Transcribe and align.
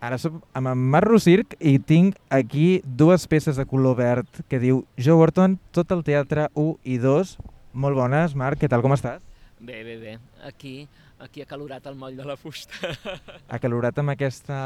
Ara 0.00 0.18
som 0.20 0.42
amb 0.52 0.68
en 0.68 0.82
Marc 0.92 1.08
Rosirc 1.08 1.54
i 1.56 1.78
tinc 1.80 2.18
aquí 2.28 2.82
dues 2.84 3.24
peces 3.26 3.56
de 3.56 3.64
color 3.68 3.96
verd 3.96 4.42
que 4.50 4.60
diu 4.60 4.82
Joe 5.00 5.16
Orton, 5.16 5.56
tot 5.72 5.92
el 5.94 6.04
teatre 6.04 6.50
1 6.52 6.76
i 6.84 6.98
2. 7.00 7.36
Molt 7.76 7.96
bones, 7.96 8.36
Marc, 8.36 8.60
què 8.60 8.68
tal, 8.68 8.84
com 8.84 8.92
estàs? 8.92 9.24
Bé, 9.58 9.82
bé, 9.84 9.96
bé. 9.96 10.18
Aquí, 10.44 10.86
aquí 11.18 11.40
acalorat 11.40 11.86
al 11.88 11.96
moll 11.96 12.16
de 12.16 12.24
la 12.28 12.36
fusta. 12.36 12.92
Acalorat 13.56 13.96
amb 14.02 14.12
aquesta, 14.12 14.58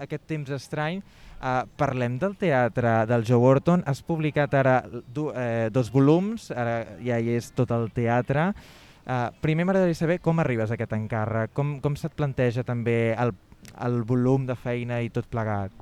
aquest 0.00 0.24
temps 0.28 0.50
estrany. 0.56 1.02
Uh, 1.38 1.68
parlem 1.78 2.16
del 2.18 2.34
teatre 2.40 3.04
del 3.06 3.26
Joe 3.28 3.44
Orton. 3.44 3.84
Has 3.86 4.00
publicat 4.02 4.56
ara 4.56 4.80
du, 4.88 5.28
eh, 5.36 5.68
dos 5.70 5.92
volums, 5.92 6.48
ara 6.50 6.80
ja 7.04 7.20
hi 7.20 7.36
és 7.36 7.52
tot 7.52 7.76
el 7.76 7.90
teatre. 7.94 8.50
Uh, 9.08 9.28
primer 9.44 9.68
m'agradaria 9.68 9.96
saber 9.96 10.18
com 10.24 10.40
arribes 10.40 10.72
a 10.72 10.76
aquest 10.76 10.96
encàrrec, 10.96 11.52
com, 11.56 11.76
com 11.84 11.94
se't 11.96 12.16
planteja 12.16 12.64
també 12.66 13.14
el, 13.20 13.36
el 13.84 14.02
volum 14.02 14.46
de 14.48 14.56
feina 14.58 15.02
i 15.02 15.12
tot 15.12 15.28
plegat. 15.30 15.74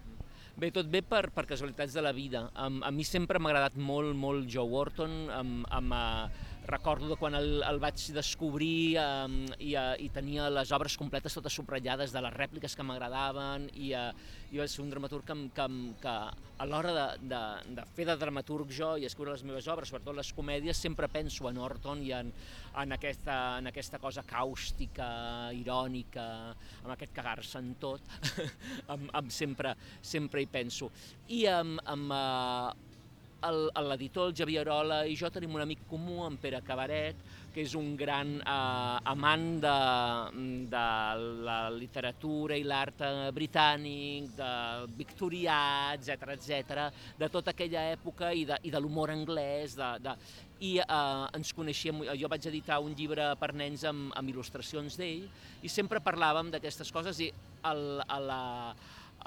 Bé, 0.57 0.71
tot 0.73 0.89
bé 0.89 1.03
per, 1.05 1.27
per 1.37 1.45
casualitats 1.45 1.93
de 1.93 2.01
la 2.01 2.15
vida. 2.17 2.47
A, 2.57 2.71
a 2.89 2.91
mi 2.91 3.05
sempre 3.05 3.37
m'ha 3.37 3.51
agradat 3.53 3.75
molt, 3.77 4.15
molt 4.17 4.47
Joe 4.49 4.65
Wharton, 4.65 5.17
amb, 5.37 5.67
amb, 5.69 5.93
uh, 5.93 6.47
recordo 6.67 7.11
de 7.11 7.17
quan 7.21 7.37
el, 7.37 7.61
el 7.63 7.79
vaig 7.83 8.01
descobrir 8.17 8.97
um, 8.99 9.37
i, 9.61 9.75
uh, 9.77 9.93
i 10.03 10.09
tenia 10.15 10.49
les 10.51 10.73
obres 10.75 10.97
completes 10.99 11.37
totes 11.37 11.55
subratllades 11.61 12.15
de 12.15 12.23
les 12.25 12.35
rèpliques 12.35 12.75
que 12.75 12.87
m'agradaven 12.89 13.69
i, 13.75 13.93
uh, 13.95 14.09
i 14.57 14.61
va 14.63 14.67
ser 14.71 14.81
un 14.83 14.91
dramaturg 14.91 15.27
que, 15.29 15.37
que, 15.57 15.67
que 16.01 16.13
a 16.57 16.67
l'hora 16.67 16.93
de, 16.97 17.05
de, 17.29 17.41
de 17.77 17.85
fer 17.97 18.07
de 18.09 18.17
dramaturg 18.17 18.73
jo 18.73 18.95
i 18.97 19.05
escriure 19.09 19.35
les 19.35 19.45
meves 19.45 19.69
obres, 19.73 19.91
sobretot 19.93 20.17
les 20.17 20.33
comèdies, 20.37 20.81
sempre 20.81 21.11
penso 21.13 21.51
en 21.51 21.61
Orton 21.61 22.01
i 22.07 22.15
en, 22.17 22.33
en, 22.83 22.97
aquesta, 22.97 23.37
en 23.61 23.69
aquesta 23.69 24.01
cosa 24.01 24.25
càustica, 24.25 25.09
irònica, 25.53 26.27
amb 26.83 26.95
aquest 26.97 27.13
cagar-se 27.17 27.61
en 27.61 27.75
tot, 27.83 28.09
amb, 28.95 29.11
amb 29.21 29.33
sempre, 29.35 29.77
sempre 30.01 30.43
hi 30.43 30.51
penso. 30.51 30.89
I 31.37 31.45
amb, 31.53 31.83
amb 31.93 32.17
uh, 32.17 33.81
l'editor, 33.91 34.31
el 34.31 34.37
Javier 34.41 34.65
Arola 34.65 35.03
i 35.05 35.17
jo 35.21 35.29
tenim 35.35 35.55
un 35.59 35.67
amic 35.67 35.85
comú, 35.91 36.23
en 36.25 36.41
Pere 36.41 36.63
Cabaret, 36.65 37.21
que 37.57 37.65
és 37.65 37.73
un 37.73 37.95
gran 37.97 38.35
eh, 38.37 39.11
amant 39.13 39.45
de, 39.65 39.77
de 40.69 40.81
la 41.49 41.55
literatura 41.73 42.59
i 42.61 42.67
l'art 42.69 43.01
eh, 43.01 43.31
britànic, 43.33 44.35
de 44.37 44.51
victorià, 44.99 45.95
etc 45.97 46.35
etc, 46.35 46.83
de 47.17 47.31
tota 47.33 47.55
aquella 47.55 47.87
època 47.95 48.29
i 48.37 48.45
de, 48.45 48.59
i 48.69 48.73
de 48.75 48.83
l'humor 48.85 49.15
anglès, 49.15 49.79
de, 49.81 49.89
de, 50.05 50.13
i 50.69 50.75
eh, 50.85 51.39
ens 51.39 51.55
coneixíem, 51.57 52.05
jo 52.21 52.29
vaig 52.29 52.51
editar 52.53 52.77
un 52.85 52.93
llibre 52.99 53.31
per 53.41 53.55
nens 53.57 53.87
amb, 53.89 54.13
amb 54.13 54.35
il·lustracions 54.35 55.01
d'ell 55.01 55.25
i 55.65 55.73
sempre 55.73 56.05
parlàvem 56.05 56.53
d'aquestes 56.53 56.93
coses 56.93 57.25
i 57.25 57.31
el, 57.73 57.83
la, 58.29 58.43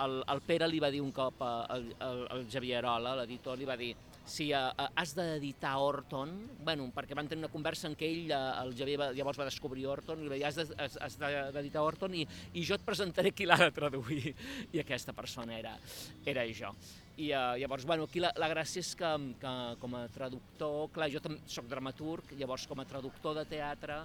el, 0.05 0.19
el 0.35 0.43
Pere 0.45 0.69
li 0.69 0.85
va 0.85 0.93
dir 0.93 1.01
un 1.01 1.09
cop 1.17 1.41
al, 1.49 1.89
al, 1.97 2.23
al 2.37 2.45
Javier 2.53 2.83
Arola, 2.83 3.17
l'editor, 3.23 3.57
li 3.57 3.65
va 3.65 3.79
dir 3.79 3.95
si 4.29 4.51
uh, 4.53 4.69
has 4.95 5.15
d'editar 5.17 5.75
Orton, 5.81 6.31
bueno, 6.63 6.87
perquè 6.95 7.17
van 7.17 7.27
tenir 7.27 7.43
una 7.43 7.51
conversa 7.51 7.89
en 7.89 7.97
què 7.99 8.07
ell, 8.07 8.31
uh, 8.31 8.61
el 8.63 8.75
Javier, 8.77 8.99
va, 9.01 9.09
llavors 9.17 9.41
va 9.41 9.49
descobrir 9.49 9.87
Orton, 9.89 10.23
i 10.23 10.31
va 10.31 10.37
dir, 10.37 10.45
has 10.45 11.19
d'editar 11.19 11.83
Orton 11.83 12.15
i, 12.15 12.23
i 12.53 12.63
jo 12.65 12.77
et 12.77 12.85
presentaré 12.85 13.33
qui 13.35 13.49
l'ha 13.49 13.59
de 13.65 13.71
traduir. 13.75 14.33
I 14.73 14.83
aquesta 14.83 15.15
persona 15.17 15.57
era, 15.57 15.75
era 16.29 16.45
jo. 16.53 16.73
I 17.19 17.33
uh, 17.33 17.57
llavors, 17.59 17.83
bueno, 17.83 18.05
aquí 18.07 18.21
la, 18.23 18.29
la 18.39 18.47
gràcia 18.47 18.79
és 18.79 18.93
que, 18.95 19.09
que 19.41 19.53
com 19.81 19.95
a 19.99 20.05
traductor, 20.13 20.87
clar, 20.95 21.09
jo 21.11 21.19
soc 21.51 21.67
dramaturg, 21.67 22.31
llavors 22.39 22.63
com 22.69 22.79
a 22.79 22.87
traductor 22.87 23.35
de 23.41 23.43
teatre, 23.49 23.97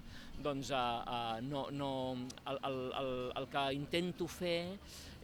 doncs 0.42 0.72
uh, 0.74 0.80
uh, 1.06 1.38
no, 1.46 1.68
no, 1.70 1.90
el, 2.42 2.58
el, 2.70 2.80
el, 3.02 3.12
el 3.38 3.50
que 3.52 3.64
intento 3.78 4.26
fer 4.26 4.58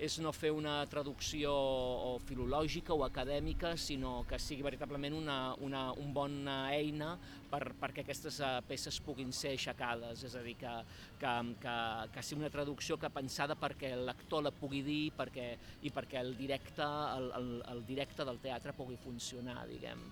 és 0.01 0.17
no 0.25 0.31
fer 0.33 0.49
una 0.57 0.79
traducció 0.89 1.51
o 1.53 2.13
filològica 2.25 2.95
o 2.97 3.03
acadèmica, 3.05 3.75
sinó 3.77 4.23
que 4.29 4.39
sigui 4.41 4.65
veritablement 4.65 5.19
una, 5.19 5.37
una, 5.61 5.83
un 6.01 6.15
bona 6.17 6.55
eina 6.73 7.11
per, 7.51 7.75
perquè 7.83 8.01
aquestes 8.01 8.39
uh, 8.41 8.55
peces 8.65 8.97
puguin 9.05 9.35
ser 9.37 9.53
aixecades, 9.59 10.25
és 10.25 10.39
a 10.39 10.45
dir, 10.47 10.57
que, 10.63 10.73
que, 11.21 11.35
que, 11.61 11.77
que 12.15 12.25
sigui 12.25 12.47
una 12.47 12.53
traducció 12.55 12.97
que 12.97 13.13
pensada 13.13 13.59
perquè 13.61 13.93
el 13.99 14.07
lector 14.09 14.47
la 14.47 14.55
pugui 14.57 14.81
dir 14.87 15.03
perquè, 15.19 15.53
i 15.85 15.93
perquè 15.93 16.25
el 16.25 16.33
directe, 16.39 16.89
el, 17.19 17.31
el, 17.37 17.53
el 17.75 17.87
directe 17.93 18.25
del 18.25 18.41
teatre 18.41 18.77
pugui 18.81 18.97
funcionar, 19.05 19.67
diguem. 19.69 20.09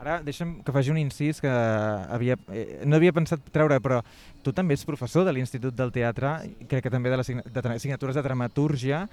Ara 0.00 0.18
deixa'm 0.24 0.56
que 0.64 0.72
faci 0.74 0.90
un 0.90 0.98
incís 0.98 1.40
que 1.40 1.48
havia, 1.48 2.36
eh, 2.52 2.82
no 2.84 2.96
havia 2.96 3.14
pensat 3.14 3.42
treure, 3.54 3.78
però 3.80 4.00
tu 4.42 4.52
també 4.52 4.74
ets 4.74 4.84
professor 4.84 5.24
de 5.24 5.32
l'Institut 5.32 5.74
del 5.76 5.92
Teatre, 5.94 6.34
crec 6.68 6.82
que 6.84 6.92
també 6.92 7.12
de 7.12 7.20
les 7.20 7.30
assignatures 7.30 8.18
de 8.18 8.22
dramatúrgia. 8.22 9.04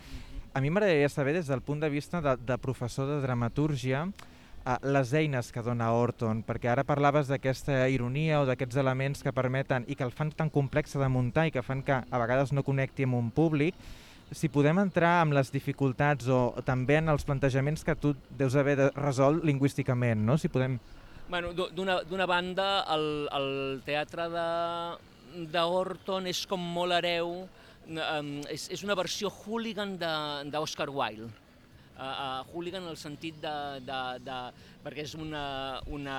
A 0.53 0.59
mi 0.59 0.69
m'agradaria 0.69 1.07
saber, 1.09 1.33
des 1.37 1.47
del 1.47 1.61
punt 1.61 1.79
de 1.79 1.89
vista 1.89 2.19
de, 2.21 2.35
de 2.35 2.57
professor 2.57 3.07
de 3.07 3.21
dramatúrgia, 3.21 4.07
eh, 4.65 4.77
les 4.83 5.13
eines 5.13 5.51
que 5.53 5.61
dona 5.61 5.93
Orton, 5.93 6.41
perquè 6.43 6.73
ara 6.73 6.83
parlaves 6.83 7.29
d'aquesta 7.29 7.87
ironia 7.87 8.41
o 8.41 8.49
d'aquests 8.49 8.81
elements 8.81 9.21
que 9.23 9.31
permeten 9.31 9.85
i 9.87 9.95
que 9.95 10.03
el 10.03 10.11
fan 10.11 10.33
tan 10.33 10.49
complex 10.49 10.97
de 10.97 11.09
muntar 11.09 11.47
i 11.47 11.53
que 11.55 11.63
fan 11.63 11.85
que 11.85 12.01
a 12.01 12.23
vegades 12.25 12.51
no 12.51 12.65
connecti 12.65 13.05
amb 13.05 13.21
un 13.21 13.29
públic, 13.31 13.77
si 14.31 14.49
podem 14.51 14.79
entrar 14.81 15.19
amb 15.21 15.35
les 15.35 15.51
dificultats 15.51 16.27
o 16.31 16.53
també 16.65 16.99
en 17.01 17.11
els 17.11 17.25
plantejaments 17.27 17.83
que 17.83 17.95
tu 17.99 18.13
deus 18.39 18.55
haver 18.55 18.77
de 18.79 18.89
resolt 18.95 19.43
lingüísticament, 19.47 20.23
no? 20.25 20.37
Si 20.39 20.51
podem... 20.51 20.79
Bueno, 21.31 21.53
D'una 21.53 22.27
banda, 22.27 22.83
el, 22.91 23.05
el 23.31 23.49
teatre 23.87 24.27
d'Horton 25.51 26.27
és 26.27 26.43
com 26.47 26.63
molt 26.75 26.97
hereu, 26.97 27.45
és, 28.51 28.67
és 28.71 28.83
una 28.83 28.97
versió 28.99 29.31
hooligan 29.31 29.95
d'Oscar 30.51 30.89
Wilde. 30.91 31.31
Uh, 32.01 32.03
uh, 32.03 32.53
hooligan 32.55 32.81
en 32.81 32.89
el 32.89 32.97
sentit 32.97 33.35
de, 33.43 33.55
de, 33.85 34.01
de, 34.25 34.37
perquè 34.81 35.03
és 35.05 35.13
una, 35.17 35.79
una, 35.93 36.15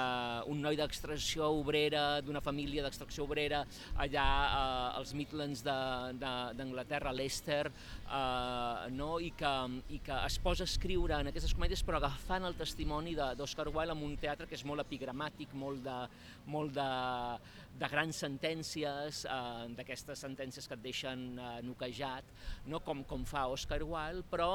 un 0.51 0.61
noi 0.63 0.79
d'extracció 0.79 1.49
obrera, 1.59 2.21
d'una 2.23 2.43
família 2.45 2.85
d'extracció 2.85 3.27
obrera, 3.27 3.63
allà 4.05 4.27
eh, 4.45 4.99
als 5.01 5.13
Midlands 5.19 5.65
d'Anglaterra, 5.67 7.13
Leicester, 7.15 7.67
eh, 7.71 8.91
no? 8.95 9.11
I, 9.23 9.33
que, 9.39 9.53
i 9.97 9.99
que 10.07 10.19
es 10.29 10.39
posa 10.43 10.67
a 10.67 10.71
escriure 10.71 11.19
en 11.19 11.31
aquestes 11.33 11.55
comèdies 11.57 11.83
però 11.87 11.99
agafant 11.99 12.47
el 12.47 12.59
testimoni 12.59 13.17
d'Oscar 13.19 13.69
Wilde 13.73 13.97
amb 13.97 14.07
un 14.07 14.15
teatre 14.23 14.47
que 14.47 14.59
és 14.59 14.65
molt 14.69 14.85
epigramàtic, 14.85 15.57
molt 15.59 15.83
de, 15.87 15.99
molt 16.55 16.75
de, 16.77 16.91
de 17.83 17.91
grans 17.91 18.23
sentències, 18.25 19.25
eh, 19.27 19.67
d'aquestes 19.79 20.23
sentències 20.29 20.71
que 20.71 20.79
et 20.79 20.87
deixen 20.87 21.27
eh, 21.35 21.59
noquejat, 21.67 22.31
no? 22.71 22.83
com, 22.87 23.03
com 23.09 23.27
fa 23.27 23.49
Oscar 23.51 23.83
Wilde, 23.83 24.23
però 24.31 24.53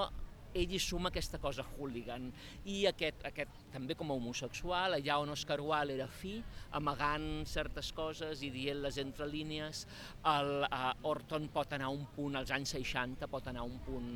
ell 0.53 0.74
hi 0.74 0.80
suma 0.81 1.12
aquesta 1.12 1.40
cosa 1.44 1.66
hooligan 1.75 2.30
i 2.66 2.80
aquest, 2.90 3.25
aquest 3.30 3.68
també 3.74 3.96
com 3.97 4.12
a 4.12 4.18
homosexual, 4.18 4.97
allà 4.97 5.19
on 5.22 5.34
Oscar 5.35 5.59
Wilde 5.62 5.97
era 5.97 6.08
fi, 6.08 6.38
amagant 6.80 7.46
certes 7.50 7.91
coses 7.96 8.44
i 8.46 8.52
dient-les 8.53 9.00
entre 9.03 9.28
línies, 9.30 9.85
el, 10.31 10.53
uh, 10.68 10.91
Orton 11.12 11.50
pot 11.53 11.74
anar 11.78 11.91
un 11.94 12.08
punt, 12.16 12.38
als 12.40 12.53
anys 12.56 12.75
60 12.78 13.30
pot 13.31 13.47
anar 13.52 13.68
un 13.68 13.80
punt 13.88 14.12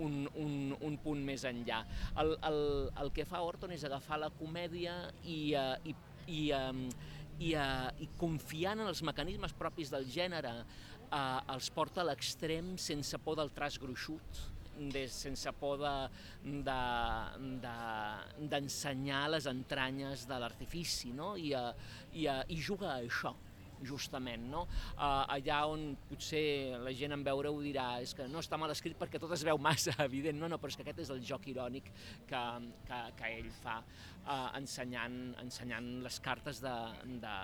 un, 0.00 0.28
un, 0.40 0.52
un 0.80 0.94
punt 1.02 1.20
més 1.24 1.42
enllà. 1.44 1.82
El, 2.22 2.30
el, 2.48 2.60
el 3.02 3.10
que 3.12 3.26
fa 3.28 3.42
Orton 3.44 3.74
és 3.74 3.84
agafar 3.84 4.20
la 4.22 4.30
comèdia 4.38 4.94
i, 5.28 5.52
uh, 5.58 5.74
i, 5.84 5.94
i, 6.26 6.44
um, 6.56 6.86
i, 7.40 7.52
uh, 7.52 7.90
i 8.00 8.08
confiant 8.20 8.80
en 8.80 8.88
els 8.88 9.02
mecanismes 9.06 9.52
propis 9.58 9.92
del 9.92 10.08
gènere 10.08 10.54
uh, 11.10 11.40
els 11.54 11.70
porta 11.74 12.02
a 12.02 12.08
l'extrem 12.10 12.74
sense 12.80 13.20
por 13.24 13.38
del 13.40 13.52
traç 13.56 13.78
gruixut, 13.82 14.42
de, 14.88 15.08
sense 15.12 15.52
por 15.60 15.78
d'ensenyar 18.40 19.22
de, 19.26 19.28
de, 19.28 19.34
les 19.36 19.46
entranyes 19.52 20.26
de 20.30 20.40
l'artifici, 20.40 21.12
no? 21.12 21.36
I, 21.36 21.54
i, 22.16 22.26
i 22.26 22.56
juga 22.56 22.94
a 22.94 22.98
això 23.04 23.34
justament, 23.84 24.42
no? 24.52 24.66
Uh, 24.96 25.24
allà 25.36 25.60
on 25.70 25.94
potser 26.08 26.76
la 26.84 26.92
gent 26.96 27.14
en 27.16 27.24
veure-ho 27.24 27.60
dirà 27.64 27.86
és 28.04 28.12
que 28.16 28.26
no 28.30 28.42
està 28.42 28.58
mal 28.60 28.72
escrit 28.74 28.98
perquè 29.00 29.20
tot 29.22 29.32
es 29.36 29.44
veu 29.46 29.60
massa 29.62 29.94
evident, 30.08 30.38
no, 30.40 30.50
no, 30.52 30.60
però 30.60 30.72
és 30.72 30.78
que 30.78 30.84
aquest 30.86 31.04
és 31.06 31.12
el 31.14 31.22
joc 31.24 31.48
irònic 31.52 31.90
que, 32.28 32.42
que, 32.88 33.00
que 33.18 33.32
ell 33.38 33.50
fa 33.62 33.78
uh, 33.80 34.50
ensenyant, 34.60 35.18
ensenyant 35.44 35.90
les 36.04 36.20
cartes 36.24 36.60
de, 36.64 36.76
de, 37.24 37.34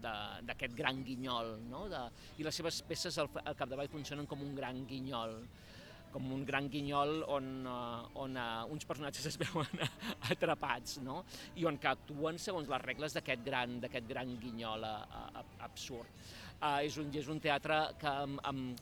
d'aquest 0.00 0.76
gran 0.76 1.02
guinyol, 1.04 1.56
no? 1.70 1.86
De, 1.92 2.04
i 2.40 2.46
les 2.46 2.56
seves 2.56 2.82
peces 2.88 3.18
al, 3.20 3.32
al 3.44 3.56
capdavall 3.58 3.90
funcionen 3.92 4.28
com 4.28 4.44
un 4.44 4.54
gran 4.56 4.84
guinyol 4.88 5.36
com 6.10 6.32
un 6.34 6.44
gran 6.46 6.68
guinyol 6.70 7.22
on, 7.30 7.48
uh, 7.66 8.20
on 8.22 8.36
uh, 8.36 8.64
uns 8.72 8.86
personatges 8.88 9.30
es 9.30 9.38
veuen 9.40 9.84
atrapats 10.32 10.98
no? 11.06 11.22
i 11.60 11.66
on 11.68 11.78
que 11.80 11.90
actuen 11.90 12.38
segons 12.42 12.70
les 12.70 12.84
regles 12.84 13.16
d'aquest 13.16 13.44
gran, 13.46 13.78
gran 14.08 14.36
guinyol 14.42 14.86
uh, 14.86 15.44
absurd. 15.66 16.10
Uh, 16.60 16.82
és, 16.84 16.96
un, 17.00 17.06
és 17.16 17.28
un 17.32 17.38
teatre 17.40 17.76
que 17.96 18.10
amb, 18.10 18.40
amb, 18.44 18.80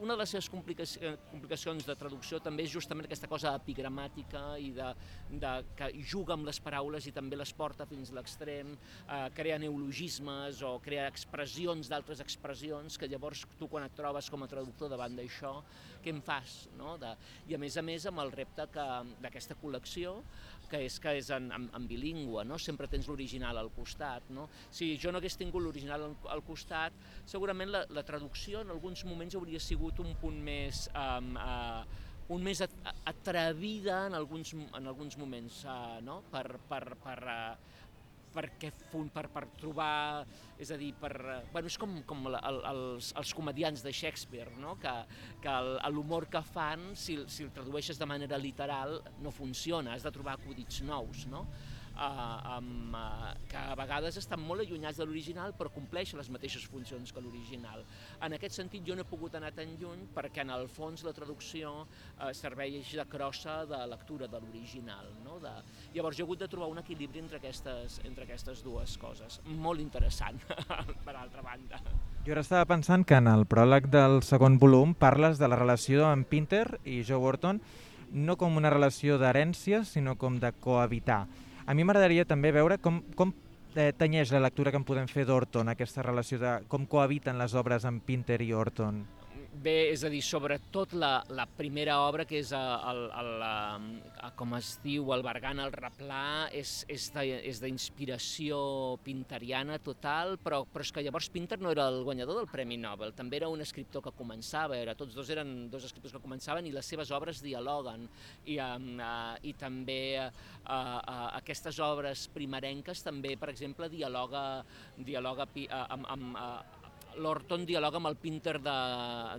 una 0.00 0.14
de 0.14 0.22
les 0.22 0.30
seves 0.32 0.46
complicacions, 0.48 1.18
complicacions 1.28 1.84
de 1.84 1.96
traducció 2.00 2.38
també 2.40 2.64
és 2.64 2.72
justament 2.72 3.04
aquesta 3.04 3.28
cosa 3.28 3.52
epigramàtica 3.58 4.40
i 4.56 4.70
de, 4.72 4.86
de, 5.28 5.50
que 5.76 5.90
juga 6.08 6.32
amb 6.38 6.48
les 6.48 6.56
paraules 6.64 7.04
i 7.10 7.12
també 7.12 7.36
les 7.36 7.52
porta 7.52 7.84
fins 7.90 8.08
a 8.08 8.16
l'extrem, 8.16 8.72
uh, 9.04 9.26
crea 9.36 9.60
neologismes 9.60 10.62
o 10.64 10.78
crea 10.80 11.04
expressions 11.12 11.92
d'altres 11.92 12.24
expressions 12.24 12.96
que 12.96 13.10
llavors 13.12 13.44
tu 13.60 13.68
quan 13.68 13.84
et 13.84 13.92
trobes 13.98 14.32
com 14.32 14.46
a 14.46 14.48
traductor 14.48 14.88
davant 14.94 15.20
d'això, 15.20 15.58
què 16.02 16.16
em 16.16 16.24
fas? 16.24 16.62
No? 16.80 16.96
De, 16.96 17.12
I 17.52 17.58
a 17.58 17.60
més 17.60 17.76
a 17.76 17.84
més 17.84 18.08
amb 18.08 18.24
el 18.24 18.32
repte 18.32 18.64
d'aquesta 18.72 19.60
col·lecció 19.60 20.16
que 20.72 20.80
és 20.86 20.96
que 21.02 21.12
és 21.20 21.28
en, 21.36 21.50
en, 21.52 21.68
en 21.76 21.86
bilingüe, 21.88 22.46
no? 22.48 22.56
sempre 22.56 22.88
tens 22.88 23.08
l'original 23.10 23.58
al 23.60 23.68
costat. 23.76 24.30
No? 24.32 24.48
Si 24.72 24.94
jo 25.00 25.12
no 25.12 25.20
hagués 25.20 25.36
tingut 25.36 25.60
l'original 25.64 26.06
al, 26.08 26.16
al 26.32 26.44
costat, 26.46 26.96
segurament 27.24 27.72
la, 27.72 27.84
la 27.90 28.06
traducció 28.06 28.62
en 28.62 28.72
alguns 28.74 29.04
moments 29.08 29.36
hauria 29.38 29.60
sigut 29.60 30.00
un 30.04 30.16
punt 30.22 30.40
més... 30.44 30.88
Um, 30.94 31.36
uh, 31.36 32.08
un 32.32 32.40
més 32.40 32.62
atrevida 32.62 34.06
en 34.06 34.14
alguns, 34.16 34.54
en 34.54 34.86
alguns 34.88 35.18
moments, 35.20 35.58
uh, 35.68 35.98
no? 36.06 36.20
per, 36.32 36.46
per, 36.70 36.94
per, 37.02 37.16
uh, 37.28 37.72
perquè 38.32 38.70
per, 39.12 39.26
per 39.32 39.44
trobar, 39.58 40.24
és 40.60 40.72
a 40.72 40.78
dir, 40.80 40.92
per, 40.98 41.12
bueno, 41.52 41.68
és 41.68 41.76
com, 41.80 41.98
com 42.08 42.26
el, 42.30 42.38
els, 42.70 43.12
els 43.20 43.34
comedians 43.36 43.84
de 43.84 43.92
Shakespeare, 43.92 44.54
no? 44.62 44.76
que, 44.80 44.94
que 45.44 45.56
l'humor 45.92 46.28
que 46.32 46.42
fan, 46.52 46.92
si, 46.98 47.18
si 47.28 47.46
el 47.46 47.52
tradueixes 47.54 48.00
de 48.00 48.08
manera 48.08 48.40
literal, 48.40 48.98
no 49.22 49.34
funciona, 49.34 49.94
has 49.94 50.06
de 50.06 50.14
trobar 50.14 50.38
acudits 50.38 50.82
nous. 50.88 51.26
No? 51.32 51.46
Eh, 51.92 52.54
amb, 52.56 52.94
eh, 52.96 53.32
que 53.50 53.58
a 53.60 53.76
vegades 53.78 54.16
estan 54.20 54.40
molt 54.42 54.64
allunyats 54.64 54.98
de 55.00 55.06
l'original 55.06 55.54
però 55.58 55.72
compleixen 55.72 56.20
les 56.20 56.30
mateixes 56.32 56.64
funcions 56.70 57.12
que 57.12 57.20
l'original. 57.20 57.84
En 58.22 58.36
aquest 58.36 58.58
sentit 58.58 58.86
jo 58.86 58.96
no 58.96 59.04
he 59.04 59.08
pogut 59.08 59.36
anar 59.38 59.52
tan 59.56 59.76
lluny 59.80 60.06
perquè 60.14 60.44
en 60.46 60.52
el 60.54 60.68
fons 60.68 61.04
la 61.06 61.14
traducció 61.16 61.74
eh, 61.82 62.32
serveix 62.34 62.94
de 62.96 63.06
crossa 63.10 63.62
de 63.68 63.80
lectura 63.90 64.28
de 64.28 64.40
l'original. 64.40 65.12
No? 65.24 65.38
De... 65.42 65.52
Llavors 65.94 66.18
jo 66.18 66.24
he 66.24 66.28
hagut 66.28 66.44
de 66.44 66.50
trobar 66.52 66.70
un 66.72 66.82
equilibri 66.82 67.22
entre 67.22 67.40
aquestes, 67.42 68.00
entre 68.08 68.26
aquestes 68.28 68.64
dues 68.64 68.96
coses. 68.98 69.40
Molt 69.44 69.80
interessant, 69.80 70.40
per 71.06 71.16
altra 71.16 71.44
banda. 71.44 71.80
Jo 72.26 72.36
ara 72.36 72.44
estava 72.44 72.66
pensant 72.70 73.02
que 73.04 73.18
en 73.18 73.26
el 73.26 73.46
pròleg 73.50 73.88
del 73.90 74.20
segon 74.22 74.60
volum 74.62 74.92
parles 74.94 75.40
de 75.42 75.48
la 75.50 75.58
relació 75.58 76.06
amb 76.06 76.28
Pinter 76.30 76.66
i 76.84 77.00
Joe 77.02 77.18
Wharton 77.18 77.58
no 78.12 78.36
com 78.36 78.58
una 78.60 78.70
relació 78.70 79.16
d'herència, 79.18 79.82
sinó 79.88 80.14
com 80.20 80.36
de 80.40 80.52
cohabitar. 80.52 81.24
A 81.66 81.74
mi 81.74 81.84
m'agradaria 81.84 82.26
també 82.26 82.50
veure 82.54 82.78
com, 82.82 83.00
com 83.14 83.32
eh, 83.76 83.92
tenyeix 83.98 84.32
la 84.34 84.42
lectura 84.42 84.72
que 84.72 84.80
en 84.80 84.86
podem 84.86 85.08
fer 85.10 85.24
d'Orton, 85.28 85.70
aquesta 85.70 86.02
relació 86.02 86.40
de 86.42 86.54
com 86.68 86.86
cohabiten 86.90 87.38
les 87.38 87.54
obres 87.54 87.86
amb 87.88 88.02
Pinter 88.04 88.40
i 88.42 88.52
Orton. 88.52 89.02
Bé, 89.52 89.90
és 89.92 90.00
a 90.00 90.08
dir, 90.08 90.22
sobretot 90.24 90.94
la, 90.96 91.18
la 91.36 91.44
primera 91.44 91.98
obra, 92.06 92.24
que 92.24 92.38
és 92.40 92.54
el, 92.56 92.70
el, 92.88 93.02
el, 93.20 93.42
el, 93.44 94.30
com 94.38 94.54
es 94.56 94.70
diu, 94.80 95.10
el 95.12 95.20
Bergan 95.26 95.60
al 95.60 95.74
Replà, 95.76 96.48
és, 96.56 96.70
és 96.88 97.60
d'inspiració 97.60 98.62
pinteriana 99.04 99.76
total, 99.84 100.38
però, 100.40 100.62
però 100.64 100.88
és 100.88 100.94
que 100.96 101.04
llavors 101.04 101.28
Pinter 101.34 101.60
no 101.60 101.68
era 101.76 101.84
el 101.92 102.00
guanyador 102.08 102.40
del 102.40 102.48
Premi 102.48 102.80
Nobel, 102.80 103.12
també 103.12 103.42
era 103.42 103.52
un 103.52 103.60
escriptor 103.60 104.06
que 104.08 104.16
començava, 104.16 104.80
era, 104.80 104.96
tots 104.96 105.12
dos 105.12 105.28
eren 105.36 105.68
dos 105.68 105.84
escriptors 105.84 106.16
que 106.16 106.24
començaven 106.24 106.64
i 106.64 106.72
les 106.72 106.88
seves 106.88 107.12
obres 107.12 107.44
dialoguen. 107.44 108.08
I, 108.48 108.56
uh, 108.56 109.36
i 109.44 109.52
també 109.60 110.00
uh, 110.16 110.30
uh, 110.64 111.28
aquestes 111.42 111.76
obres 111.84 112.24
primerenques 112.32 113.04
també, 113.04 113.36
per 113.36 113.52
exemple, 113.52 113.92
dialoga, 113.92 114.62
dialoga 114.96 115.44
uh, 115.44 115.82
amb, 115.92 116.08
amb 116.16 116.40
uh, 116.40 116.81
l'Orton 117.20 117.66
dialoga 117.68 117.98
amb 118.00 118.10
el 118.10 118.16
Pinter 118.20 118.56
de, 118.62 118.76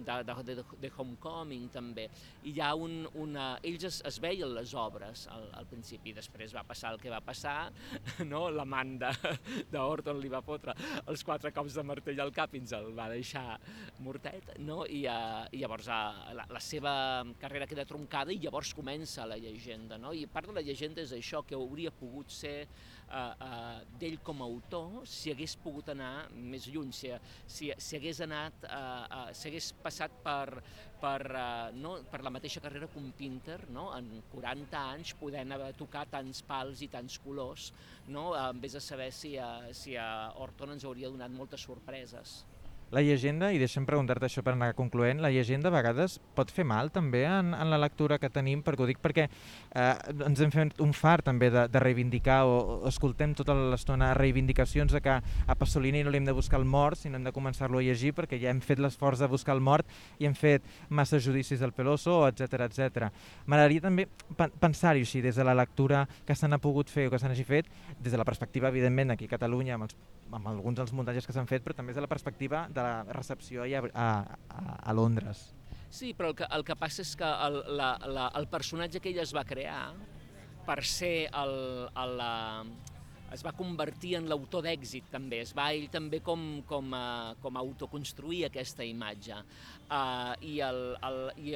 de, 0.06 0.36
de, 0.44 0.56
de 0.82 0.92
Homecoming 0.98 1.70
també, 1.74 2.08
i 2.44 2.54
hi 2.54 2.62
ha 2.62 2.74
un, 2.76 3.04
una... 3.20 3.48
ells 3.66 3.88
es, 3.90 4.00
es 4.08 4.20
veien 4.24 4.54
les 4.54 4.74
obres 4.78 5.26
al, 5.34 5.48
al 5.60 5.68
principi, 5.70 6.14
després 6.16 6.54
va 6.56 6.66
passar 6.68 6.94
el 6.94 7.02
que 7.02 7.12
va 7.14 7.22
passar, 7.26 7.72
no? 8.32 8.46
l'amant 8.54 8.96
d'Orton 9.74 10.22
li 10.22 10.32
va 10.32 10.44
fotre 10.46 10.76
els 11.08 11.24
quatre 11.26 11.54
cops 11.56 11.78
de 11.78 11.86
martell 11.88 12.22
al 12.24 12.34
cap 12.36 12.54
i 12.54 12.62
ens 12.62 12.76
el 12.78 12.92
va 12.98 13.10
deixar 13.12 13.58
mortet, 14.04 14.54
no? 14.60 14.84
I, 14.86 15.04
uh, 15.10 15.46
i 15.52 15.64
llavors 15.64 15.90
uh, 15.90 16.34
la, 16.38 16.48
la 16.52 16.62
seva 16.64 16.94
carrera 17.42 17.68
queda 17.70 17.88
troncada 17.90 18.34
i 18.34 18.42
llavors 18.44 18.74
comença 18.78 19.28
la 19.30 19.40
llegenda, 19.42 19.98
no? 20.02 20.14
i 20.14 20.26
part 20.30 20.50
de 20.50 20.58
la 20.60 20.66
llegenda 20.66 21.04
és 21.04 21.14
això, 21.16 21.44
que 21.48 21.58
hauria 21.58 21.94
pogut 21.96 22.32
ser 22.34 22.68
uh, 23.10 23.34
uh, 23.34 23.82
d'ell 24.00 24.20
com 24.26 24.42
a 24.42 24.48
autor 24.48 25.04
si 25.10 25.34
hagués 25.34 25.56
pogut 25.64 25.92
anar 25.94 26.28
més 26.34 26.68
lluny, 26.72 26.94
si, 26.96 27.12
si, 27.48 27.72
si 27.78 27.98
hagués 28.00 28.22
anat, 28.26 28.66
uh, 28.70 29.04
uh, 29.04 29.28
si 29.36 29.50
hagués 29.50 29.72
passat 29.84 30.16
per, 30.24 30.62
per, 31.02 31.20
uh, 31.30 31.74
no, 31.76 31.96
per 32.12 32.22
la 32.26 32.34
mateixa 32.34 32.64
carrera 32.64 32.90
que 32.92 33.02
un 33.02 33.12
Pinter, 33.18 33.60
no? 33.76 33.90
en 33.98 34.10
40 34.32 34.86
anys 34.96 35.14
podent 35.20 35.56
haver 35.56 35.74
tocat 35.80 36.14
tants 36.14 36.44
pals 36.48 36.86
i 36.86 36.90
tants 36.94 37.20
colors, 37.24 37.72
no? 38.08 38.32
Uh, 38.32 38.50
en 38.54 38.64
vez 38.64 38.78
de 38.78 38.84
saber 38.84 39.12
si, 39.16 39.36
uh, 39.38 39.70
si 39.76 39.98
a 40.00 40.10
Orton 40.44 40.76
ens 40.78 40.88
hauria 40.88 41.12
donat 41.12 41.34
moltes 41.34 41.66
sorpreses. 41.68 42.44
La 42.94 43.02
llegenda, 43.02 43.48
i 43.50 43.58
deixem 43.58 43.88
preguntar-te 43.90 44.28
això 44.28 44.44
per 44.46 44.52
anar 44.54 44.68
concloent, 44.78 45.18
la 45.24 45.32
llegenda 45.34 45.72
a 45.72 45.74
vegades 45.74 46.20
pot 46.38 46.52
fer 46.54 46.62
mal 46.70 46.92
també 46.94 47.24
en, 47.26 47.50
en 47.58 47.72
la 47.72 47.80
lectura 47.82 48.20
que 48.22 48.30
tenim, 48.30 48.62
perquè 48.62 48.84
ho 48.84 48.86
dic 48.86 49.00
perquè 49.02 49.24
eh, 49.26 49.94
ens 50.28 50.42
hem 50.44 50.52
fet 50.54 50.82
un 50.84 50.92
far 50.94 51.24
també 51.26 51.50
de, 51.50 51.64
de 51.74 51.82
reivindicar 51.82 52.44
o, 52.46 52.60
o 52.76 52.92
escoltem 52.92 53.34
tota 53.34 53.56
l'estona 53.58 54.12
reivindicacions 54.14 54.94
de 54.94 55.02
que 55.02 55.16
a 55.18 55.56
Pasolini 55.58 56.04
no 56.06 56.14
li 56.14 56.22
hem 56.22 56.28
de 56.30 56.36
buscar 56.38 56.60
el 56.62 56.68
mort, 56.70 57.00
sinó 57.02 57.18
hem 57.18 57.26
de 57.26 57.34
començar-lo 57.34 57.82
a 57.82 57.88
llegir 57.88 58.12
perquè 58.14 58.38
ja 58.44 58.54
hem 58.54 58.62
fet 58.62 58.84
l'esforç 58.84 59.26
de 59.26 59.32
buscar 59.32 59.58
el 59.58 59.66
mort 59.66 59.90
i 60.22 60.30
hem 60.30 60.38
fet 60.38 60.70
massa 60.94 61.18
judicis 61.18 61.66
del 61.66 61.74
Peloso, 61.74 62.20
etc 62.30 62.68
etc. 62.68 63.10
M'agradaria 63.50 63.88
també 63.88 64.06
pensar-hi 64.62 65.02
així, 65.02 65.24
des 65.26 65.42
de 65.42 65.48
la 65.50 65.58
lectura 65.58 66.06
que 66.28 66.38
se 66.38 66.46
n'ha 66.46 66.62
pogut 66.62 66.94
fer 66.94 67.08
o 67.10 67.16
que 67.16 67.18
se 67.18 67.26
n'hagi 67.26 67.50
fet, 67.50 67.74
des 67.98 68.14
de 68.14 68.22
la 68.22 68.30
perspectiva, 68.30 68.70
evidentment, 68.70 69.18
aquí 69.18 69.26
a 69.26 69.34
Catalunya, 69.34 69.82
amb, 69.82 69.90
els, 69.90 69.98
amb 70.30 70.54
alguns 70.54 70.78
dels 70.78 70.94
muntatges 70.94 71.26
que 71.26 71.34
s'han 71.34 71.50
fet, 71.50 71.66
però 71.66 71.74
també 71.74 71.98
des 71.98 72.02
de 72.04 72.06
la 72.06 72.14
perspectiva 72.14 72.68
de 72.70 72.83
la 72.84 72.94
recepció 73.10 73.64
a, 73.64 73.84
a, 73.94 74.78
a 74.84 74.94
Londres. 74.94 75.50
Sí, 75.94 76.14
però 76.18 76.32
el 76.32 76.36
que, 76.40 76.48
el 76.58 76.64
que 76.66 76.76
passa 76.76 77.04
és 77.06 77.14
que 77.16 77.28
el, 77.48 77.60
la, 77.78 77.92
la, 78.10 78.30
el 78.40 78.48
personatge 78.50 79.02
que 79.02 79.12
ell 79.14 79.22
es 79.22 79.34
va 79.36 79.44
crear 79.46 79.94
per 80.66 80.80
ser 80.88 81.30
el, 81.30 81.54
el, 82.04 82.16
la, 82.18 82.32
es 83.34 83.42
va 83.46 83.54
convertir 83.58 84.14
en 84.20 84.28
l'autor 84.30 84.64
d'èxit 84.66 85.08
també, 85.14 85.42
es 85.42 85.54
va 85.58 85.72
ell 85.74 85.88
també 85.94 86.20
com, 86.26 86.62
com, 86.70 86.94
a, 86.94 87.34
com 87.42 87.58
a 87.58 87.64
autoconstruir 87.64 88.44
aquesta 88.48 88.86
imatge. 88.86 89.40
Uh, 89.94 90.34
I 90.46 91.56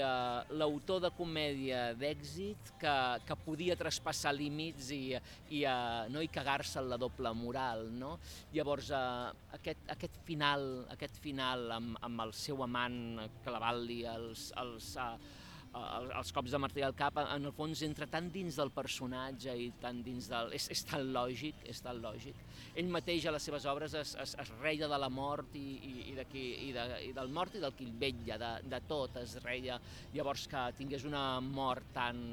l'autor 0.57 1.01
de 1.05 1.11
comèdia 1.17 1.93
d'èxit 1.97 2.73
que, 2.81 2.95
que 3.27 3.39
podia 3.45 3.77
traspassar 3.79 4.33
límits 4.35 4.91
i, 4.93 5.01
i, 5.15 5.63
uh, 5.69 6.05
no, 6.13 6.21
i 6.25 6.29
cagar-se 6.33 6.81
en 6.81 6.89
la 6.91 6.99
doble 7.01 7.33
moral. 7.37 7.87
No? 7.93 8.17
Llavors, 8.53 8.91
uh, 8.93 9.29
aquest, 9.57 9.85
aquest 9.93 10.21
final, 10.27 10.69
aquest 10.93 11.21
final 11.23 11.69
amb, 11.77 11.97
amb 12.05 12.27
el 12.27 12.33
seu 12.37 12.63
amant 12.65 13.27
clavant-li 13.45 14.03
els, 14.17 14.49
els, 14.61 14.95
uh, 15.01 15.45
els, 15.75 16.11
els 16.19 16.31
cops 16.35 16.53
de 16.53 16.59
martell 16.61 16.85
al 16.87 16.95
cap, 16.97 17.17
en 17.21 17.47
el 17.49 17.53
fons 17.55 17.81
entra 17.85 18.07
tan 18.11 18.29
dins 18.33 18.57
del 18.59 18.71
personatge 18.75 19.55
i 19.57 19.69
tan 19.81 20.01
dins 20.05 20.29
del... 20.31 20.53
És, 20.57 20.69
és 20.73 20.83
tan 20.87 21.11
lògic, 21.13 21.63
és 21.69 21.81
tan 21.83 21.99
lògic. 22.03 22.43
Ell 22.79 22.91
mateix 22.93 23.27
a 23.27 23.33
les 23.35 23.47
seves 23.49 23.67
obres 23.69 23.95
es, 23.97 24.15
es, 24.23 24.35
es 24.43 24.53
reia 24.61 24.89
de 24.89 25.01
la 25.01 25.09
mort 25.09 25.55
i, 25.59 25.65
i, 25.77 25.93
i, 26.11 26.15
de 26.17 26.25
qui, 26.31 26.45
i, 26.69 26.71
de, 26.75 26.87
i 27.09 27.11
del 27.15 27.33
mort 27.33 27.57
i 27.57 27.63
del 27.63 27.75
qui 27.77 27.87
el 27.87 27.95
vetlla, 27.99 28.39
de, 28.41 28.53
de 28.71 28.81
tot 28.87 29.19
es 29.23 29.37
reia. 29.43 29.79
Llavors 30.15 30.47
que 30.51 30.63
tingués 30.79 31.07
una 31.07 31.25
mort 31.43 31.93
tan 31.95 32.23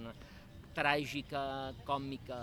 tràgica, 0.74 1.72
còmica, 1.86 2.40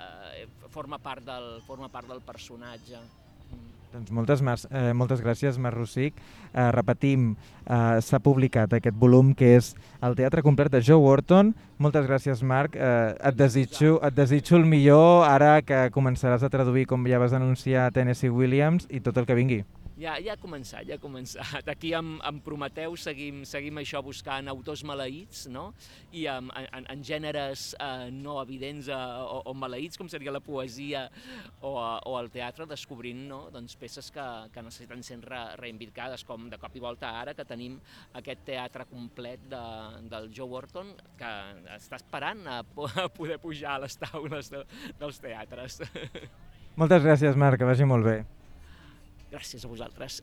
eh, 0.00 0.46
forma, 0.72 0.98
part 0.98 1.26
del, 1.26 1.60
forma 1.66 1.90
part 1.92 2.08
del 2.08 2.24
personatge. 2.24 3.02
Doncs 3.92 4.10
moltes, 4.10 4.42
eh, 4.70 4.92
moltes 4.92 5.22
gràcies, 5.22 5.58
Mar 5.58 5.72
Rossic. 5.74 6.14
Eh, 6.52 6.70
repetim, 6.72 7.36
eh, 7.66 8.00
s'ha 8.00 8.18
publicat 8.18 8.72
aquest 8.72 8.96
volum 8.96 9.34
que 9.34 9.56
és 9.56 9.74
el 10.02 10.14
teatre 10.14 10.42
complet 10.42 10.70
de 10.72 10.82
Joe 10.82 10.96
Wharton. 10.96 11.54
Moltes 11.78 12.06
gràcies, 12.06 12.42
Marc. 12.42 12.76
Eh, 12.76 13.14
et, 13.22 13.36
desitjo, 13.36 14.00
et 14.02 14.14
desitjo 14.14 14.56
el 14.56 14.64
millor 14.64 15.24
ara 15.28 15.62
que 15.62 15.90
començaràs 15.90 16.42
a 16.42 16.48
traduir, 16.48 16.86
com 16.86 17.06
ja 17.06 17.18
vas 17.18 17.32
anunciar, 17.32 17.92
Tennessee 17.92 18.30
Williams 18.30 18.86
i 18.90 19.00
tot 19.00 19.16
el 19.16 19.26
que 19.26 19.34
vingui 19.34 19.64
ja, 20.00 20.16
ja 20.22 20.34
ha 20.34 20.40
començat, 20.40 20.84
ja 20.88 20.96
ha 20.96 21.02
començat. 21.02 21.68
Aquí 21.72 21.92
amb, 21.96 22.20
amb 22.26 22.42
Prometeu 22.44 22.96
seguim, 23.00 23.42
seguim 23.48 23.80
això 23.80 24.02
buscant 24.04 24.48
autors 24.52 24.84
maleïts, 24.86 25.46
no? 25.52 25.70
I 26.12 26.26
en, 26.32 26.50
en, 26.52 26.88
en 26.92 27.04
gèneres 27.06 27.68
eh, 27.80 28.08
no 28.14 28.38
evidents 28.42 28.90
eh, 28.92 29.00
o, 29.24 29.40
o 29.50 29.54
maleïts, 29.56 29.98
com 30.00 30.10
seria 30.12 30.34
la 30.34 30.42
poesia 30.44 31.06
o, 31.60 31.72
o 31.74 32.16
el 32.20 32.30
teatre, 32.34 32.68
descobrint 32.68 33.26
no? 33.30 33.40
doncs, 33.52 33.76
peces 33.80 34.10
que, 34.14 34.26
que 34.52 34.64
necessiten 34.64 35.04
ser 35.06 35.20
re, 35.24 35.42
reivindicades, 35.60 36.24
com 36.28 36.48
de 36.52 36.60
cop 36.60 36.76
i 36.76 36.82
volta 36.82 37.14
ara 37.20 37.34
que 37.36 37.46
tenim 37.48 37.78
aquest 38.20 38.44
teatre 38.46 38.86
complet 38.90 39.48
de, 39.50 39.64
del 40.12 40.30
Joe 40.34 40.50
Wharton, 40.52 40.92
que 41.18 41.32
està 41.76 42.00
esperant 42.00 42.44
a, 42.46 42.60
a 42.62 43.08
poder 43.12 43.40
pujar 43.42 43.76
a 43.76 43.84
les 43.86 43.98
taules 44.00 44.52
de, 44.52 44.64
dels 45.00 45.22
teatres. 45.22 45.80
Moltes 46.80 47.04
gràcies, 47.06 47.38
Marc, 47.40 47.62
que 47.62 47.68
vagi 47.68 47.88
molt 47.88 48.04
bé. 48.04 48.18
Gràcies 49.36 49.66
a 49.66 49.68
vosaltres. 49.68 50.22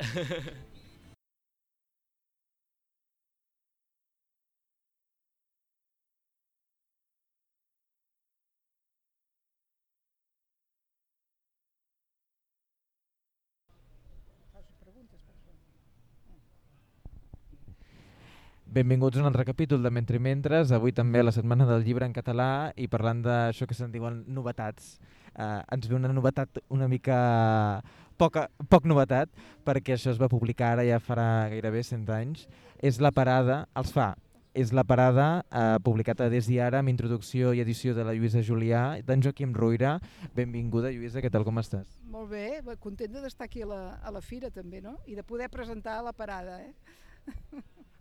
Benvinguts 18.74 19.20
a 19.20 19.22
un 19.22 19.27
altre 19.29 19.46
capítol 19.46 19.84
de 19.84 19.91
Mentre 19.93 20.17
Mentres, 20.17 20.72
avui 20.74 20.89
també 20.98 21.22
a 21.22 21.27
la 21.27 21.32
Setmana 21.36 21.67
del 21.70 21.84
Llibre 21.86 22.08
en 22.10 22.15
català 22.15 22.74
i 22.74 22.88
parlant 22.89 23.22
d'això 23.22 23.67
que 23.70 23.77
se'n 23.77 23.93
diuen 23.93 24.24
novetats. 24.25 24.96
Eh, 25.34 25.62
ens 25.75 25.90
ve 25.90 25.96
una 25.98 26.12
novetat 26.13 26.62
una 26.70 26.88
mica 26.88 27.82
poca, 28.18 28.48
poc 28.70 28.86
novetat, 28.90 29.32
perquè 29.66 29.98
això 29.98 30.13
es 30.13 30.22
va 30.22 30.32
publicar 30.32 30.74
ara 30.74 30.86
ja 30.88 31.02
farà 31.02 31.50
gairebé 31.54 31.84
100 31.84 32.13
anys. 32.13 32.48
És 32.84 33.00
la 33.02 33.13
parada, 33.16 33.63
els 33.80 33.94
fa, 33.96 34.13
és 34.54 34.72
la 34.75 34.84
parada 34.86 35.44
eh, 35.50 35.78
publicada 35.84 36.30
des 36.30 36.48
d'ara 36.48 36.84
amb 36.84 36.92
introducció 36.92 37.54
i 37.54 37.62
edició 37.63 37.96
de 37.98 38.06
la 38.06 38.13
Lluïsa 38.13 38.44
Julià, 38.46 39.02
d'en 39.06 39.24
Joaquim 39.24 39.54
Ruïra. 39.56 39.98
Benvinguda, 40.36 40.92
Lluïsa, 40.94 41.24
què 41.24 41.32
tal, 41.34 41.46
com 41.48 41.58
estàs? 41.62 41.88
Molt 42.13 42.30
bé, 42.32 42.62
contenta 42.80 43.24
d'estar 43.24 43.50
aquí 43.50 43.63
a 43.66 43.70
la, 43.70 43.82
a 44.04 44.13
la 44.13 44.22
fira 44.22 44.52
també, 44.54 44.82
no? 44.82 45.00
I 45.10 45.18
de 45.18 45.25
poder 45.25 45.50
presentar 45.50 46.02
la 46.06 46.13
parada, 46.13 46.62
eh? 46.62 46.74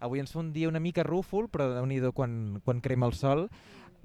Avui 0.02 0.18
ens 0.18 0.32
fa 0.34 0.40
un 0.42 0.50
dia 0.52 0.68
una 0.68 0.82
mica 0.82 1.04
rúfol, 1.06 1.46
però 1.48 1.68
déu 1.76 1.86
nhi 1.86 2.00
quan, 2.12 2.58
quan 2.66 2.82
crema 2.82 3.06
el 3.06 3.14
sol. 3.14 3.46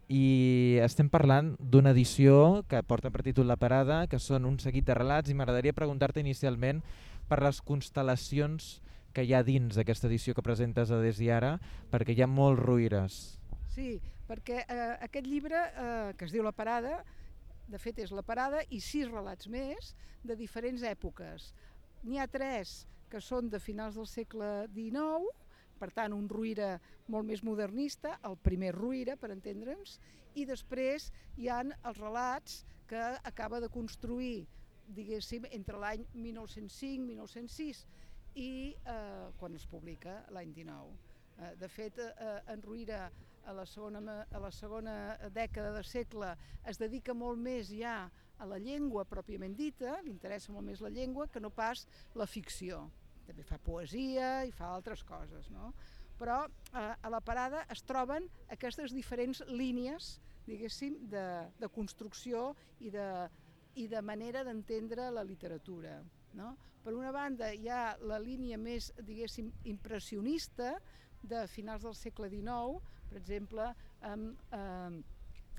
I 0.07 0.79
estem 0.85 1.09
parlant 1.11 1.51
d'una 1.59 1.91
edició 1.91 2.63
que 2.71 2.79
porta 2.87 3.11
per 3.11 3.25
títol 3.25 3.49
La 3.51 3.57
Parada, 3.59 4.05
que 4.07 4.19
són 4.23 4.47
un 4.47 4.55
seguit 4.63 4.85
de 4.87 4.95
relats, 4.95 5.27
i 5.27 5.35
m'agradaria 5.35 5.75
preguntar-te 5.75 6.23
inicialment 6.23 6.79
per 7.27 7.41
les 7.43 7.59
constel·lacions 7.59 8.77
que 9.11 9.25
hi 9.27 9.33
ha 9.35 9.43
dins 9.43 9.75
d'aquesta 9.75 10.07
edició 10.07 10.35
que 10.37 10.45
presentes 10.45 10.93
a 10.93 11.01
Des 11.03 11.19
i 11.19 11.27
Ara, 11.33 11.57
perquè 11.91 12.15
hi 12.15 12.23
ha 12.23 12.29
molts 12.31 12.63
ruïres. 12.63 13.17
Sí, 13.73 13.97
perquè 14.29 14.63
eh, 14.63 14.93
aquest 15.09 15.27
llibre, 15.27 15.59
eh, 15.59 16.13
que 16.15 16.27
es 16.27 16.31
diu 16.31 16.45
La 16.45 16.55
Parada, 16.55 17.01
de 17.67 17.79
fet 17.81 17.99
és 17.99 18.13
La 18.15 18.23
Parada, 18.23 18.63
i 18.71 18.79
sis 18.79 19.11
relats 19.11 19.51
més 19.51 19.91
de 20.23 20.39
diferents 20.39 20.87
èpoques. 20.87 21.51
N'hi 22.07 22.21
ha 22.23 22.29
tres 22.31 22.85
que 23.11 23.19
són 23.19 23.51
de 23.51 23.59
finals 23.59 23.99
del 23.99 24.07
segle 24.07 24.69
XIX, 24.71 25.27
per 25.79 25.91
tant 25.96 26.13
un 26.15 26.27
Ruïra 26.29 26.75
molt 27.13 27.27
més 27.27 27.43
modernista, 27.46 28.17
el 28.27 28.38
primer 28.41 28.74
Ruïra, 28.75 29.15
per 29.17 29.31
entendre'ns, 29.34 30.00
i 30.36 30.46
després 30.46 31.12
hi 31.38 31.50
han 31.53 31.74
els 31.84 32.01
relats 32.01 32.63
que 32.88 33.03
acaba 33.27 33.60
de 33.63 33.69
construir, 33.69 34.48
diguéssim, 34.88 35.48
entre 35.51 35.79
l'any 35.81 36.05
1905-1906 36.15 37.86
i 38.38 38.51
eh, 38.74 39.29
quan 39.39 39.55
es 39.57 39.65
publica 39.67 40.22
l'any 40.36 40.53
19. 40.55 40.93
Eh, 41.38 41.55
de 41.60 41.69
fet, 41.69 42.00
eh, 42.03 42.38
en 42.53 42.62
Ruïra 42.63 43.07
a 43.48 43.55
la, 43.55 43.65
segona, 43.65 44.22
a 44.31 44.39
la 44.43 44.51
segona 44.51 45.17
dècada 45.34 45.74
de 45.75 45.84
segle 45.88 46.34
es 46.67 46.79
dedica 46.79 47.15
molt 47.15 47.39
més 47.39 47.72
ja 47.72 47.98
a 48.38 48.46
la 48.46 48.60
llengua 48.62 49.07
pròpiament 49.10 49.55
dita, 49.57 49.98
li 50.03 50.13
interessa 50.13 50.53
molt 50.53 50.67
més 50.67 50.84
la 50.84 50.93
llengua 50.93 51.27
que 51.31 51.41
no 51.41 51.50
pas 51.50 51.88
la 52.15 52.27
ficció 52.29 52.86
també 53.27 53.46
fa 53.46 53.60
poesia 53.62 54.46
i 54.48 54.53
fa 54.55 54.72
altres 54.75 55.03
coses, 55.07 55.51
no? 55.53 55.74
Però 56.17 56.39
eh, 56.48 56.79
a 56.79 57.12
la 57.13 57.22
parada 57.22 57.65
es 57.74 57.84
troben 57.86 58.25
aquestes 58.53 58.93
diferents 58.96 59.43
línies, 59.51 60.15
diguéssim, 60.48 60.96
de, 61.12 61.25
de 61.60 61.69
construcció 61.69 62.53
i 62.79 62.89
de, 62.93 63.07
i 63.77 63.86
de 63.91 64.01
manera 64.01 64.43
d'entendre 64.48 65.12
la 65.13 65.25
literatura. 65.27 66.00
No? 66.38 66.55
Per 66.84 66.93
una 66.96 67.12
banda 67.12 67.51
hi 67.53 67.69
ha 67.69 67.98
la 68.10 68.17
línia 68.22 68.57
més, 68.57 68.89
diguéssim, 69.05 69.51
impressionista 69.69 70.77
de 71.22 71.46
finals 71.51 71.86
del 71.86 71.96
segle 71.98 72.29
XIX, 72.31 72.81
per 73.10 73.19
exemple, 73.19 73.69
amb, 74.07 74.41
eh, 74.55 75.00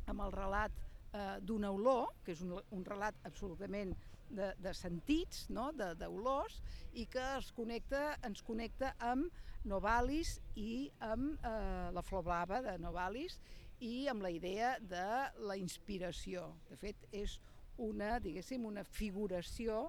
amb 0.08 0.24
el 0.26 0.34
relat 0.34 0.74
eh, 1.12 1.36
d'una 1.44 1.70
olor, 1.74 2.14
que 2.24 2.34
és 2.34 2.42
un, 2.46 2.56
un 2.56 2.86
relat 2.86 3.18
absolutament 3.28 3.94
de, 4.30 4.52
de 4.60 4.72
sentits, 4.76 5.46
no? 5.54 5.70
d'olors, 5.72 6.60
i 6.98 7.06
que 7.10 7.24
es 7.36 7.52
connecta, 7.56 8.16
ens 8.26 8.42
connecta 8.44 8.94
amb 9.10 9.32
Novalis 9.68 10.38
i 10.56 10.88
amb 11.04 11.38
eh, 11.44 11.88
la 11.94 12.04
flor 12.06 12.24
blava 12.26 12.60
de 12.64 12.76
Novalis 12.80 13.38
i 13.84 14.08
amb 14.10 14.22
la 14.22 14.30
idea 14.30 14.76
de 14.80 15.06
la 15.46 15.56
inspiració. 15.58 16.48
De 16.70 16.78
fet, 16.78 17.08
és 17.12 17.38
una, 17.78 18.16
diguéssim, 18.22 18.64
una 18.66 18.84
figuració 18.84 19.86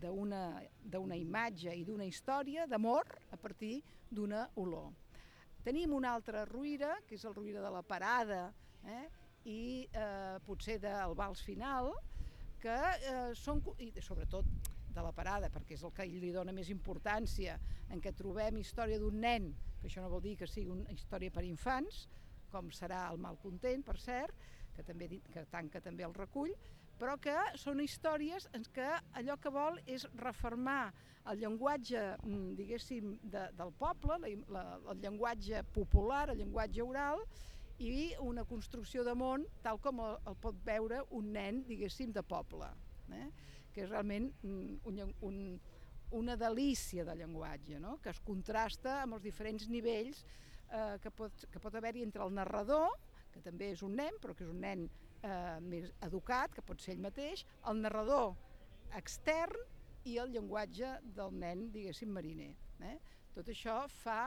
d'una 0.00 1.16
imatge 1.18 1.72
i 1.74 1.84
d'una 1.84 2.06
història 2.06 2.66
d'amor 2.70 3.08
a 3.32 3.38
partir 3.40 3.80
d'una 4.10 4.46
olor. 4.60 4.92
Tenim 5.64 5.92
una 5.92 6.14
altra 6.14 6.46
ruïra, 6.48 6.94
que 7.06 7.18
és 7.18 7.24
el 7.28 7.34
ruïra 7.36 7.60
de 7.60 7.72
la 7.72 7.82
parada, 7.84 8.46
eh? 8.86 9.06
i 9.44 9.88
eh, 9.92 10.38
potser 10.46 10.78
del 10.80 11.14
vals 11.16 11.42
final, 11.44 11.90
que 12.62 12.76
eh, 12.76 13.30
són, 13.38 13.62
i 13.78 13.90
sobretot 14.04 14.46
de 14.90 15.02
la 15.04 15.12
parada, 15.14 15.50
perquè 15.52 15.76
és 15.76 15.84
el 15.86 15.92
que 15.94 16.06
li 16.08 16.32
dona 16.34 16.54
més 16.54 16.70
importància, 16.72 17.56
en 17.90 18.02
què 18.02 18.12
trobem 18.16 18.58
història 18.60 18.98
d'un 18.98 19.20
nen, 19.22 19.52
que 19.80 19.88
això 19.88 20.02
no 20.02 20.10
vol 20.12 20.22
dir 20.24 20.36
que 20.40 20.48
sigui 20.50 20.72
una 20.74 20.90
història 20.92 21.32
per 21.32 21.46
infants, 21.46 22.06
com 22.50 22.70
serà 22.74 23.04
el 23.12 23.20
Malcontent, 23.22 23.84
per 23.86 23.96
cert, 24.02 24.34
que 24.74 24.84
també 24.86 25.08
que 25.30 25.46
tanca 25.50 25.80
també 25.82 26.04
el 26.06 26.14
recull, 26.16 26.52
però 27.00 27.16
que 27.22 27.36
són 27.56 27.80
històries 27.80 28.46
en 28.56 28.66
què 28.74 28.88
allò 29.16 29.38
que 29.40 29.52
vol 29.54 29.78
és 29.88 30.04
reformar 30.20 30.90
el 31.30 31.40
llenguatge, 31.40 32.02
mm, 32.24 32.50
diguéssim, 32.58 33.14
de, 33.22 33.46
del 33.56 33.72
poble, 33.78 34.18
la, 34.20 34.34
la, 34.56 34.64
el 34.92 35.00
llenguatge 35.00 35.62
popular, 35.72 36.26
el 36.32 36.42
llenguatge 36.42 36.84
oral, 36.84 37.24
i 37.80 38.12
una 38.20 38.44
construcció 38.44 39.02
de 39.06 39.14
món 39.16 39.46
tal 39.64 39.80
com 39.80 40.02
el, 40.04 40.18
el 40.28 40.36
pot 40.40 40.58
veure 40.64 41.00
un 41.16 41.30
nen, 41.32 41.62
diguéssim, 41.68 42.12
de 42.12 42.22
poble, 42.22 42.68
eh? 43.16 43.28
que 43.72 43.84
és 43.86 43.90
realment 43.90 44.28
mm, 44.42 44.80
un, 44.90 45.14
un, 45.26 45.38
una 46.20 46.36
delícia 46.36 47.06
de 47.08 47.14
llenguatge, 47.16 47.78
no? 47.80 47.96
que 48.02 48.12
es 48.12 48.20
contrasta 48.26 49.00
amb 49.04 49.16
els 49.16 49.24
diferents 49.24 49.68
nivells 49.72 50.24
eh, 50.24 50.98
que 51.02 51.12
pot, 51.14 51.46
que 51.50 51.62
pot 51.62 51.78
haver-hi 51.78 52.04
entre 52.04 52.26
el 52.26 52.34
narrador, 52.36 52.92
que 53.32 53.40
també 53.44 53.70
és 53.72 53.84
un 53.86 53.96
nen, 53.96 54.18
però 54.20 54.34
que 54.36 54.44
és 54.44 54.52
un 54.52 54.60
nen 54.60 54.84
eh, 55.22 55.58
més 55.64 55.88
educat, 56.04 56.52
que 56.52 56.66
pot 56.66 56.82
ser 56.82 56.96
ell 56.96 57.04
mateix, 57.06 57.46
el 57.70 57.80
narrador 57.80 58.34
extern 58.98 59.56
i 60.08 60.18
el 60.20 60.34
llenguatge 60.34 60.96
del 61.16 61.32
nen, 61.38 61.68
diguéssim, 61.72 62.12
mariner. 62.12 62.52
Eh? 62.84 62.96
Tot 63.36 63.48
això 63.52 63.84
fa 64.00 64.22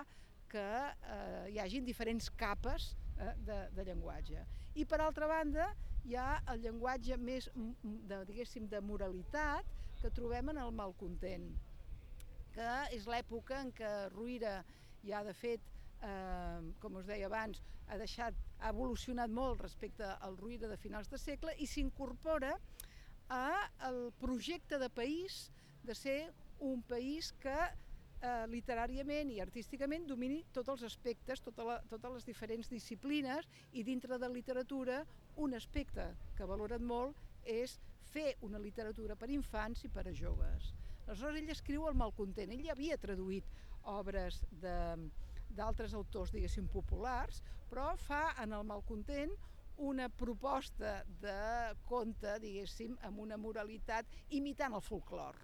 que 0.49 0.63
eh, 0.63 1.45
hi 1.53 1.59
hagin 1.61 1.85
diferents 1.85 2.29
capes 2.37 2.93
de, 3.17 3.59
de 3.75 3.85
llenguatge. 3.87 4.45
I 4.75 4.85
per 4.89 4.99
altra 5.01 5.27
banda 5.29 5.67
hi 6.03 6.17
ha 6.19 6.29
el 6.53 6.63
llenguatge 6.63 7.17
més, 7.17 7.49
de, 7.83 8.23
diguéssim, 8.27 8.67
de 8.69 8.81
moralitat 8.81 9.69
que 10.01 10.11
trobem 10.11 10.49
en 10.51 10.59
el 10.59 10.73
malcontent, 10.75 11.45
que 12.53 12.71
és 12.95 13.05
l'època 13.07 13.61
en 13.63 13.71
què 13.75 13.91
Ruïra 14.11 14.57
ja 15.07 15.21
de 15.23 15.33
fet, 15.37 15.63
eh, 16.03 16.59
com 16.83 16.99
us 16.99 17.07
deia 17.07 17.29
abans, 17.29 17.61
ha, 17.87 17.97
deixat, 17.99 18.35
ha 18.59 18.71
evolucionat 18.73 19.31
molt 19.31 19.63
respecte 19.63 20.09
al 20.27 20.35
Ruïra 20.39 20.67
de 20.71 20.79
finals 20.79 21.11
de 21.11 21.19
segle 21.21 21.55
i 21.59 21.67
s'incorpora 21.67 22.57
al 23.33 24.11
projecte 24.19 24.77
de 24.77 24.89
país 24.91 25.47
de 25.87 25.95
ser 25.95 26.19
un 26.59 26.83
país 26.83 27.31
que 27.39 27.55
eh, 28.23 28.45
literàriament 28.49 29.31
i 29.33 29.41
artísticament 29.43 30.07
domini 30.07 30.41
tots 30.55 30.71
els 30.73 30.85
aspectes, 30.87 31.41
tota 31.43 31.65
la, 31.67 31.79
totes 31.91 32.17
les 32.17 32.27
diferents 32.27 32.69
disciplines 32.71 33.49
i 33.73 33.83
dintre 33.83 34.19
de 34.19 34.29
literatura 34.31 35.01
un 35.43 35.55
aspecte 35.57 36.07
que 36.37 36.47
valoren 36.47 36.85
molt 36.87 37.19
és 37.43 37.77
fer 38.13 38.35
una 38.45 38.61
literatura 38.61 39.17
per 39.19 39.29
infants 39.33 39.83
i 39.83 39.91
per 39.91 40.07
a 40.07 40.15
joves. 40.15 40.73
Aleshores 41.07 41.41
ell 41.41 41.51
escriu 41.51 41.87
el 41.89 41.97
malcontent, 41.99 42.51
ell 42.53 42.69
havia 42.71 42.97
traduït 43.01 43.47
obres 43.91 44.43
d'altres 44.61 45.95
autors, 45.97 46.31
diguéssim, 46.31 46.69
populars, 46.71 47.41
però 47.69 47.91
fa 47.99 48.29
en 48.43 48.53
el 48.55 48.63
malcontent 48.63 49.33
una 49.83 50.07
proposta 50.07 51.01
de 51.19 51.73
conte, 51.89 52.37
diguéssim, 52.39 52.95
amb 53.03 53.19
una 53.25 53.39
moralitat 53.41 54.07
imitant 54.37 54.77
el 54.77 54.85
folclor. 54.85 55.39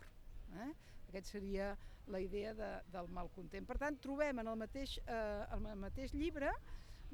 Eh? 0.53 0.69
Aquest 1.09 1.33
seria 1.33 1.73
la 2.09 2.21
idea 2.21 2.53
de, 2.57 2.69
del 2.93 3.09
malcontent. 3.13 3.67
Per 3.69 3.77
tant, 3.81 3.97
trobem 4.01 4.41
en 4.41 4.51
el 4.51 4.59
mateix, 4.59 4.97
eh, 5.05 5.45
en 5.55 5.67
el 5.69 5.79
mateix 5.79 6.13
llibre 6.17 6.51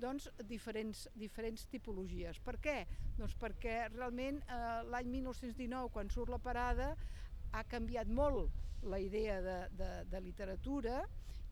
doncs, 0.01 0.27
diferents, 0.49 1.05
diferents 1.15 1.67
tipologies. 1.71 2.39
Per 2.43 2.57
què? 2.63 2.81
Doncs 3.19 3.35
perquè 3.39 3.85
realment 3.93 4.41
eh, 4.43 4.81
l'any 4.91 5.11
1919, 5.19 5.91
quan 5.95 6.11
surt 6.11 6.31
la 6.33 6.41
parada, 6.41 6.93
ha 7.55 7.63
canviat 7.71 8.11
molt 8.11 8.51
la 8.85 8.99
idea 8.99 9.39
de, 9.41 9.59
de, 9.79 9.91
de 10.11 10.21
literatura 10.21 11.05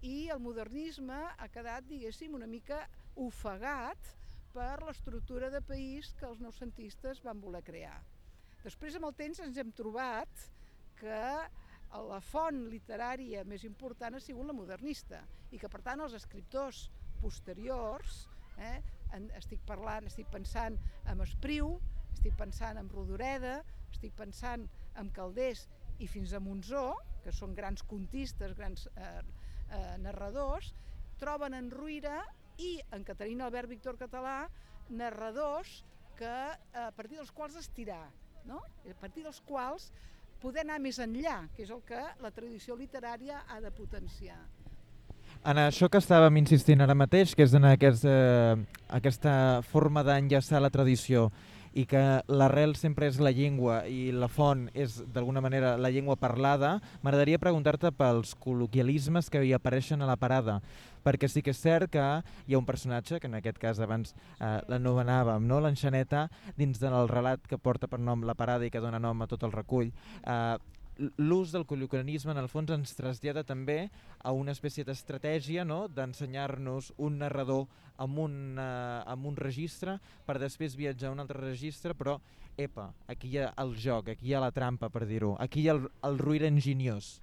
i 0.04 0.28
el 0.34 0.42
modernisme 0.44 1.16
ha 1.16 1.48
quedat, 1.52 1.88
diguéssim, 1.88 2.36
una 2.36 2.50
mica 2.50 2.84
ofegat 3.16 4.12
per 4.54 4.84
l'estructura 4.84 5.50
de 5.50 5.64
país 5.66 6.12
que 6.20 6.28
els 6.28 6.42
noucentistes 6.44 7.24
van 7.26 7.40
voler 7.42 7.64
crear. 7.66 8.02
Després, 8.64 8.96
amb 8.96 9.08
el 9.10 9.16
temps, 9.18 9.40
ens 9.44 9.58
hem 9.60 9.72
trobat 9.76 10.44
que 11.00 11.24
la 12.02 12.20
font 12.26 12.64
literària 12.72 13.44
més 13.46 13.64
important 13.68 14.16
ha 14.16 14.22
sigut 14.24 14.48
la 14.48 14.56
modernista 14.58 15.22
i 15.54 15.60
que 15.62 15.70
per 15.70 15.82
tant 15.86 16.02
els 16.02 16.16
escriptors 16.18 16.88
posteriors, 17.22 18.24
eh, 18.58 18.80
en, 19.14 19.30
estic 19.38 19.62
parlant, 19.68 20.08
estic 20.10 20.30
pensant 20.34 20.78
en 21.10 21.22
Espriu, 21.24 21.78
estic 22.14 22.36
pensant 22.40 22.80
en 22.82 22.90
Rodoreda, 22.90 23.60
estic 23.92 24.16
pensant 24.18 24.66
en 25.00 25.10
Calders 25.14 25.68
i 26.02 26.08
fins 26.10 26.34
a 26.34 26.42
Monzó, 26.42 26.94
que 27.24 27.32
són 27.32 27.54
grans 27.56 27.86
contistes, 27.88 28.56
grans 28.58 28.88
eh, 28.96 29.22
eh, 29.70 29.96
narradors, 30.02 30.74
troben 31.22 31.54
en 31.56 31.70
Ruïra 31.72 32.20
i 32.60 32.76
en 32.94 33.06
Caterina 33.06 33.48
Albert 33.48 33.70
Víctor 33.70 33.98
Català 34.02 34.48
narradors 34.90 35.84
que, 36.18 36.34
a 36.74 36.90
partir 36.98 37.18
dels 37.18 37.32
quals 37.32 37.56
estirar, 37.58 38.08
no? 38.50 38.60
a 38.60 38.98
partir 39.00 39.24
dels 39.26 39.40
quals 39.48 39.90
poder 40.44 40.66
anar 40.66 40.82
més 40.84 41.00
enllà, 41.00 41.46
que 41.56 41.64
és 41.64 41.72
el 41.72 41.80
que 41.88 42.02
la 42.20 42.32
tradició 42.36 42.76
literària 42.76 43.46
ha 43.48 43.62
de 43.64 43.72
potenciar. 43.72 44.42
En 45.44 45.60
això 45.60 45.90
que 45.92 46.00
estàvem 46.00 46.38
insistint 46.40 46.84
ara 46.84 46.96
mateix, 46.96 47.34
que 47.36 47.44
és 47.48 47.56
en 47.56 47.66
aquest, 47.68 48.06
eh, 48.08 48.56
aquesta 49.00 49.34
forma 49.72 50.04
d'enllaçar 50.04 50.62
la 50.62 50.72
tradició 50.72 51.30
i 51.74 51.86
que 51.90 52.22
l'arrel 52.30 52.76
sempre 52.78 53.08
és 53.10 53.18
la 53.20 53.32
llengua 53.34 53.82
i 53.90 54.12
la 54.14 54.30
font 54.30 54.68
és 54.78 55.00
d'alguna 55.14 55.42
manera 55.42 55.74
la 55.78 55.90
llengua 55.90 56.16
parlada, 56.22 56.78
m'agradaria 57.02 57.42
preguntar-te 57.42 57.92
pels 57.98 58.36
col·loquialismes 58.38 59.30
que 59.34 59.42
hi 59.44 59.54
apareixen 59.58 60.02
a 60.02 60.10
la 60.10 60.20
parada, 60.22 60.62
perquè 61.04 61.30
sí 61.30 61.44
que 61.46 61.54
és 61.54 61.62
cert 61.62 61.92
que 61.94 62.04
hi 62.48 62.56
ha 62.56 62.60
un 62.60 62.68
personatge, 62.68 63.20
que 63.20 63.30
en 63.30 63.40
aquest 63.40 63.60
cas 63.62 63.82
abans 63.84 64.14
eh, 64.40 64.60
l'anomenàvem, 64.72 65.48
no? 65.48 65.60
l'enxaneta, 65.64 66.28
dins 66.58 66.80
del 66.82 67.10
relat 67.12 67.44
que 67.48 67.60
porta 67.60 67.90
per 67.92 68.00
nom 68.00 68.24
la 68.24 68.38
parada 68.40 68.66
i 68.66 68.72
que 68.74 68.84
dona 68.84 69.02
nom 69.04 69.22
a 69.22 69.30
tot 69.30 69.44
el 69.44 69.54
recull, 69.56 69.92
eh, 70.24 70.56
l'ús 71.18 71.52
del 71.54 71.66
col·loquialisme 71.66 72.34
en 72.34 72.40
el 72.42 72.50
fons 72.52 72.72
ens 72.74 72.94
trasllada 72.98 73.44
també 73.48 73.90
a 74.22 74.34
una 74.36 74.54
espècie 74.54 74.86
d'estratègia 74.86 75.66
no? 75.66 75.88
d'ensenyar-nos 75.90 76.92
un 76.98 77.18
narrador 77.24 77.66
amb 78.04 78.20
un, 78.20 78.36
uh, 78.58 79.02
amb 79.10 79.26
un 79.30 79.38
registre 79.38 79.98
per 80.28 80.38
després 80.42 80.78
viatjar 80.78 81.10
a 81.10 81.16
un 81.16 81.24
altre 81.24 81.42
registre, 81.42 81.94
però 81.98 82.20
epa, 82.58 82.92
aquí 83.10 83.34
hi 83.34 83.42
ha 83.42 83.52
el 83.64 83.76
joc, 83.78 84.14
aquí 84.14 84.30
hi 84.30 84.36
ha 84.38 84.44
la 84.44 84.54
trampa 84.54 84.90
per 84.94 85.08
dir-ho, 85.10 85.34
aquí 85.42 85.64
hi 85.64 85.70
ha 85.70 85.78
el, 85.78 85.88
el 86.06 86.20
ruïre 86.22 86.50
enginyós. 86.50 87.20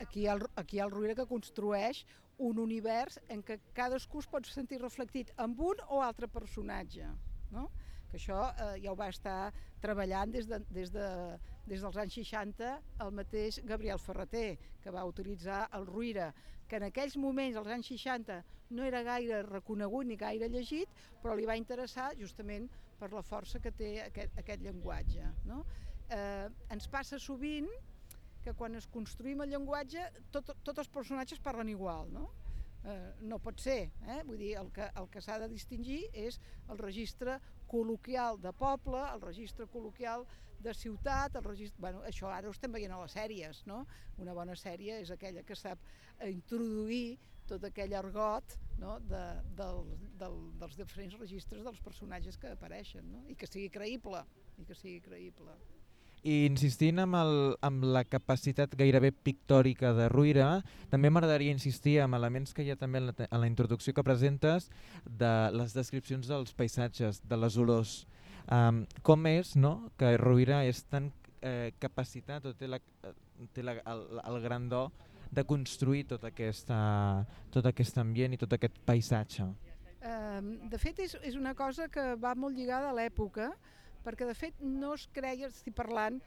Aquí 0.00 0.22
hi, 0.22 0.26
ha 0.28 0.36
el, 0.36 0.44
aquí 0.56 0.76
hi 0.78 0.80
ha 0.80 0.86
el 0.86 0.92
ruïre 0.94 1.16
que 1.18 1.26
construeix 1.28 2.04
un 2.48 2.58
univers 2.58 3.18
en 3.32 3.42
què 3.46 3.58
cadascú 3.76 4.22
es 4.22 4.28
pot 4.30 4.46
sentir 4.48 4.80
reflectit 4.82 5.32
amb 5.42 5.60
un 5.62 5.80
o 5.88 6.02
altre 6.02 6.28
personatge. 6.28 7.08
No? 7.52 7.68
que 8.12 8.18
això 8.20 8.38
eh, 8.50 8.74
ja 8.84 8.92
ho 8.92 8.96
va 8.98 9.08
estar 9.08 9.52
treballant 9.80 10.32
des, 10.34 10.44
de, 10.48 10.58
des, 10.68 10.90
de, 10.92 11.06
des 11.64 11.80
dels 11.80 11.96
anys 12.02 12.18
60 12.20 12.72
el 13.04 13.12
mateix 13.16 13.58
Gabriel 13.64 14.00
Ferreter, 14.02 14.58
que 14.82 14.92
va 14.92 15.06
utilitzar 15.08 15.62
el 15.78 15.86
Ruïra, 15.88 16.28
que 16.68 16.76
en 16.76 16.84
aquells 16.90 17.16
moments, 17.16 17.56
als 17.56 17.72
anys 17.72 17.88
60, 17.94 18.36
no 18.76 18.84
era 18.84 19.00
gaire 19.06 19.40
reconegut 19.48 20.08
ni 20.08 20.18
gaire 20.20 20.50
llegit, 20.52 20.92
però 21.22 21.36
li 21.36 21.48
va 21.48 21.56
interessar 21.56 22.10
justament 22.20 22.68
per 23.00 23.10
la 23.16 23.24
força 23.24 23.60
que 23.60 23.72
té 23.72 23.94
aquest, 24.04 24.36
aquest 24.44 24.62
llenguatge. 24.64 25.32
No? 25.48 25.62
Eh, 26.12 26.48
ens 26.76 26.88
passa 26.92 27.20
sovint 27.20 27.70
que 28.44 28.54
quan 28.58 28.76
es 28.78 28.88
construïm 28.90 29.42
el 29.44 29.52
llenguatge 29.54 30.06
tot, 30.34 30.52
tots 30.64 30.84
els 30.84 30.90
personatges 30.92 31.42
parlen 31.42 31.70
igual, 31.72 32.10
no? 32.12 32.28
Eh, 32.82 33.12
no 33.30 33.38
pot 33.38 33.60
ser, 33.62 33.92
eh? 34.10 34.20
vull 34.26 34.40
dir, 34.40 34.54
el 34.58 34.72
que, 34.74 34.88
el 34.98 35.06
que 35.10 35.22
s'ha 35.22 35.38
de 35.38 35.48
distingir 35.52 36.00
és 36.18 36.40
el 36.72 36.80
registre 36.80 37.38
col·loquial 37.70 38.40
de 38.42 38.50
poble, 38.58 39.02
el 39.14 39.22
registre 39.22 39.68
col·loquial 39.70 40.26
de 40.62 40.74
ciutat, 40.74 41.36
el 41.38 41.46
registre... 41.46 41.78
Bueno, 41.82 42.02
això 42.08 42.30
ara 42.30 42.50
ho 42.50 42.54
estem 42.54 42.74
veient 42.74 42.94
a 42.94 42.98
les 43.02 43.14
sèries, 43.14 43.62
no? 43.70 43.84
Una 44.22 44.34
bona 44.34 44.56
sèrie 44.58 44.98
és 45.02 45.12
aquella 45.14 45.46
que 45.46 45.58
sap 45.58 45.86
introduir 46.26 47.18
tot 47.50 47.64
aquell 47.66 47.94
argot 47.98 48.56
no? 48.78 48.96
de, 49.10 49.22
del, 49.58 49.84
del, 50.20 50.38
dels 50.60 50.78
diferents 50.78 51.18
registres 51.20 51.64
dels 51.66 51.80
personatges 51.84 52.38
que 52.38 52.52
apareixen 52.54 53.08
no? 53.12 53.22
i 53.30 53.36
que 53.38 53.48
sigui 53.50 53.70
creïble 53.74 54.22
i 54.58 54.66
que 54.68 54.78
sigui 54.78 55.00
creïble. 55.04 55.56
I 56.22 56.44
insistint 56.46 57.00
amb, 57.02 57.16
el, 57.18 57.32
amb 57.66 57.82
la 57.82 58.04
capacitat 58.06 58.76
gairebé 58.78 59.10
pictòrica 59.10 59.90
de 59.96 60.06
Ruïra, 60.12 60.60
també 60.92 61.10
m'agradaria 61.10 61.50
insistir 61.50 61.96
amb 61.98 62.14
elements 62.14 62.54
que 62.54 62.62
hi 62.62 62.70
ha 62.70 62.78
també 62.78 63.00
en 63.02 63.08
la, 63.08 63.14
en 63.26 63.42
la 63.42 63.48
introducció 63.50 63.94
que 63.96 64.04
presentes 64.06 64.68
de 65.04 65.32
les 65.56 65.74
descripcions 65.74 66.30
dels 66.30 66.54
paisatges, 66.54 67.18
de 67.26 67.40
les 67.42 67.58
olors. 67.58 67.96
Um, 68.46 68.84
com 69.02 69.26
és 69.30 69.56
no, 69.58 69.90
que 69.98 70.14
Ruïra 70.18 70.62
és 70.66 70.84
tan 70.86 71.10
eh, 71.42 71.72
capacitat 71.82 72.46
o 72.46 72.54
té, 72.54 72.70
la, 72.70 72.78
té 73.54 73.66
la, 73.66 73.76
el, 73.82 74.06
el 74.22 74.40
gran 74.46 74.70
do 74.70 74.86
de 75.32 75.42
construir 75.48 76.04
tot, 76.06 76.24
aquesta, 76.28 76.78
tot 77.50 77.66
aquest 77.66 77.98
ambient 77.98 78.34
i 78.36 78.40
tot 78.40 78.54
aquest 78.54 78.78
paisatge? 78.86 79.46
Um, 80.02 80.54
de 80.70 80.78
fet, 80.78 80.98
és, 81.02 81.14
és 81.22 81.38
una 81.38 81.54
cosa 81.58 81.88
que 81.90 82.12
va 82.20 82.34
molt 82.38 82.58
lligada 82.58 82.90
a 82.90 82.96
l'època, 82.96 83.52
perquè 84.04 84.28
de 84.28 84.36
fet 84.36 84.60
no 84.62 84.94
es 84.98 85.08
creia, 85.14 85.50
estic 85.50 85.76
parlant 85.78 86.20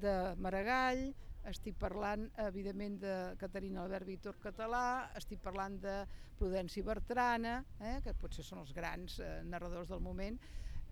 de 0.00 0.14
Maragall, 0.42 1.06
estic 1.48 1.76
parlant 1.80 2.26
evidentment 2.40 2.98
de 3.02 3.14
Caterina 3.40 3.82
Albert 3.82 4.08
Víctor 4.08 4.38
Català, 4.42 5.10
estic 5.18 5.42
parlant 5.44 5.76
de 5.82 5.96
Prudenci 6.38 6.82
Bertrana, 6.82 7.58
eh, 7.80 7.98
que 8.04 8.14
potser 8.18 8.44
són 8.46 8.62
els 8.64 8.72
grans 8.76 9.18
eh, 9.20 9.40
narradors 9.48 9.90
del 9.92 10.02
moment. 10.04 10.38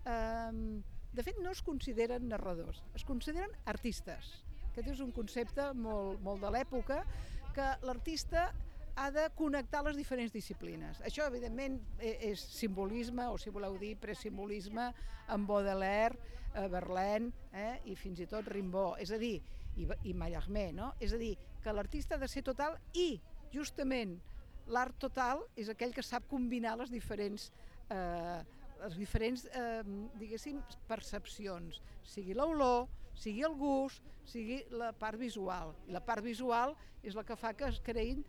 Eh, 0.05 0.81
de 1.13 1.25
fet 1.25 1.39
no 1.41 1.53
es 1.53 1.61
consideren 1.61 2.27
narradors, 2.29 2.83
es 2.97 3.05
consideren 3.05 3.53
artistes. 3.69 4.33
Aquest 4.71 4.93
és 4.95 5.01
un 5.05 5.11
concepte 5.13 5.69
molt, 5.77 6.21
molt 6.25 6.41
de 6.41 6.53
l'època, 6.53 7.03
que 7.53 7.67
l'artista 7.85 8.47
ha 8.95 9.09
de 9.11 9.25
connectar 9.35 9.81
les 9.87 9.97
diferents 9.97 10.33
disciplines. 10.33 10.99
Això, 11.07 11.25
evidentment, 11.29 11.79
e, 11.99 12.13
és 12.29 12.43
simbolisme, 12.59 13.25
o 13.31 13.39
si 13.41 13.53
voleu 13.53 13.77
dir, 13.81 13.95
presimbolisme, 14.01 14.91
amb 15.33 15.49
Baudelaire, 15.49 16.19
eh, 16.53 16.67
Verlaine 16.69 17.31
eh, 17.51 17.79
i 17.89 17.95
fins 17.97 18.21
i 18.21 18.29
tot 18.29 18.47
Rimbaud, 18.53 18.99
és 19.01 19.11
a 19.11 19.19
dir, 19.21 19.39
i, 19.75 19.87
i 20.05 20.13
Mallarmé, 20.13 20.67
no? 20.77 20.91
És 21.01 21.15
a 21.15 21.21
dir, 21.21 21.33
que 21.63 21.73
l'artista 21.73 22.15
ha 22.15 22.21
de 22.21 22.29
ser 22.29 22.43
total 22.45 22.77
i, 22.93 23.17
justament, 23.53 24.19
l'art 24.67 24.95
total 25.01 25.41
és 25.59 25.69
aquell 25.71 25.93
que 25.95 26.05
sap 26.05 26.27
combinar 26.29 26.77
les 26.79 26.91
diferents 26.93 27.49
eh, 27.91 28.41
les 28.83 28.97
diferents, 28.99 29.45
eh, 29.55 29.83
diguéssim, 30.19 30.59
percepcions, 30.89 31.79
sigui 32.03 32.35
l'olor, 32.35 32.89
sigui 33.15 33.45
el 33.47 33.55
gust, 33.55 34.03
sigui 34.27 34.59
la 34.75 34.91
part 34.97 35.19
visual. 35.19 35.71
I 35.87 35.95
la 35.95 36.01
part 36.03 36.23
visual 36.25 36.75
és 37.03 37.15
la 37.15 37.23
que 37.23 37.37
fa 37.39 37.53
que 37.55 37.69
es 37.69 37.79
creïn 37.85 38.23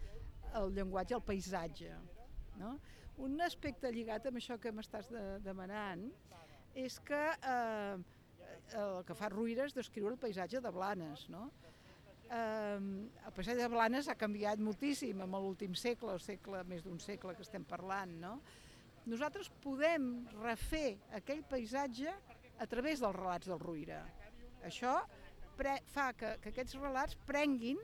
el 0.61 0.75
llenguatge, 0.77 1.17
el 1.17 1.25
paisatge. 1.25 1.93
No? 2.61 2.77
Un 3.25 3.39
aspecte 3.47 3.91
lligat 3.95 4.27
amb 4.27 4.41
això 4.41 4.59
que 4.61 4.73
m'estàs 4.75 5.11
de, 5.13 5.23
demanant 5.45 6.09
és 6.75 6.99
que 7.07 7.23
eh, 7.35 7.97
el 8.81 8.97
que 9.07 9.17
fa 9.19 9.31
Ruïra 9.31 9.69
és 9.69 9.77
descriure 9.77 10.15
el 10.17 10.21
paisatge 10.23 10.63
de 10.63 10.73
Blanes. 10.75 11.29
No? 11.31 11.47
Eh, 12.25 12.81
el 12.81 13.35
paisatge 13.37 13.63
de 13.63 13.71
Blanes 13.71 14.11
ha 14.11 14.19
canviat 14.19 14.63
moltíssim 14.63 15.23
en 15.23 15.39
l'últim 15.39 15.75
segle, 15.79 16.17
el 16.17 16.23
segle 16.23 16.65
més 16.71 16.83
d'un 16.87 16.99
segle 17.03 17.37
que 17.37 17.47
estem 17.47 17.67
parlant. 17.69 18.19
No? 18.23 18.39
Nosaltres 19.11 19.51
podem 19.63 20.25
refer 20.41 20.97
aquell 21.19 21.45
paisatge 21.47 22.11
a 22.59 22.67
través 22.71 23.03
dels 23.03 23.17
relats 23.17 23.51
del 23.51 23.61
Ruïra. 23.61 24.01
Això 24.65 24.97
fa 25.93 26.09
que, 26.19 26.33
que 26.43 26.51
aquests 26.51 26.79
relats 26.81 27.19
prenguin 27.29 27.79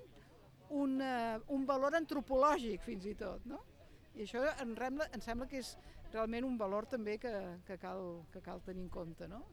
un, 0.70 1.00
uh, 1.02 1.40
un 1.54 1.66
valor 1.66 1.96
antropològic 1.98 2.82
fins 2.86 3.06
i 3.10 3.14
tot, 3.18 3.44
no? 3.50 3.60
I 4.14 4.26
això 4.26 4.42
em, 4.62 4.74
sembla, 4.78 5.08
em 5.14 5.24
sembla 5.24 5.48
que 5.50 5.60
és 5.62 5.74
realment 6.12 6.46
un 6.46 6.56
valor 6.58 6.86
també 6.90 7.18
que, 7.22 7.32
que, 7.66 7.78
cal, 7.78 8.22
que 8.32 8.42
cal 8.42 8.62
tenir 8.66 8.86
en 8.86 8.92
compte, 8.92 9.28
no? 9.30 9.44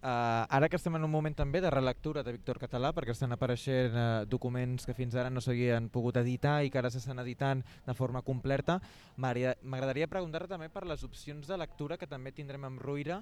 Uh, 0.00 0.48
ara 0.48 0.70
que 0.72 0.78
estem 0.80 0.94
en 0.96 1.04
un 1.04 1.12
moment 1.12 1.34
també 1.36 1.60
de 1.60 1.68
relectura 1.68 2.22
de 2.24 2.32
Víctor 2.32 2.56
Català, 2.62 2.88
perquè 2.96 3.12
estan 3.12 3.36
apareixent 3.36 3.92
uh, 3.92 4.04
documents 4.24 4.88
que 4.88 4.96
fins 4.96 5.12
ara 5.12 5.28
no 5.28 5.42
s'havien 5.44 5.90
pogut 5.92 6.16
editar 6.16 6.62
i 6.64 6.70
que 6.72 6.80
ara 6.80 6.88
s'estan 6.88 7.20
editant 7.20 7.60
de 7.84 7.94
forma 7.94 8.22
completa, 8.24 8.78
m'agradaria 9.20 10.08
preguntar 10.08 10.46
també 10.48 10.70
per 10.72 10.86
les 10.88 11.04
opcions 11.04 11.44
de 11.44 11.60
lectura 11.60 12.00
que 12.00 12.08
també 12.08 12.32
tindrem 12.32 12.64
amb 12.64 12.80
Ruïra, 12.80 13.20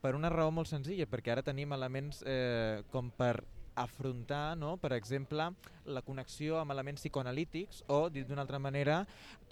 per 0.00 0.14
una 0.16 0.30
raó 0.32 0.52
molt 0.54 0.70
senzilla, 0.70 1.04
perquè 1.10 1.34
ara 1.34 1.44
tenim 1.44 1.72
elements 1.76 2.22
eh, 2.24 2.82
com 2.92 3.10
per 3.12 3.42
afrontar, 3.76 4.56
no? 4.56 4.76
per 4.80 4.94
exemple, 4.96 5.50
la 5.84 6.02
connexió 6.02 6.56
amb 6.58 6.72
elements 6.72 7.02
psicoanalítics 7.04 7.84
o, 7.92 8.08
dit 8.10 8.26
d'una 8.26 8.42
altra 8.46 8.58
manera, 8.58 9.02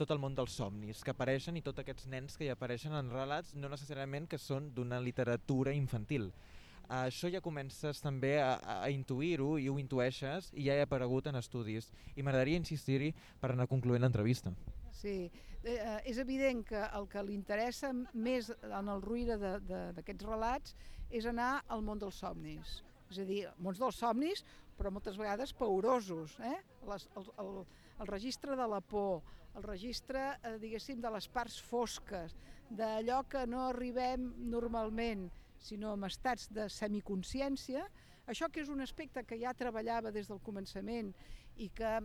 tot 0.00 0.10
el 0.10 0.18
món 0.22 0.34
dels 0.34 0.56
somnis 0.56 1.04
que 1.04 1.12
apareixen 1.12 1.60
i 1.60 1.62
tots 1.62 1.84
aquests 1.84 2.08
nens 2.10 2.38
que 2.40 2.48
hi 2.48 2.52
apareixen 2.54 2.96
en 2.96 3.12
relats 3.12 3.54
no 3.54 3.70
necessàriament 3.70 4.26
que 4.30 4.40
són 4.40 4.72
d'una 4.74 5.00
literatura 5.04 5.76
infantil. 5.76 6.32
Això 6.88 7.30
ja 7.32 7.40
comences 7.40 8.00
també 8.04 8.34
a, 8.42 8.58
a 8.84 8.90
intuir-ho 8.92 9.54
i 9.60 9.70
ho 9.72 9.78
intueixes 9.80 10.50
i 10.52 10.66
ja 10.66 10.76
ha 10.76 10.84
aparegut 10.84 11.28
en 11.30 11.40
estudis. 11.40 11.90
I 12.16 12.22
m'agradaria 12.22 12.60
insistir-hi 12.60 13.12
per 13.40 13.52
anar 13.52 13.68
concloent 13.70 14.04
l'entrevista. 14.04 14.52
Sí, 14.92 15.30
eh, 15.64 15.78
eh 15.78 16.00
és 16.04 16.18
evident 16.18 16.64
que 16.64 16.80
el 16.80 17.08
que 17.08 17.22
li 17.22 17.34
interessa 17.34 17.92
més 18.12 18.50
en 18.62 18.88
el 18.88 19.00
ruïre 19.02 19.38
d'aquests 19.38 20.28
relats 20.28 20.76
és 21.10 21.24
anar 21.26 21.62
al 21.68 21.82
món 21.82 21.98
dels 21.98 22.20
somnis 22.20 22.82
és 23.14 23.22
a 23.22 23.28
dir, 23.28 23.40
mons 23.62 23.78
dels 23.78 24.02
somnis 24.02 24.42
però 24.74 24.90
moltes 24.90 25.16
vegades 25.18 25.54
paurosos. 25.54 26.34
Eh? 26.42 26.58
Les, 26.88 27.06
el, 27.16 27.30
el, 27.38 27.52
el 28.02 28.10
registre 28.10 28.56
de 28.58 28.66
la 28.68 28.80
por, 28.80 29.22
el 29.54 29.62
registre, 29.62 30.24
eh, 30.42 30.56
diguéssim, 30.62 31.00
de 31.02 31.12
les 31.14 31.28
parts 31.30 31.60
fosques, 31.62 32.34
d'allò 32.74 33.22
que 33.30 33.44
no 33.46 33.68
arribem 33.68 34.32
normalment, 34.50 35.28
sinó 35.62 35.94
en 35.94 36.08
estats 36.08 36.50
de 36.52 36.66
semiconsciència, 36.68 37.86
això 38.26 38.48
que 38.50 38.64
és 38.64 38.72
un 38.72 38.82
aspecte 38.82 39.22
que 39.28 39.38
ja 39.40 39.54
treballava 39.56 40.12
des 40.12 40.28
del 40.28 40.40
començament 40.42 41.12
i 41.60 41.68
que 41.70 42.00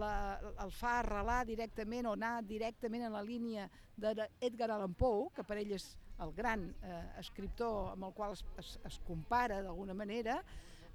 la, 0.00 0.14
el 0.62 0.72
fa 0.74 1.00
arrelar 1.00 1.44
directament 1.46 2.08
o 2.08 2.14
anar 2.16 2.40
directament 2.46 3.06
en 3.06 3.14
la 3.14 3.22
línia 3.22 3.68
d'Edgar 3.98 4.70
Allan 4.70 4.94
Poe, 4.94 5.28
que 5.34 5.44
per 5.46 5.58
ell 5.60 5.76
és 5.76 5.92
el 6.24 6.32
gran 6.36 6.68
eh, 6.82 7.02
escriptor 7.20 7.92
amb 7.92 8.08
el 8.08 8.14
qual 8.16 8.32
es, 8.36 8.44
es, 8.62 8.76
es 8.88 8.98
compara 9.06 9.60
d'alguna 9.64 9.94
manera, 9.94 10.40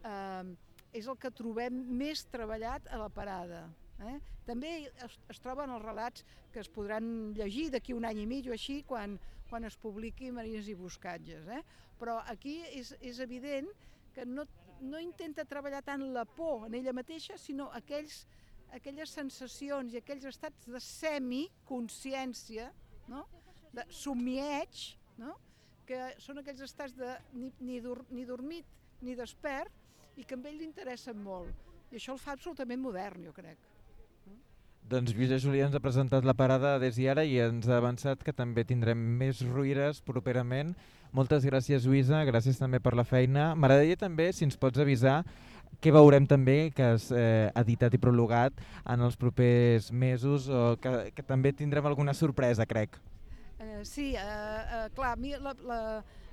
eh, 0.02 0.56
és 0.92 1.08
el 1.08 1.18
que 1.20 1.32
trobem 1.32 1.78
més 1.98 2.26
treballat 2.32 2.88
a 2.92 3.00
la 3.00 3.10
parada. 3.14 3.66
Eh? 4.02 4.18
També 4.48 4.72
es, 5.06 5.18
es 5.30 5.40
troben 5.44 5.72
els 5.72 5.84
relats 5.84 6.26
que 6.52 6.60
es 6.64 6.70
podran 6.74 7.32
llegir 7.38 7.70
d'aquí 7.72 7.94
un 7.94 8.08
any 8.10 8.24
i 8.24 8.28
mig 8.28 8.50
o 8.50 8.56
així 8.56 8.82
quan, 8.88 9.18
quan 9.50 9.68
es 9.68 9.78
publiqui 9.80 10.32
Marines 10.34 10.68
i 10.72 10.76
Buscatges. 10.76 11.48
Eh? 11.48 11.62
Però 12.02 12.18
aquí 12.34 12.60
és, 12.74 12.96
és 13.00 13.22
evident 13.24 13.70
que 14.16 14.26
no, 14.26 14.48
no 14.82 15.00
intenta 15.00 15.46
treballar 15.48 15.84
tant 15.86 16.04
la 16.16 16.26
por 16.26 16.66
en 16.68 16.76
ella 16.80 16.94
mateixa, 16.98 17.38
sinó 17.40 17.70
aquells, 17.78 18.26
aquelles 18.76 19.14
sensacions 19.14 19.94
i 19.94 20.02
aquells 20.02 20.26
estats 20.32 20.68
de 20.68 20.82
semiconsciència, 20.84 22.72
no? 23.12 23.28
de 23.72 23.86
somieig, 23.94 24.90
no? 25.18 25.36
que 25.88 26.00
són 26.24 26.40
aquells 26.40 26.62
estats 26.64 26.96
de 26.96 27.16
ni, 27.34 27.52
ni, 27.60 27.82
dur, 27.84 28.00
ni 28.12 28.24
dormit 28.26 28.68
ni 29.02 29.16
despert 29.18 29.74
i 30.16 30.24
que 30.24 30.38
a 30.38 30.48
ell 30.48 30.58
li 30.60 30.68
interessen 30.68 31.20
molt. 31.24 31.52
I 31.92 32.00
això 32.00 32.14
el 32.16 32.22
fa 32.22 32.36
absolutament 32.38 32.80
modern, 32.80 33.26
jo 33.26 33.34
crec. 33.36 33.60
Doncs 34.92 35.14
Lluïsa 35.16 35.38
Julià 35.40 35.68
ens 35.68 35.76
ha 35.78 35.84
presentat 35.84 36.26
la 36.28 36.36
parada 36.36 36.78
des 36.82 36.98
i 37.00 37.06
ara 37.12 37.24
i 37.28 37.38
ens 37.40 37.68
ha 37.70 37.78
avançat 37.80 38.24
que 38.26 38.34
també 38.36 38.66
tindrem 38.68 39.00
més 39.20 39.42
ruïres 39.46 40.02
properament. 40.04 40.74
Moltes 41.16 41.46
gràcies 41.48 41.86
Lluïsa, 41.86 42.24
gràcies 42.28 42.60
també 42.60 42.80
per 42.80 42.96
la 42.98 43.06
feina. 43.08 43.52
M'agradaria 43.56 44.00
també, 44.00 44.32
si 44.36 44.46
ens 44.48 44.60
pots 44.60 44.80
avisar, 44.80 45.22
què 45.84 45.94
veurem 45.96 46.28
també 46.28 46.72
que 46.76 46.92
has 46.96 47.08
eh, 47.16 47.52
editat 47.62 47.96
i 47.96 48.02
prologat 48.02 48.60
en 48.84 49.04
els 49.06 49.16
propers 49.20 49.92
mesos 49.92 50.50
o 50.52 50.76
que, 50.82 51.12
que 51.16 51.24
també 51.24 51.54
tindrem 51.56 51.88
alguna 51.88 52.16
sorpresa, 52.18 52.68
crec. 52.68 53.00
Eh, 53.62 53.86
sí, 53.86 54.16
eh, 54.16 54.20
eh, 54.20 54.90
clar, 54.96 55.12
a 55.14 55.20
mi 55.22 55.36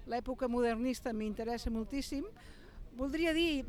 l'època 0.09 0.49
modernista 0.49 1.13
m'interessa 1.13 1.69
moltíssim. 1.69 2.25
Voldria 2.97 3.35
dir, 3.37 3.67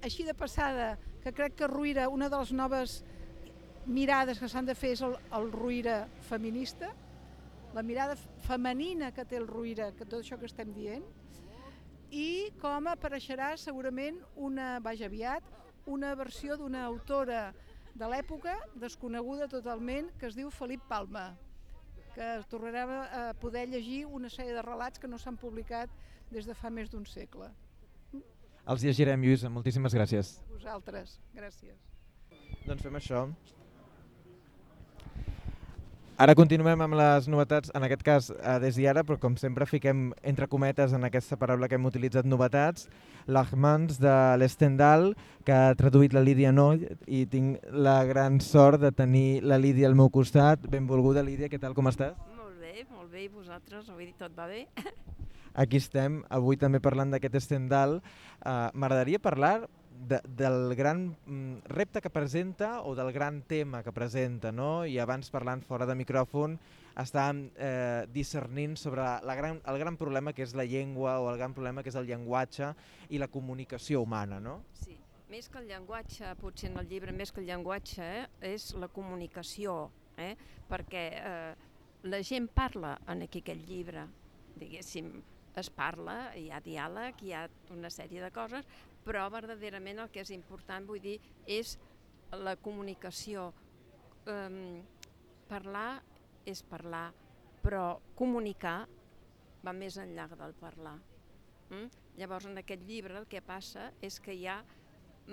així 0.00 0.24
de 0.24 0.32
passada, 0.32 0.94
que 1.20 1.32
crec 1.36 1.58
que 1.58 1.68
Ruïra, 1.68 2.06
una 2.08 2.30
de 2.32 2.38
les 2.40 2.52
noves 2.56 2.94
mirades 3.84 4.40
que 4.40 4.48
s'han 4.48 4.70
de 4.70 4.74
fer 4.74 4.94
és 4.94 5.02
el, 5.04 5.18
el 5.36 5.50
Ruïra 5.52 6.06
feminista, 6.30 6.88
la 7.76 7.84
mirada 7.84 8.16
femenina 8.46 9.12
que 9.12 9.26
té 9.28 9.36
el 9.36 9.50
Ruïra, 9.50 9.90
que 9.92 10.08
tot 10.08 10.22
això 10.22 10.40
que 10.40 10.48
estem 10.48 10.72
dient, 10.72 11.04
i 12.08 12.48
com 12.64 12.88
apareixerà 12.88 13.50
segurament 13.60 14.16
una, 14.40 14.78
vaja 14.80 15.04
aviat, 15.12 15.44
una 15.84 16.14
versió 16.16 16.56
d'una 16.56 16.88
autora 16.88 17.50
de 17.92 18.08
l'època, 18.08 18.56
desconeguda 18.72 19.52
totalment, 19.52 20.08
que 20.16 20.32
es 20.32 20.40
diu 20.40 20.48
Felip 20.48 20.88
Palma, 20.88 21.28
que 22.14 22.28
tornarem 22.50 22.90
a 22.90 23.34
poder 23.40 23.66
llegir 23.68 24.04
una 24.06 24.30
sèrie 24.32 24.54
de 24.56 24.62
relats 24.62 24.98
que 24.98 25.08
no 25.08 25.18
s'han 25.18 25.38
publicat 25.40 25.90
des 26.30 26.46
de 26.46 26.54
fa 26.54 26.70
més 26.70 26.90
d'un 26.90 27.06
segle. 27.06 27.50
Els 28.70 28.82
llegirem, 28.84 29.22
Lluís. 29.24 29.44
Moltíssimes 29.50 29.94
gràcies. 29.96 30.34
Vosaltres. 30.50 31.18
Gràcies. 31.34 31.78
Doncs 32.66 32.82
fem 32.84 32.98
això. 32.98 33.24
Ara 36.20 36.34
continuem 36.36 36.82
amb 36.84 36.98
les 37.00 37.30
novetats, 37.32 37.70
en 37.72 37.84
aquest 37.86 38.02
cas 38.04 38.26
eh, 38.34 38.56
des 38.60 38.76
d'ara, 38.76 39.00
però 39.08 39.16
com 39.22 39.38
sempre 39.40 39.64
fiquem 39.64 40.10
entre 40.20 40.50
cometes 40.52 40.92
en 40.92 41.06
aquesta 41.08 41.38
paraula 41.40 41.64
que 41.64 41.78
hem 41.78 41.86
utilitzat 41.88 42.28
novetats, 42.28 42.90
l'Ahmans 43.24 43.96
de 44.02 44.16
l'Estendal, 44.36 45.14
que 45.48 45.56
ha 45.56 45.72
traduït 45.80 46.12
la 46.12 46.20
Lídia 46.20 46.52
Noll 46.52 46.84
i 47.08 47.22
tinc 47.24 47.64
la 47.72 48.02
gran 48.04 48.36
sort 48.44 48.84
de 48.84 48.92
tenir 48.92 49.40
la 49.40 49.56
Lídia 49.56 49.88
al 49.88 49.96
meu 49.96 50.12
costat. 50.12 50.68
Benvolguda 50.68 51.24
Lídia, 51.24 51.48
què 51.48 51.56
tal, 51.56 51.72
com 51.72 51.88
estàs? 51.88 52.12
Molt 52.36 52.60
bé, 52.60 52.84
molt 52.92 53.08
bé, 53.08 53.24
i 53.24 53.32
vosaltres? 53.32 53.88
Avui 53.88 54.12
tot 54.20 54.36
va 54.36 54.52
bé? 54.52 54.66
Aquí 55.64 55.80
estem, 55.80 56.20
avui 56.28 56.60
també 56.60 56.84
parlant 56.84 57.16
d'aquest 57.16 57.40
Estendal. 57.40 58.02
Uh, 58.44 58.68
M'agradaria 58.76 59.24
parlar 59.24 59.62
de, 60.00 60.20
del 60.24 60.74
gran 60.74 61.16
mm, 61.26 61.68
repte 61.68 62.00
que 62.00 62.10
presenta 62.10 62.80
o 62.82 62.94
del 62.94 63.12
gran 63.12 63.42
tema 63.42 63.82
que 63.82 63.92
presenta, 63.92 64.52
no? 64.52 64.86
i 64.86 64.98
abans 64.98 65.30
parlant 65.30 65.62
fora 65.66 65.86
de 65.86 65.96
micròfon 65.98 66.56
estàvem 67.00 67.44
eh, 67.54 68.06
discernint 68.12 68.76
sobre 68.80 69.04
la 69.24 69.36
gran, 69.36 69.60
el 69.68 69.78
gran 69.78 69.96
problema 70.00 70.32
que 70.32 70.44
és 70.44 70.54
la 70.58 70.66
llengua 70.68 71.18
o 71.20 71.30
el 71.30 71.38
gran 71.38 71.54
problema 71.54 71.84
que 71.84 71.92
és 71.92 71.98
el 72.00 72.08
llenguatge 72.08 72.72
i 73.10 73.20
la 73.20 73.28
comunicació 73.28 74.02
humana. 74.02 74.40
No? 74.40 74.60
Sí, 74.82 74.96
més 75.30 75.48
que 75.48 75.60
el 75.60 75.68
llenguatge, 75.70 76.34
potser 76.40 76.70
en 76.72 76.80
el 76.80 76.88
llibre, 76.90 77.14
més 77.16 77.32
que 77.32 77.42
el 77.44 77.50
llenguatge, 77.50 78.06
eh, 78.06 78.54
és 78.54 78.72
la 78.80 78.88
comunicació, 78.88 79.90
eh? 80.16 80.34
perquè 80.70 81.04
eh, 81.20 81.68
la 82.10 82.22
gent 82.26 82.48
parla 82.54 82.96
en 83.08 83.26
aquí 83.26 83.44
aquest 83.44 83.68
llibre, 83.68 84.06
diguéssim, 84.56 85.12
es 85.60 85.70
parla, 85.74 86.30
hi 86.38 86.48
ha 86.50 86.60
diàleg, 86.62 87.22
hi 87.26 87.32
ha 87.34 87.46
una 87.74 87.90
sèrie 87.90 88.22
de 88.22 88.30
coses, 88.34 88.66
però 89.10 89.24
verdaderament 89.26 89.98
el 90.04 90.10
que 90.14 90.22
és 90.22 90.30
important, 90.30 90.84
vull 90.86 91.00
dir, 91.02 91.16
és 91.50 91.74
la 92.38 92.54
comunicació. 92.62 93.48
Um, 94.30 94.84
parlar 95.50 95.98
és 96.46 96.60
parlar, 96.62 97.08
però 97.58 97.98
comunicar 98.14 98.84
va 99.66 99.72
més 99.74 99.96
enllà 99.98 100.28
del 100.30 100.54
parlar. 100.60 100.94
Mm? 101.72 101.88
Llavors, 102.20 102.46
en 102.46 102.62
aquest 102.62 102.84
llibre 102.86 103.18
el 103.18 103.26
que 103.26 103.42
passa 103.42 103.88
és 103.98 104.20
que 104.22 104.36
hi 104.36 104.46
ha 104.46 104.60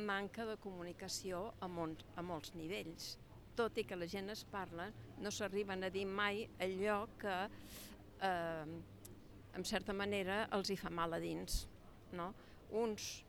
manca 0.10 0.48
de 0.50 0.58
comunicació 0.64 1.44
a, 1.62 1.70
molts, 1.70 2.10
a 2.18 2.26
molts 2.26 2.56
nivells. 2.58 3.14
Tot 3.58 3.78
i 3.78 3.86
que 3.86 3.98
la 3.98 4.10
gent 4.10 4.34
es 4.34 4.42
parla, 4.50 4.90
no 5.22 5.30
s'arriben 5.30 5.86
a 5.86 5.94
dir 5.94 6.08
mai 6.10 6.48
allò 6.66 7.04
que, 7.22 7.38
eh, 8.26 8.76
en 9.54 9.70
certa 9.70 9.94
manera, 9.94 10.48
els 10.58 10.74
hi 10.74 10.82
fa 10.82 10.90
mal 10.90 11.14
a 11.14 11.22
dins. 11.22 11.68
No? 12.18 12.32
Uns 12.74 13.27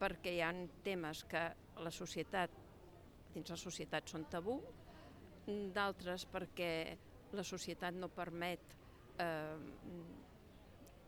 perquè 0.00 0.32
hi 0.34 0.42
ha 0.44 0.50
temes 0.84 1.24
que 1.28 1.42
la 1.84 1.92
societat, 1.92 2.52
dins 3.34 3.52
la 3.52 3.60
societat 3.60 4.08
són 4.08 4.26
tabú, 4.32 4.56
d'altres 5.46 6.26
perquè 6.30 6.72
la 7.36 7.44
societat 7.46 7.96
no 7.96 8.08
permet 8.12 8.74
eh, 9.22 9.58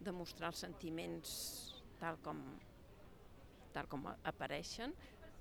demostrar 0.02 0.52
els 0.52 0.62
sentiments 0.64 1.32
tal 2.00 2.18
com, 2.22 2.40
tal 3.74 3.88
com 3.90 4.08
apareixen 4.12 4.94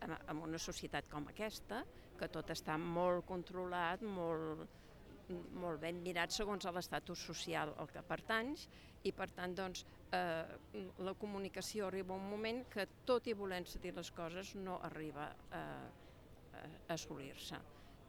en, 0.05 0.15
en 0.15 0.43
una 0.45 0.59
societat 0.61 1.09
com 1.09 1.27
aquesta, 1.29 1.81
que 2.17 2.29
tot 2.29 2.51
està 2.53 2.77
molt 2.77 3.25
controlat, 3.29 4.03
molt, 4.05 4.67
molt 5.57 5.81
ben 5.81 6.01
mirat 6.05 6.33
segons 6.33 6.67
l'estatus 6.69 7.25
social 7.31 7.73
al 7.81 7.89
que 7.89 8.03
pertanys 8.05 8.67
i 9.07 9.13
per 9.15 9.31
tant 9.33 9.55
doncs, 9.57 9.85
eh, 10.11 10.83
la 10.99 11.13
comunicació 11.19 11.87
arriba 11.87 12.15
un 12.15 12.29
moment 12.29 12.63
que 12.71 12.87
tot 13.07 13.27
i 13.27 13.35
volent-se 13.37 13.79
dir 13.83 13.93
les 13.95 14.11
coses 14.15 14.55
no 14.55 14.79
arriba 14.87 15.29
a, 15.51 15.63
a 16.59 16.65
assolir-se. 16.95 17.59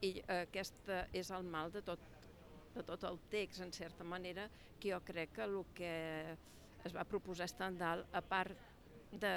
I 0.03 0.17
eh, 0.21 0.43
aquest 0.43 0.91
és 1.12 1.31
el 1.31 1.47
mal 1.47 1.73
de 1.75 1.83
tot, 1.87 2.03
de 2.75 2.83
tot 2.87 3.05
el 3.09 3.21
text, 3.31 3.62
en 3.62 3.73
certa 3.73 4.05
manera, 4.05 4.49
que 4.81 4.91
jo 4.91 5.01
crec 5.07 5.37
que 5.37 5.47
el 5.47 5.61
que 5.75 5.93
es 6.85 6.95
va 6.95 7.07
proposar 7.07 7.47
Stendhal, 7.49 8.05
a 8.12 8.23
part 8.27 8.59
de, 9.12 9.35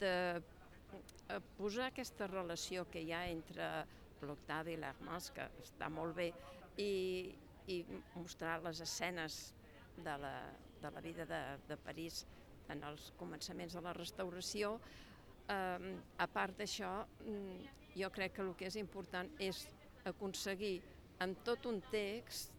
de 0.00 0.14
eh, 0.36 1.40
posar 1.56 1.88
aquesta 1.88 2.28
relació 2.28 2.84
que 2.90 3.00
hi 3.00 3.12
ha 3.16 3.24
entre 3.30 3.70
l'Octave 4.22 4.74
i 4.74 4.78
l'Hermans, 4.78 5.30
que 5.34 5.48
està 5.62 5.88
molt 5.90 6.14
bé, 6.18 6.28
i, 6.76 7.32
i 7.72 7.80
mostrar 8.14 8.60
les 8.62 8.82
escenes 8.84 9.40
de 9.96 10.18
la, 10.20 10.34
de 10.82 10.90
la 10.90 11.00
vida 11.04 11.26
de, 11.26 11.42
de 11.68 11.76
París 11.80 12.24
en 12.72 12.82
els 12.88 13.10
començaments 13.20 13.74
de 13.76 13.82
la 13.84 13.94
restauració. 13.96 14.76
Eh, 15.50 15.92
a 16.18 16.26
part 16.30 16.58
d'això, 16.58 16.92
mm, 17.26 17.78
jo 17.98 18.10
crec 18.10 18.36
que 18.36 18.42
el 18.46 18.54
que 18.58 18.68
és 18.70 18.78
important 18.80 19.30
és 19.42 19.66
aconseguir 20.08 20.80
en 21.22 21.36
tot 21.46 21.66
un 21.70 21.80
text 21.92 22.50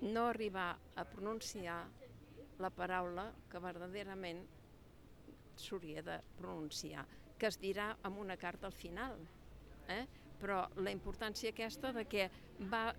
no 0.00 0.26
arribar 0.28 0.70
a 0.96 1.04
pronunciar 1.04 1.82
la 2.60 2.70
paraula 2.70 3.26
que 3.50 3.60
verdaderament 3.60 4.42
s'hauria 5.60 6.02
de 6.04 6.16
pronunciar, 6.38 7.04
que 7.38 7.48
es 7.48 7.58
dirà 7.60 7.90
amb 8.04 8.20
una 8.20 8.36
carta 8.40 8.68
al 8.68 8.76
final. 8.76 9.16
Eh? 9.88 10.04
Però 10.40 10.62
la 10.80 10.92
importància 10.92 11.52
aquesta 11.52 11.92
de 11.96 12.06
que 12.08 12.28
va... 12.72 12.90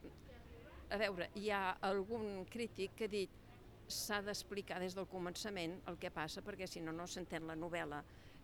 A 0.92 0.98
veure, 1.00 1.30
hi 1.40 1.50
ha 1.56 1.78
algun 1.88 2.44
crític 2.52 2.98
que 3.00 3.08
ha 3.08 3.12
dit 3.12 3.41
s'ha 3.92 4.22
d'explicar 4.26 4.80
des 4.82 4.96
del 4.98 5.08
començament 5.12 5.78
el 5.92 6.00
que 6.02 6.12
passa 6.14 6.44
perquè 6.46 6.68
si 6.68 6.82
no 6.82 6.94
no 6.96 7.08
s'entén 7.08 7.48
la 7.48 7.56
novel·la. 7.56 8.02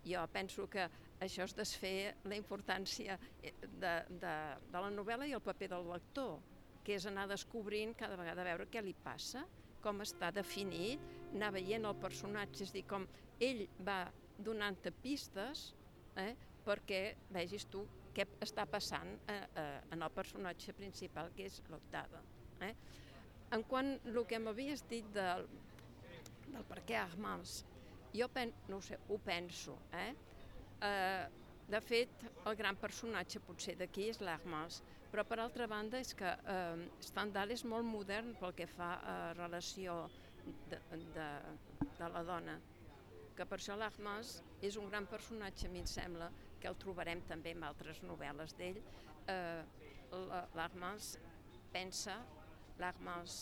Jo 0.07 0.23
penso 0.31 0.67
que 0.71 0.85
això 1.19 1.43
és 1.47 1.55
desfer 1.57 2.15
la 2.29 2.37
importància 2.37 3.17
eh, 3.41 3.53
de, 3.61 3.93
de, 4.09 4.35
de 4.71 4.83
la 4.83 4.91
novel·la 4.93 5.27
i 5.27 5.35
el 5.35 5.43
paper 5.43 5.71
del 5.73 5.89
lector, 5.89 6.37
que 6.83 6.95
és 6.95 7.07
anar 7.09 7.27
descobrint 7.27 7.95
cada 7.97 8.15
vegada 8.19 8.43
a 8.43 8.47
veure 8.47 8.69
què 8.71 8.83
li 8.83 8.93
passa, 9.03 9.43
com 9.83 10.01
està 10.03 10.31
definit, 10.35 11.01
anar 11.33 11.51
veient 11.55 11.85
el 11.87 11.97
personatge, 11.99 12.63
és 12.63 12.73
dir, 12.75 12.85
com 12.87 13.07
ell 13.43 13.65
va 13.85 14.05
donant-te 14.37 14.93
pistes 15.03 15.71
eh, 16.21 16.33
perquè 16.65 17.01
vegis 17.33 17.65
tu 17.71 17.83
què 18.15 18.25
està 18.41 18.65
passant 18.69 19.11
eh, 19.29 19.41
eh, 19.61 19.65
en 19.93 20.01
el 20.01 20.13
personatge 20.13 20.73
principal, 20.77 21.29
que 21.35 21.45
és 21.49 21.59
l'Octava. 21.69 22.23
Eh? 22.65 22.73
En 23.55 23.63
quant 23.63 23.93
el 24.11 24.23
que 24.27 24.39
m'havies 24.43 24.83
dit 24.89 25.07
del, 25.15 25.45
del 26.51 26.65
per 26.67 26.81
què 26.87 26.97
Armals, 26.99 27.61
jo 28.15 28.27
pen, 28.33 28.53
no 28.71 28.81
sé, 28.83 28.97
ho 29.07 29.17
penso. 29.23 29.77
Eh? 29.95 30.11
Eh, 30.83 31.27
de 31.67 31.81
fet, 31.83 32.23
el 32.47 32.55
gran 32.59 32.77
personatge 32.79 33.41
potser 33.43 33.75
d'aquí 33.79 34.07
és 34.11 34.21
l'Armals, 34.23 34.81
però 35.11 35.23
per 35.27 35.39
altra 35.39 35.67
banda 35.67 35.99
és 35.99 36.13
que 36.15 36.27
eh, 36.27 36.87
Stendhal 37.03 37.51
és 37.55 37.63
molt 37.67 37.87
modern 37.87 38.33
pel 38.39 38.55
que 38.55 38.67
fa 38.71 38.93
a 38.99 39.17
relació 39.37 39.99
de, 40.71 40.79
de, 41.15 41.29
de 41.99 42.09
la 42.13 42.23
dona, 42.27 42.57
que 43.37 43.45
per 43.45 43.59
això 43.59 43.75
l'Armals 43.77 44.37
és 44.65 44.77
un 44.79 44.87
gran 44.89 45.07
personatge, 45.07 45.67
a 45.67 45.71
mi 45.71 45.83
em 45.83 45.89
sembla, 45.89 46.31
que 46.59 46.69
el 46.71 46.79
trobarem 46.81 47.21
també 47.29 47.53
en 47.53 47.67
altres 47.67 48.01
novel·les 48.03 48.55
d'ell. 48.57 48.79
Eh, 49.29 49.61
L'Armals 50.55 51.17
pensa, 51.73 52.15
l'Armals 52.81 53.37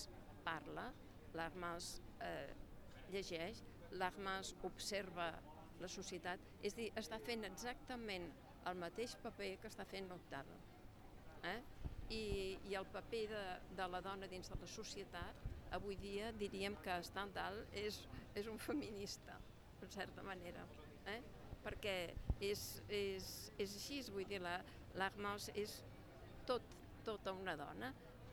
parla, 0.45 0.89
l'Armals 1.35 1.89
eh, 2.23 2.51
llegeix, 3.13 3.63
l'Armals 3.99 4.53
observa 4.67 5.31
la 5.81 5.89
societat, 5.91 6.41
és 6.63 6.75
dir, 6.77 6.89
està 6.99 7.19
fent 7.23 7.45
exactament 7.47 8.29
el 8.69 8.79
mateix 8.81 9.15
paper 9.23 9.55
que 9.61 9.71
està 9.71 9.85
fent 9.89 10.07
l'Octava. 10.09 10.59
Eh? 11.45 11.59
I, 12.15 12.23
I 12.69 12.77
el 12.79 12.87
paper 12.93 13.23
de, 13.31 13.43
de 13.77 13.87
la 13.91 14.01
dona 14.05 14.29
dins 14.31 14.49
de 14.49 14.59
la 14.61 14.69
societat, 14.69 15.45
avui 15.75 15.97
dia 15.99 16.31
diríem 16.39 16.77
que 16.85 16.99
Stendhal 17.03 17.63
és, 17.73 18.03
és 18.37 18.47
un 18.47 18.61
feminista, 18.61 19.37
en 19.81 19.91
certa 19.91 20.23
manera. 20.25 20.63
Eh? 21.11 21.19
perquè 21.65 21.95
és, 22.45 22.63
és, 22.93 23.27
és 23.57 23.75
així, 23.79 24.01
vull 24.13 24.27
dir, 24.29 24.41
l'Armals 24.95 25.49
la, 25.49 25.61
és 25.63 25.79
tot, 26.45 26.65
tota 27.07 27.33
una 27.33 27.55
dona. 27.57 27.91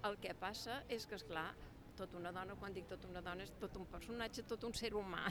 El 0.08 0.16
que 0.22 0.32
passa 0.34 0.80
és 0.90 1.06
que, 1.06 1.14
és 1.14 1.24
clar, 1.26 1.50
tota 1.98 2.18
una 2.18 2.32
dona, 2.34 2.56
quan 2.58 2.74
dic 2.74 2.88
tota 2.90 3.08
una 3.10 3.22
dona, 3.22 3.44
és 3.46 3.52
tot 3.60 3.76
un 3.78 3.84
personatge, 3.90 4.44
tot 4.48 4.64
un 4.66 4.74
ser 4.74 4.92
humà, 4.98 5.26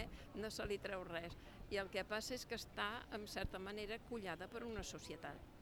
eh? 0.00 0.06
no 0.40 0.50
se 0.50 0.66
li 0.66 0.78
treu 0.82 1.04
res. 1.06 1.36
I 1.70 1.78
el 1.82 1.90
que 1.92 2.04
passa 2.08 2.34
és 2.34 2.46
que 2.48 2.58
està, 2.58 2.88
en 3.16 3.26
certa 3.30 3.60
manera, 3.62 3.98
collada 4.08 4.48
per 4.50 4.64
una 4.66 4.82
societat. 4.86 5.52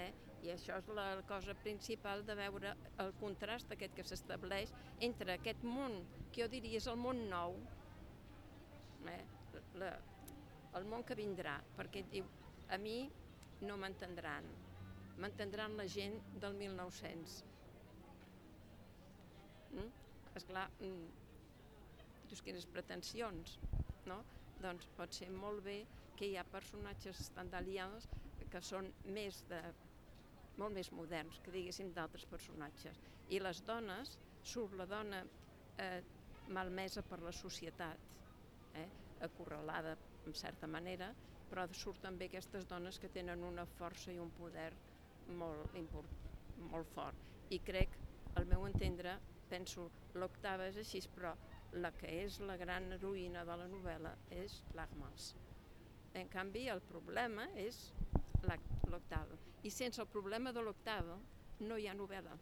Eh? 0.00 0.10
I 0.42 0.50
això 0.50 0.78
és 0.80 0.88
la 0.96 1.06
cosa 1.28 1.54
principal 1.54 2.24
de 2.26 2.34
veure 2.34 2.72
el 3.04 3.12
contrast 3.20 3.70
aquest 3.74 3.94
que 3.94 4.06
s'estableix 4.08 4.72
entre 5.06 5.36
aquest 5.36 5.62
món, 5.62 6.00
que 6.32 6.42
jo 6.42 6.50
diria 6.50 6.80
és 6.82 6.88
el 6.90 6.98
món 6.98 7.22
nou, 7.30 7.54
eh? 9.12 9.22
la, 9.78 9.92
el 10.80 10.88
món 10.90 11.06
que 11.06 11.14
vindrà, 11.18 11.60
perquè 11.78 12.02
diu, 12.10 12.26
a 12.72 12.80
mi 12.82 13.04
no 13.62 13.78
m'entendran, 13.78 14.50
m'entendran 15.22 15.78
la 15.78 15.86
gent 15.86 16.18
del 16.42 16.58
1900. 16.58 17.51
Mm? 20.32 20.38
Esclar, 20.38 20.70
mm, 20.80 21.08
dius 22.24 22.42
quines 22.42 22.66
pretensions, 22.66 23.58
no? 24.06 24.24
Doncs 24.62 24.88
pot 24.96 25.12
ser 25.12 25.30
molt 25.30 25.62
bé 25.64 25.86
que 26.16 26.26
hi 26.26 26.36
ha 26.36 26.44
personatges 26.44 27.20
estandalians 27.20 28.08
que 28.50 28.60
són 28.60 28.92
més 29.04 29.42
de, 29.48 29.60
molt 30.56 30.74
més 30.74 30.90
moderns, 30.92 31.38
que 31.40 31.52
diguéssim 31.52 31.92
d'altres 31.92 32.24
personatges. 32.26 32.98
I 33.28 33.40
les 33.40 33.62
dones, 33.62 34.18
surt 34.42 34.74
la 34.74 34.86
dona 34.86 35.22
eh, 35.78 36.02
malmesa 36.48 37.02
per 37.02 37.20
la 37.22 37.32
societat, 37.32 37.98
eh, 38.74 38.88
acorralada 39.20 39.96
en 40.26 40.34
certa 40.34 40.66
manera, 40.66 41.14
però 41.48 41.66
surt 41.72 42.00
també 42.00 42.26
aquestes 42.26 42.66
dones 42.66 42.98
que 42.98 43.08
tenen 43.08 43.44
una 43.44 43.66
força 43.66 44.12
i 44.12 44.18
un 44.18 44.30
poder 44.32 44.72
molt, 45.26 45.74
import, 45.76 46.10
molt 46.56 46.88
fort. 46.88 47.16
I 47.50 47.60
crec, 47.60 47.98
al 48.34 48.46
meu 48.46 48.66
entendre, 48.66 49.18
penso, 49.52 49.90
l'octava 50.16 50.68
és 50.70 50.80
així, 50.80 51.02
però 51.14 51.34
la 51.84 51.92
que 51.96 52.10
és 52.24 52.38
la 52.44 52.56
gran 52.60 52.90
heroïna 52.96 53.44
de 53.48 53.56
la 53.60 53.68
novel·la 53.68 54.12
és 54.42 54.60
l'Armals. 54.76 55.32
En 56.18 56.28
canvi, 56.32 56.66
el 56.68 56.82
problema 56.84 57.46
és 57.56 57.86
l'octava. 58.44 59.38
I 59.62 59.70
sense 59.70 60.02
el 60.02 60.10
problema 60.10 60.52
de 60.52 60.64
l'octava 60.64 61.16
no 61.62 61.78
hi 61.78 61.86
ha 61.88 61.94
novel·la. 61.96 62.34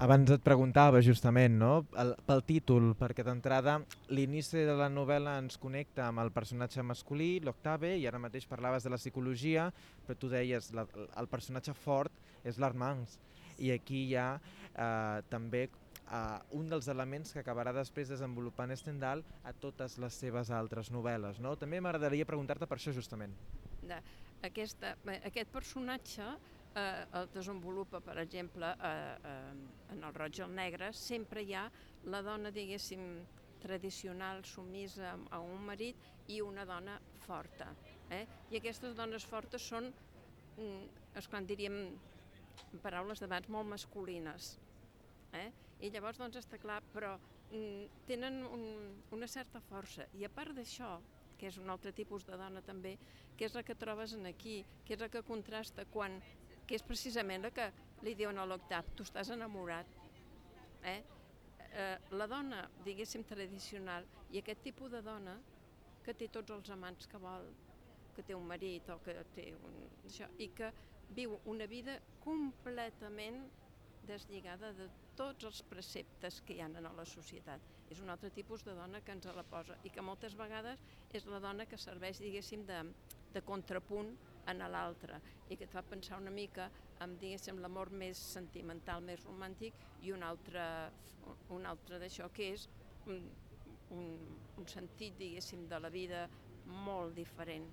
Abans 0.00 0.30
et 0.32 0.40
preguntava 0.40 1.02
justament, 1.04 1.58
no? 1.60 1.82
El, 2.00 2.14
pel 2.24 2.40
títol, 2.48 2.86
perquè 2.96 3.20
d'entrada 3.26 3.74
l'inici 4.08 4.62
de 4.64 4.76
la 4.78 4.86
novel·la 4.88 5.34
ens 5.42 5.58
connecta 5.60 6.06
amb 6.06 6.22
el 6.22 6.30
personatge 6.32 6.80
masculí, 6.88 7.34
l'Octave, 7.44 7.90
i 8.00 8.06
ara 8.08 8.22
mateix 8.22 8.46
parlaves 8.48 8.86
de 8.86 8.94
la 8.94 8.96
psicologia, 8.96 9.66
però 10.06 10.16
tu 10.16 10.30
deies 10.32 10.70
la, 10.72 10.86
el 11.20 11.28
personatge 11.28 11.76
fort 11.76 12.16
és 12.48 12.56
l'Armands. 12.56 13.18
I 13.60 13.74
aquí 13.74 14.06
hi 14.06 14.16
ha 14.16 14.30
eh, 14.80 15.22
també 15.30 15.66
eh, 15.66 16.56
un 16.56 16.70
dels 16.72 16.88
elements 16.92 17.34
que 17.34 17.42
acabarà 17.44 17.74
després 17.76 18.10
desenvolupant 18.12 18.72
Stendhal 18.76 19.24
a 19.44 19.52
totes 19.52 19.98
les 20.02 20.16
seves 20.24 20.50
altres 20.50 20.90
novel·les. 20.94 21.40
No? 21.44 21.56
També 21.60 21.80
m'agradaria 21.80 22.28
preguntar-te 22.28 22.68
per 22.70 22.80
això 22.80 22.94
justament. 22.96 23.36
De, 23.80 24.00
aquesta, 24.46 24.94
aquest 25.20 25.52
personatge 25.52 26.26
eh, 26.74 27.04
el 27.20 27.28
desenvolupa, 27.34 28.00
per 28.00 28.18
exemple, 28.22 28.72
eh, 28.72 29.16
eh, 29.24 29.92
en 29.94 30.04
el 30.04 30.14
roig 30.14 30.38
i 30.38 30.46
el 30.46 30.54
negre, 30.54 30.92
sempre 30.96 31.44
hi 31.44 31.54
ha 31.54 31.68
la 32.10 32.22
dona, 32.26 32.52
diguéssim, 32.54 33.06
tradicional, 33.60 34.40
sumisa 34.48 35.18
a 35.30 35.40
un 35.44 35.66
marit 35.66 35.96
i 36.32 36.40
una 36.40 36.64
dona 36.64 36.94
forta. 37.26 37.68
Eh? 38.08 38.24
I 38.50 38.56
aquestes 38.56 38.96
dones 38.96 39.26
fortes 39.28 39.62
són, 39.62 39.90
mm, 40.56 40.86
es 41.20 41.28
quan 41.28 41.44
diríem 41.46 41.76
paraules 42.82 43.20
d'abans, 43.20 43.48
molt 43.52 43.68
masculines. 43.68 44.54
Eh? 45.36 45.48
I 45.80 45.90
llavors, 45.94 46.18
doncs, 46.20 46.40
està 46.40 46.58
clar, 46.60 46.80
però 46.94 47.14
mm, 47.50 48.04
tenen 48.08 48.42
un, 48.46 48.66
una 49.16 49.28
certa 49.30 49.62
força. 49.70 50.06
I 50.18 50.26
a 50.26 50.32
part 50.32 50.56
d'això, 50.56 50.98
que 51.40 51.48
és 51.48 51.56
un 51.56 51.70
altre 51.72 51.92
tipus 51.96 52.26
de 52.28 52.36
dona 52.36 52.60
també, 52.62 52.96
que 53.38 53.46
és 53.48 53.54
la 53.56 53.64
que 53.64 53.78
trobes 53.78 54.12
en 54.16 54.28
aquí, 54.28 54.60
que 54.84 54.94
és 54.96 55.00
la 55.00 55.08
que 55.08 55.24
contrasta 55.24 55.86
quan 55.88 56.18
que 56.70 56.76
és 56.78 56.84
precisament 56.86 57.42
la 57.42 57.50
que 57.50 57.64
li 58.06 58.12
diuen 58.14 58.38
a 58.38 58.44
l'octav, 58.46 58.92
tu 58.94 59.02
estàs 59.02 59.32
enamorat. 59.34 59.88
Eh? 60.86 61.00
Eh, 61.70 61.96
la 62.14 62.28
dona, 62.30 62.60
diguéssim, 62.86 63.24
tradicional, 63.26 64.06
i 64.30 64.38
aquest 64.38 64.62
tipus 64.62 64.92
de 64.94 65.00
dona 65.02 65.34
que 66.04 66.14
té 66.14 66.28
tots 66.30 66.54
els 66.54 66.70
amants 66.70 67.10
que 67.10 67.18
vol, 67.18 67.48
que 68.14 68.22
té 68.26 68.36
un 68.38 68.46
marit 68.46 68.86
o 68.94 69.00
que 69.02 69.16
té 69.34 69.48
un... 69.56 69.80
Això, 70.06 70.28
i 70.38 70.50
que 70.54 70.70
viu 71.16 71.34
una 71.50 71.66
vida 71.66 71.98
completament 72.22 73.42
deslligada 74.06 74.70
de 74.78 74.86
tots 75.20 75.44
els 75.44 75.60
preceptes 75.68 76.40
que 76.46 76.56
hi 76.56 76.62
ha 76.64 76.68
en 76.70 76.88
la 76.96 77.04
societat. 77.04 77.60
És 77.92 78.00
un 78.00 78.08
altre 78.12 78.30
tipus 78.32 78.64
de 78.64 78.72
dona 78.78 79.02
que 79.04 79.12
ens 79.12 79.26
la 79.36 79.44
posa 79.44 79.76
i 79.84 79.92
que 79.92 80.04
moltes 80.04 80.36
vegades 80.38 80.80
és 81.12 81.26
la 81.28 81.40
dona 81.44 81.66
que 81.68 81.76
serveix, 81.76 82.22
diguéssim, 82.22 82.64
de, 82.68 82.80
de 83.34 83.42
contrapunt 83.44 84.14
en 84.48 84.64
l'altre 84.72 85.20
i 85.50 85.58
que 85.58 85.66
et 85.66 85.74
fa 85.74 85.82
pensar 85.84 86.20
una 86.22 86.32
mica 86.32 86.70
en, 87.04 87.18
diguéssim, 87.20 87.60
l'amor 87.60 87.90
més 87.92 88.18
sentimental, 88.36 89.04
més 89.04 89.20
romàntic 89.26 89.76
i 90.06 90.14
un 90.16 90.24
altre, 90.24 90.64
un 91.52 91.68
altre 91.68 92.00
d'això 92.00 92.30
que 92.32 92.52
és 92.54 92.66
un, 93.10 93.28
un, 93.96 94.08
un 94.56 94.70
sentit, 94.70 95.18
diguéssim, 95.18 95.66
de 95.68 95.80
la 95.82 95.92
vida 95.92 96.26
molt 96.86 97.16
diferent. 97.18 97.66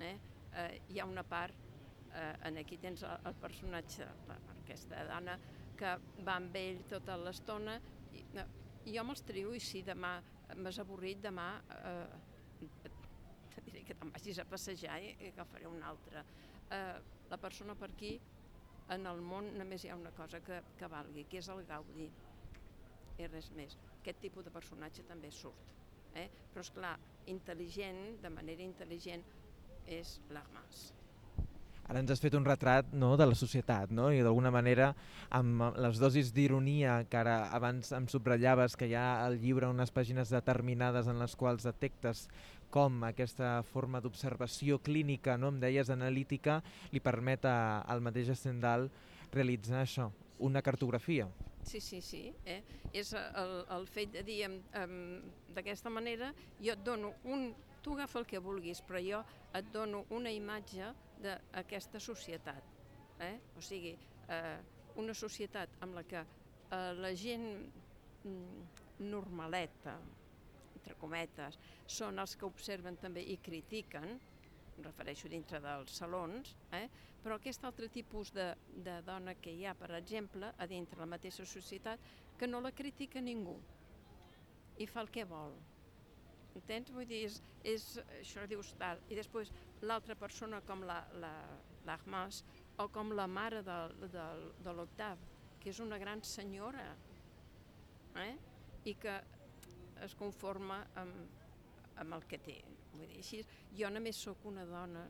Eh? 0.00 0.14
Eh, 0.54 0.68
hi 0.94 1.00
ha 1.00 1.08
una 1.08 1.26
part, 1.26 1.66
eh, 2.14 2.34
en 2.48 2.62
aquí 2.62 2.78
tens 2.80 3.02
el, 3.04 3.28
el 3.28 3.40
personatge, 3.42 4.06
la, 4.30 4.38
aquesta 4.58 5.04
dona, 5.10 5.36
que 5.78 5.94
va 6.26 6.38
amb 6.38 6.56
ell 6.58 6.82
tota 6.90 7.16
l'estona, 7.20 7.78
i, 8.12 8.24
jo 8.88 9.04
me'ls 9.04 9.22
trio 9.28 9.52
i 9.54 9.60
si 9.62 9.82
demà 9.86 10.16
m'has 10.56 10.80
avorrit, 10.82 11.20
demà 11.22 11.50
eh, 11.76 12.88
diré 13.68 13.84
que 13.84 13.96
te'n 13.98 14.12
vagis 14.14 14.40
a 14.40 14.46
passejar 14.48 14.98
i, 15.02 15.12
i 15.18 15.30
agafaré 15.32 15.68
una 15.68 15.90
altra. 15.92 16.24
Eh, 16.70 16.98
la 17.30 17.38
persona 17.40 17.76
per 17.78 17.90
aquí, 17.92 18.14
en 18.94 19.06
el 19.10 19.20
món 19.20 19.50
només 19.58 19.84
hi 19.84 19.92
ha 19.92 19.98
una 19.98 20.14
cosa 20.16 20.40
que, 20.44 20.62
que 20.78 20.88
valgui, 20.88 21.26
que 21.28 21.42
és 21.42 21.50
el 21.52 21.64
gaudi, 21.68 22.08
i 23.18 23.26
res 23.28 23.50
més. 23.58 23.76
Aquest 23.98 24.22
tipus 24.22 24.46
de 24.46 24.54
personatge 24.54 25.04
també 25.08 25.30
surt. 25.34 25.74
Eh? 26.16 26.28
Però, 26.52 26.64
és 26.64 26.70
clar, 26.72 26.94
intel·ligent, 27.34 28.22
de 28.22 28.32
manera 28.32 28.64
intel·ligent, 28.64 29.26
és 29.98 30.18
l'Armas. 30.32 30.88
Ara 31.88 32.02
ens 32.02 32.10
has 32.12 32.20
fet 32.20 32.34
un 32.36 32.44
retrat 32.44 32.90
no, 32.92 33.14
de 33.16 33.24
la 33.24 33.36
societat 33.38 33.92
no? 33.96 34.10
i 34.12 34.20
d'alguna 34.20 34.52
manera 34.52 34.90
amb 35.32 35.62
les 35.80 35.96
dosis 36.00 36.34
d'ironia 36.36 36.98
que 37.08 37.16
ara 37.16 37.38
abans 37.56 37.94
em 37.96 38.08
subratllaves 38.12 38.76
que 38.76 38.90
hi 38.90 38.94
ha 38.98 39.24
al 39.24 39.38
llibre 39.40 39.70
unes 39.72 39.92
pàgines 39.96 40.28
determinades 40.34 41.08
en 41.08 41.16
les 41.22 41.36
quals 41.40 41.64
detectes 41.64 42.26
com 42.70 43.00
aquesta 43.08 43.62
forma 43.64 44.02
d'observació 44.04 44.78
clínica, 44.84 45.38
no 45.40 45.48
em 45.48 45.60
deies, 45.60 45.88
analítica, 45.88 46.60
li 46.92 47.00
permet 47.00 47.46
a, 47.48 47.80
al 47.88 48.04
mateix 48.04 48.28
Stendhal 48.36 48.90
realitzar 49.32 49.80
això, 49.80 50.10
una 50.44 50.60
cartografia. 50.62 51.28
Sí, 51.64 51.80
sí, 51.80 52.00
sí. 52.04 52.22
Eh? 52.44 52.60
És 52.96 53.12
el, 53.16 53.54
el 53.76 53.88
fet 53.88 54.12
de 54.12 54.22
dir 54.24 54.42
d'aquesta 55.56 55.92
manera, 55.92 56.32
jo 56.60 56.76
et 56.76 56.84
dono 56.84 57.14
un... 57.24 57.50
Tu 57.78 57.92
agafa 57.94 58.18
el 58.18 58.24
que 58.26 58.40
vulguis, 58.42 58.80
però 58.84 58.98
jo 59.00 59.20
et 59.54 59.68
dono 59.72 60.02
una 60.12 60.32
imatge 60.34 60.90
d'aquesta 61.22 62.00
societat. 62.00 62.74
Eh? 63.24 63.34
O 63.58 63.62
sigui, 63.64 63.94
eh, 64.28 64.58
una 65.02 65.14
societat 65.14 65.78
amb 65.84 65.98
la 65.98 66.04
que 66.06 66.22
eh, 66.22 66.92
la 66.98 67.12
gent 67.14 67.48
mm, 68.24 68.64
normaleta, 69.10 69.98
entre 70.78 70.96
cometes, 70.98 71.58
són 71.86 72.18
els 72.18 72.36
que 72.36 72.46
observen 72.46 72.98
també 73.02 73.24
i 73.26 73.38
critiquen, 73.42 74.18
em 74.78 74.84
refereixo 74.86 75.28
dintre 75.30 75.58
dels 75.62 75.96
salons, 75.98 76.54
eh? 76.78 76.86
però 77.22 77.38
aquest 77.38 77.64
altre 77.66 77.88
tipus 77.90 78.30
de, 78.34 78.52
de 78.86 79.00
dona 79.06 79.34
que 79.42 79.50
hi 79.50 79.66
ha, 79.66 79.74
per 79.74 79.90
exemple, 79.98 80.52
a 80.54 80.68
dintre 80.70 81.00
la 81.00 81.10
mateixa 81.10 81.46
societat, 81.46 81.98
que 82.38 82.46
no 82.46 82.62
la 82.62 82.70
critica 82.70 83.20
ningú 83.20 83.56
i 84.78 84.86
fa 84.86 85.02
el 85.02 85.10
que 85.10 85.24
vol. 85.26 85.56
Entens? 86.58 86.90
Vull 86.94 87.06
dir, 87.10 87.24
és, 87.26 87.40
és 87.66 87.86
això 88.20 88.46
dius 88.50 88.70
tal. 88.78 89.02
I 89.10 89.18
després 89.18 89.50
l'altra 89.82 90.16
persona 90.18 90.60
com 90.66 90.82
l'Ahmas 90.86 92.42
la, 92.42 92.84
o 92.84 92.88
com 92.94 93.12
la 93.14 93.26
mare 93.26 93.62
de, 93.66 93.78
de, 94.12 94.26
de 94.64 94.74
l'Octav, 94.74 95.22
que 95.58 95.70
és 95.72 95.80
una 95.82 95.98
gran 95.98 96.22
senyora 96.22 96.86
eh? 98.22 98.34
i 98.86 98.94
que 98.98 99.14
es 100.04 100.14
conforma 100.18 100.82
amb, 100.98 101.40
amb 101.98 102.18
el 102.18 102.26
que 102.30 102.38
té. 102.42 102.58
Vull 102.92 103.06
dir, 103.06 103.22
així, 103.22 103.42
jo 103.78 103.90
només 103.90 104.20
sóc 104.26 104.46
una 104.50 104.66
dona 104.66 105.06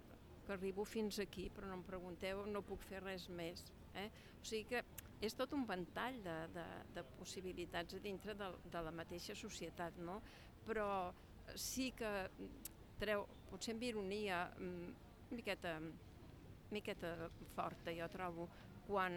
que 0.47 0.55
arribo 0.57 0.85
fins 0.89 1.19
aquí, 1.21 1.49
però 1.53 1.69
no 1.69 1.77
em 1.77 1.85
pregunteu, 1.85 2.47
no 2.49 2.65
puc 2.65 2.85
fer 2.89 3.03
res 3.05 3.29
més. 3.29 3.65
Eh? 4.01 4.09
O 4.41 4.47
sigui 4.49 4.65
que 4.71 4.83
és 5.25 5.35
tot 5.37 5.53
un 5.53 5.67
ventall 5.69 6.21
de, 6.25 6.37
de, 6.55 6.67
de 6.97 7.05
possibilitats 7.19 7.99
dintre 8.03 8.37
de, 8.39 8.49
de 8.73 8.83
la 8.87 8.95
mateixa 8.95 9.37
societat, 9.37 9.99
no? 10.01 10.21
però 10.65 10.89
sí 11.57 11.91
que 11.97 12.11
treu, 13.01 13.25
potser 13.49 13.75
amb 13.75 13.85
ironia, 13.89 14.43
una 14.59 14.69
mm, 14.69 15.37
miqueta, 15.37 15.75
miqueta 16.75 17.31
forta, 17.55 17.95
jo 17.97 18.09
trobo, 18.13 18.49
quan 18.87 19.15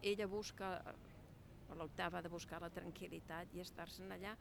ella 0.00 0.26
busca, 0.28 0.74
o 1.68 1.76
l'octava 1.78 2.22
de 2.22 2.32
buscar 2.32 2.60
la 2.62 2.72
tranquil·litat 2.74 3.54
i 3.56 3.62
estar-se'n 3.62 4.12
allà, 4.16 4.34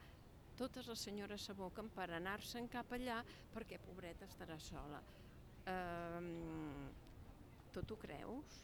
totes 0.59 0.87
les 0.91 0.99
senyores 1.07 1.45
s'aboquen 1.47 1.89
per 1.95 2.09
anar-se'n 2.11 2.67
cap 2.71 2.91
allà 2.91 3.21
perquè 3.53 3.79
pobreta 3.79 4.27
estarà 4.27 4.57
sola 4.59 4.99
eh, 5.65 6.91
tu 7.71 7.83
t'ho 7.87 7.97
creus? 7.97 8.61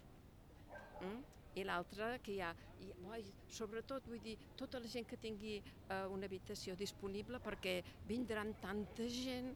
Mm? 1.03 1.23
I 1.57 1.63
l'altre 1.65 2.17
que 2.21 2.35
hi 2.35 2.41
ha, 2.43 2.51
i, 2.83 2.91
oi, 3.01 3.31
sobretot 3.49 4.09
vull 4.11 4.21
dir, 4.21 4.35
tota 4.59 4.81
la 4.81 4.89
gent 4.91 5.07
que 5.09 5.17
tingui 5.17 5.55
eh, 5.57 6.03
una 6.11 6.27
habitació 6.29 6.75
disponible 6.77 7.39
perquè 7.41 7.79
vindran 8.05 8.53
tanta 8.61 9.07
gent 9.09 9.55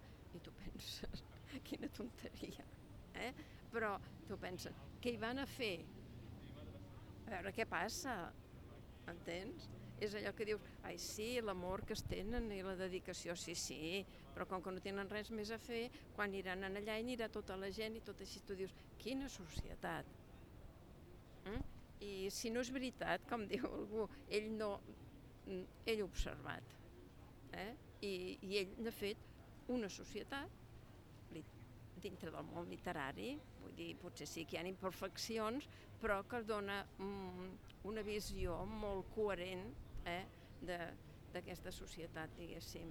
penses, 0.82 1.24
quina 1.68 1.90
tonteria, 1.94 2.66
eh? 3.14 3.34
però 3.72 3.96
tu 4.28 4.38
penses, 4.42 4.74
què 5.02 5.14
hi 5.14 5.20
van 5.22 5.42
a 5.42 5.48
fer? 5.50 5.78
A 7.28 7.36
veure 7.36 7.54
què 7.56 7.68
passa, 7.70 8.16
entens? 9.12 9.70
és 10.02 10.16
allò 10.18 10.32
que 10.34 10.48
dius, 10.50 10.64
ai 10.90 10.98
sí, 10.98 11.36
l'amor 11.46 11.84
que 11.86 11.94
es 11.94 12.02
tenen 12.10 12.48
i 12.56 12.64
la 12.66 12.74
dedicació, 12.74 13.36
sí, 13.38 13.54
sí, 13.54 14.00
però 14.34 14.48
com 14.50 14.64
que 14.66 14.72
no 14.74 14.82
tenen 14.82 15.10
res 15.12 15.30
més 15.30 15.52
a 15.54 15.60
fer, 15.62 15.84
quan 16.16 16.34
iran 16.34 16.66
allà 16.66 16.96
i 16.98 17.04
anirà 17.04 17.28
tota 17.30 17.54
la 17.62 17.70
gent 17.70 18.00
i 18.00 18.02
tot 18.02 18.24
així 18.26 18.42
tu 18.42 18.58
dius, 18.58 18.74
quina 18.98 19.30
societat. 19.30 20.10
Mm? 21.46 21.62
I 22.02 22.12
si 22.34 22.50
no 22.50 22.66
és 22.66 22.74
veritat, 22.74 23.28
com 23.30 23.46
diu 23.52 23.68
algú, 23.70 24.08
ell 24.34 24.50
no, 24.58 24.72
mm, 25.46 25.86
ell 25.94 26.02
observat, 26.08 26.74
eh? 27.62 27.70
I, 28.02 28.16
i 28.42 28.58
ell 28.58 28.74
n'ha 28.82 28.96
fet 28.96 29.22
una 29.70 29.86
societat 29.94 30.61
dintre 32.04 32.32
del 32.34 32.46
món 32.50 32.70
literari, 32.70 33.36
vull 33.62 33.76
dir, 33.78 33.94
potser 34.02 34.28
sí 34.30 34.46
que 34.46 34.58
hi 34.58 34.62
ha 34.62 34.68
imperfeccions, 34.68 35.68
però 36.02 36.22
que 36.28 36.42
dona 36.48 36.82
mm, 36.98 37.50
una 37.90 38.04
visió 38.06 38.62
molt 38.66 39.10
coherent 39.16 39.68
eh, 40.10 40.24
d'aquesta 40.66 41.74
societat, 41.74 42.34
diguéssim. 42.40 42.90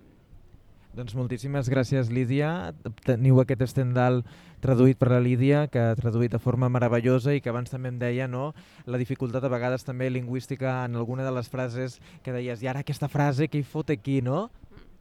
Doncs 0.91 1.15
moltíssimes 1.15 1.69
gràcies, 1.71 2.09
Lídia. 2.11 2.73
Teniu 3.07 3.39
aquest 3.39 3.61
estendal 3.63 4.25
traduït 4.63 4.99
per 4.99 5.13
la 5.13 5.21
Lídia, 5.23 5.69
que 5.71 5.79
ha 5.79 5.99
traduït 5.99 6.35
de 6.35 6.41
forma 6.43 6.69
meravellosa 6.73 7.37
i 7.37 7.43
que 7.43 7.53
abans 7.53 7.71
també 7.71 7.93
em 7.93 8.01
deia 8.01 8.27
no? 8.27 8.51
la 8.91 8.99
dificultat 8.99 9.47
a 9.47 9.53
vegades 9.53 9.87
també 9.87 10.11
lingüística 10.11 10.81
en 10.89 10.99
alguna 10.99 11.27
de 11.27 11.35
les 11.37 11.49
frases 11.49 12.01
que 12.25 12.35
deies 12.35 12.65
i 12.65 12.71
ara 12.71 12.83
aquesta 12.83 13.09
frase, 13.09 13.47
què 13.47 13.63
hi 13.63 13.67
fot 13.67 13.95
aquí, 13.95 14.19
no? 14.21 14.49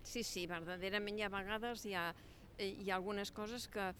Sí, 0.05 0.21
sí, 0.23 0.45
verdaderament 0.49 1.17
hi 1.17 1.25
ha 1.25 1.31
vegades 1.33 1.81
hi 1.85 1.95
ha, 1.97 2.11
hi 2.59 2.89
ha 2.89 2.97
algunes 2.97 3.31
coses 3.31 3.67
que 3.71 3.91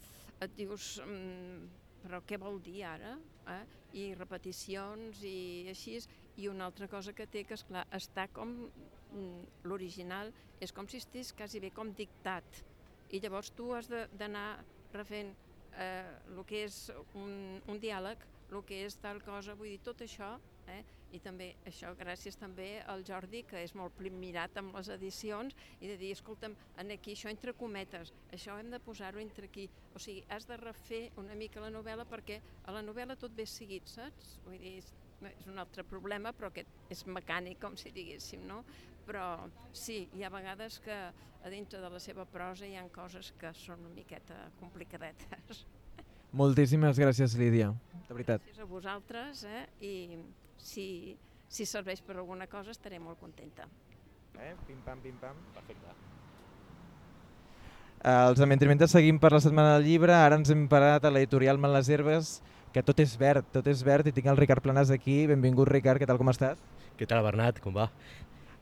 et 0.43 0.55
dius 0.57 0.97
mmm, 1.03 1.67
però 2.03 2.21
què 2.27 2.39
vol 2.39 2.59
dir 2.63 2.83
ara? 2.87 3.15
Eh? 3.51 3.61
I 3.99 4.05
repeticions 4.19 5.23
i 5.25 5.67
així, 5.71 5.97
i 6.39 6.47
una 6.51 6.67
altra 6.69 6.87
cosa 6.91 7.13
que 7.15 7.27
té 7.27 7.43
que, 7.47 7.57
és 7.57 7.65
clar 7.67 7.85
està 7.95 8.27
com 8.31 8.53
mm, 8.69 9.65
l'original, 9.67 10.31
és 10.61 10.73
com 10.75 10.87
si 10.87 11.01
estigués 11.01 11.33
quasi 11.35 11.61
bé 11.63 11.71
com 11.75 11.91
dictat. 11.97 12.63
I 13.09 13.19
llavors 13.23 13.51
tu 13.57 13.71
has 13.73 13.89
d'anar 13.89 14.61
refent 14.93 15.33
eh, 15.73 16.05
el 16.29 16.43
que 16.47 16.63
és 16.67 16.85
un, 17.17 17.59
un 17.67 17.81
diàleg, 17.81 18.23
el 18.49 18.63
que 18.65 18.83
és 18.85 18.97
tal 19.01 19.21
cosa, 19.25 19.57
vull 19.57 19.73
dir, 19.73 19.81
tot 19.85 20.01
això, 20.05 20.35
eh? 20.69 20.83
I 21.11 21.19
també 21.23 21.49
això 21.69 21.91
gràcies 21.97 22.37
també 22.39 22.67
al 22.91 23.03
Jordi, 23.07 23.43
que 23.47 23.63
és 23.63 23.73
molt 23.77 23.97
mirat 23.99 24.57
amb 24.61 24.75
les 24.77 24.89
edicions, 24.93 25.55
i 25.79 25.89
de 25.89 25.97
dir, 25.97 26.11
escolta'm, 26.15 26.55
en 26.77 26.91
aquí 26.95 27.15
això 27.15 27.31
entre 27.31 27.53
cometes, 27.53 28.13
això 28.35 28.57
hem 28.59 28.69
de 28.71 28.79
posar-ho 28.79 29.21
entre 29.21 29.49
aquí. 29.49 29.69
O 29.95 29.99
sigui, 29.99 30.23
has 30.29 30.45
de 30.47 30.57
refer 30.57 31.09
una 31.17 31.35
mica 31.35 31.63
la 31.63 31.71
novel·la 31.73 32.05
perquè 32.09 32.39
a 32.65 32.75
la 32.75 32.83
novel·la 32.85 33.17
tot 33.19 33.35
ve 33.35 33.45
seguit, 33.49 33.87
saps? 33.89 34.37
Vull 34.45 34.59
dir, 34.61 34.77
és 35.29 35.47
un 35.51 35.59
altre 35.59 35.83
problema, 35.83 36.31
però 36.35 36.51
aquest 36.51 36.93
és 36.93 37.03
mecànic, 37.07 37.59
com 37.59 37.75
si 37.77 37.91
diguéssim, 37.95 38.45
no? 38.47 38.61
Però 39.09 39.49
sí, 39.73 40.03
hi 40.15 40.23
ha 40.23 40.29
vegades 40.31 40.79
que 40.85 40.95
a 41.39 41.49
dintre 41.49 41.81
de 41.81 41.89
la 41.89 41.99
seva 42.03 42.25
prosa 42.29 42.67
hi 42.67 42.75
ha 42.77 42.85
coses 42.93 43.33
que 43.39 43.51
són 43.57 43.85
una 43.87 43.95
miqueta 43.95 44.49
complicadetes. 44.59 45.65
Moltíssimes 46.39 46.99
gràcies, 47.01 47.33
Lídia, 47.39 47.71
de 48.05 48.13
veritat. 48.13 48.43
Gràcies 48.45 48.61
a 48.61 48.67
vosaltres, 48.69 49.43
eh? 49.49 49.63
i 49.81 49.93
si, 50.59 51.17
si 51.47 51.65
serveix 51.65 52.03
per 52.05 52.17
alguna 52.17 52.47
cosa 52.51 52.75
estaré 52.75 52.99
molt 52.99 53.19
contenta. 53.19 53.67
Eh? 54.39 54.53
Pim-pam, 54.67 55.01
pim-pam. 55.03 55.41
Perfecte. 55.55 55.95
Eh, 57.99 58.11
els 58.13 58.39
amentrimentos 58.39 58.93
seguim 58.95 59.19
per 59.19 59.33
la 59.33 59.41
Setmana 59.43 59.75
del 59.75 59.89
Llibre, 59.89 60.15
ara 60.15 60.37
ens 60.39 60.51
hem 60.53 60.67
parat 60.71 61.03
a 61.03 61.11
l'editorial 61.11 61.59
Man 61.59 61.73
les 61.75 61.89
Herbes, 61.91 62.37
que 62.71 62.83
tot 62.85 62.99
és 63.03 63.15
verd, 63.19 63.47
tot 63.51 63.67
és 63.67 63.81
verd 63.83 64.07
i 64.07 64.13
tinc 64.15 64.29
el 64.29 64.37
Ricard 64.39 64.63
Planàs 64.63 64.93
aquí. 64.93 65.25
Benvingut 65.27 65.67
Ricard, 65.71 65.99
què 65.99 66.07
tal, 66.07 66.19
com 66.21 66.29
estàs? 66.31 66.61
Què 66.99 67.07
tal 67.09 67.23
Bernat, 67.25 67.59
com 67.63 67.75
va? 67.75 67.89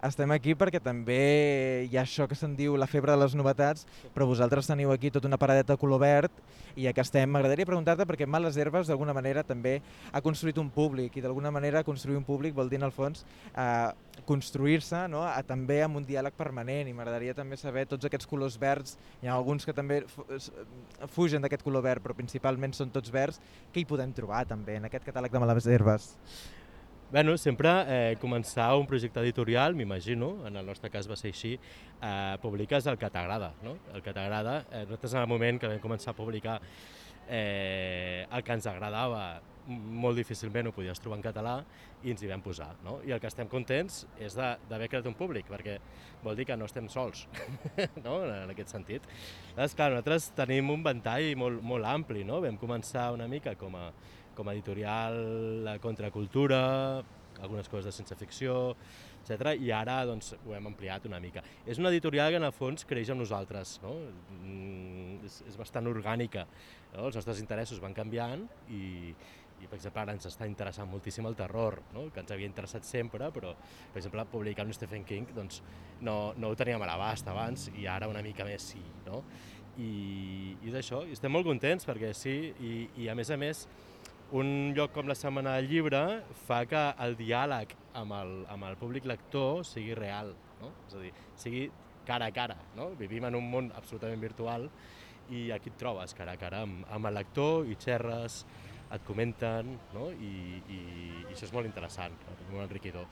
Estem 0.05 0.29
aquí 0.29 0.53
perquè 0.53 0.77
també 0.77 1.87
hi 1.87 1.95
ha 1.97 2.03
això 2.03 2.27
que 2.29 2.35
se'n 2.37 2.51
diu 2.53 2.75
la 2.77 2.85
febre 2.85 3.15
de 3.15 3.17
les 3.17 3.33
novetats, 3.33 3.87
però 4.13 4.27
vosaltres 4.29 4.67
teniu 4.69 4.91
aquí 4.93 5.09
tota 5.09 5.25
una 5.25 5.39
paradeta 5.41 5.73
de 5.73 5.81
color 5.81 5.97
verd 6.03 6.41
i 6.75 6.83
ja 6.85 6.91
que 6.93 7.01
estem, 7.01 7.31
m'agradaria 7.33 7.65
preguntar-te 7.65 8.05
perquè 8.05 8.27
Males 8.29 8.59
Herbes 8.61 8.91
d'alguna 8.91 9.15
manera 9.17 9.41
també 9.41 9.79
ha 10.13 10.21
construït 10.21 10.59
un 10.61 10.69
públic 10.69 11.17
i 11.17 11.23
d'alguna 11.25 11.49
manera 11.49 11.81
construir 11.87 12.19
un 12.19 12.27
públic 12.27 12.53
vol 12.53 12.69
dir 12.69 12.77
en 12.77 12.85
el 12.85 12.93
fons 12.93 13.23
eh, 13.55 13.89
construir-se 14.29 15.07
no? 15.09 15.23
a, 15.25 15.41
també 15.41 15.79
amb 15.81 15.97
un 15.97 16.05
diàleg 16.05 16.37
permanent 16.37 16.85
i 16.85 16.93
m'agradaria 16.93 17.33
també 17.33 17.57
saber 17.57 17.87
tots 17.89 18.05
aquests 18.05 18.29
colors 18.29 18.59
verds, 18.61 18.99
hi 19.23 19.31
ha 19.31 19.33
alguns 19.33 19.65
que 19.65 19.73
també 19.73 20.03
fugen 21.15 21.41
d'aquest 21.41 21.65
color 21.65 21.81
verd 21.87 22.05
però 22.05 22.13
principalment 22.13 22.77
són 22.77 22.93
tots 22.93 23.09
verds, 23.09 23.41
què 23.73 23.81
hi 23.81 23.89
podem 23.89 24.13
trobar 24.13 24.45
també 24.45 24.77
en 24.77 24.85
aquest 24.91 25.09
catàleg 25.09 25.33
de 25.33 25.41
Males 25.41 25.65
Herbes? 25.65 26.11
Bueno, 27.09 27.37
sempre 27.39 27.69
eh, 27.87 28.15
començar 28.19 28.73
un 28.75 28.83
projecte 28.83 29.21
editorial, 29.21 29.77
m'imagino, 29.79 30.41
en 30.49 30.57
el 30.59 30.65
nostre 30.67 30.89
cas 30.91 31.07
va 31.07 31.15
ser 31.15 31.29
així, 31.31 31.53
eh, 32.03 32.35
publiques 32.43 32.83
el 32.91 32.97
que 32.99 33.07
t'agrada, 33.09 33.53
no? 33.63 33.77
El 33.95 34.03
que 34.03 34.11
t'agrada. 34.11 34.57
Eh, 34.67 34.81
nosaltres 34.89 35.13
en 35.15 35.21
el 35.21 35.29
moment 35.31 35.61
que 35.61 35.69
vam 35.71 35.79
començar 35.79 36.11
a 36.11 36.17
publicar 36.17 36.57
eh, 37.29 38.27
el 38.27 38.43
que 38.43 38.57
ens 38.59 38.67
agradava, 38.67 39.39
molt 39.67 40.19
difícilment 40.19 40.67
ho 40.67 40.73
podies 40.75 40.99
trobar 40.99 41.21
en 41.21 41.23
català 41.23 41.55
i 42.03 42.11
ens 42.11 42.21
hi 42.23 42.27
vam 42.27 42.43
posar. 42.43 42.73
No? 42.83 42.97
I 43.07 43.15
el 43.15 43.23
que 43.23 43.31
estem 43.31 43.47
contents 43.51 44.03
és 44.19 44.35
d'haver 44.35 44.91
creat 44.91 45.07
un 45.07 45.15
públic, 45.15 45.47
perquè 45.47 45.79
vol 46.23 46.35
dir 46.35 46.47
que 46.47 46.59
no 46.59 46.67
estem 46.67 46.91
sols, 46.91 47.23
no? 48.05 48.19
en 48.27 48.51
aquest 48.51 48.75
sentit. 48.75 49.07
Llavors, 49.55 49.79
clar, 49.79 49.93
nosaltres 49.95 50.31
tenim 50.35 50.75
un 50.75 50.83
ventall 50.83 51.33
molt, 51.39 51.63
molt 51.63 51.87
ampli, 51.87 52.27
no? 52.27 52.43
vam 52.43 52.59
començar 52.59 53.13
una 53.15 53.31
mica 53.31 53.55
com 53.55 53.79
a 53.79 53.89
com 54.37 54.49
a 54.49 54.53
editorial 54.53 55.17
la 55.65 55.77
contracultura, 55.81 56.59
algunes 57.41 57.69
coses 57.69 57.89
de 57.89 57.93
sense 57.95 58.17
ficció, 58.17 58.75
etc. 59.23 59.53
I 59.59 59.71
ara 59.75 59.97
doncs, 60.07 60.33
ho 60.45 60.53
hem 60.55 60.69
ampliat 60.69 61.07
una 61.09 61.19
mica. 61.23 61.43
És 61.65 61.81
una 61.81 61.91
editorial 61.93 62.31
que 62.31 62.41
en 62.41 62.47
el 62.47 62.53
fons 62.55 62.85
creix 62.87 63.11
amb 63.13 63.23
nosaltres, 63.23 63.77
no? 63.83 63.95
Mm, 64.39 65.25
és, 65.27 65.41
és 65.49 65.57
bastant 65.59 65.89
orgànica. 65.89 66.45
No? 66.93 67.09
Els 67.09 67.17
nostres 67.19 67.41
interessos 67.43 67.81
van 67.83 67.97
canviant 67.97 68.45
i, 68.73 69.11
i 69.57 69.67
per 69.67 69.77
exemple 69.79 70.03
ara 70.03 70.15
ens 70.15 70.29
està 70.29 70.47
interessant 70.49 70.89
moltíssim 70.91 71.27
el 71.29 71.35
terror, 71.37 71.81
no? 71.95 72.07
que 72.13 72.23
ens 72.23 72.31
havia 72.33 72.49
interessat 72.49 72.87
sempre, 72.87 73.31
però 73.33 73.53
per 73.57 74.01
exemple 74.01 74.25
publicar 74.31 74.67
un 74.67 74.73
Stephen 74.75 75.05
King 75.07 75.33
doncs, 75.35 75.61
no, 76.01 76.33
no 76.37 76.51
ho 76.51 76.57
teníem 76.57 76.83
a 76.85 76.89
l'abast 76.89 77.27
abans 77.27 77.67
i 77.75 77.87
ara 77.89 78.09
una 78.09 78.23
mica 78.25 78.45
més 78.47 78.71
sí. 78.73 78.83
No? 79.07 79.23
I, 79.77 80.55
i 80.65 80.73
d'això, 80.73 81.03
estem 81.13 81.33
molt 81.33 81.45
contents 81.45 81.85
perquè 81.85 82.09
sí, 82.17 82.37
i, 82.65 82.73
i 83.03 83.11
a 83.11 83.15
més 83.17 83.29
a 83.29 83.37
més 83.37 83.67
un 84.35 84.73
lloc 84.75 84.91
com 84.91 85.07
la 85.07 85.15
Setmana 85.15 85.55
del 85.55 85.69
Llibre 85.71 86.01
fa 86.47 86.63
que 86.67 86.83
el 87.03 87.15
diàleg 87.15 87.73
amb 87.95 88.15
el, 88.17 88.33
amb 88.51 88.67
el 88.67 88.75
públic 88.79 89.05
lector 89.07 89.63
sigui 89.65 89.95
real, 89.95 90.33
no? 90.61 90.71
és 90.87 90.95
a 90.97 91.03
dir, 91.03 91.11
sigui 91.39 91.67
cara 92.07 92.27
a 92.27 92.33
cara. 92.35 92.57
No? 92.75 92.89
Vivim 92.99 93.27
en 93.27 93.37
un 93.39 93.47
món 93.51 93.71
absolutament 93.75 94.21
virtual 94.21 94.67
i 95.31 95.49
aquí 95.51 95.71
et 95.71 95.79
trobes 95.79 96.15
cara 96.15 96.35
a 96.35 96.41
cara 96.41 96.63
amb, 96.65 96.83
amb 96.91 97.07
el 97.09 97.19
lector 97.19 97.67
i 97.67 97.75
xerres, 97.79 98.45
et 98.91 99.03
comenten, 99.03 99.73
no? 99.91 100.09
I, 100.11 100.61
i, 100.71 100.77
i 101.25 101.33
això 101.33 101.47
és 101.47 101.51
molt 101.55 101.67
interessant, 101.67 102.13
molt 102.51 102.63
enriquidor. 102.63 103.07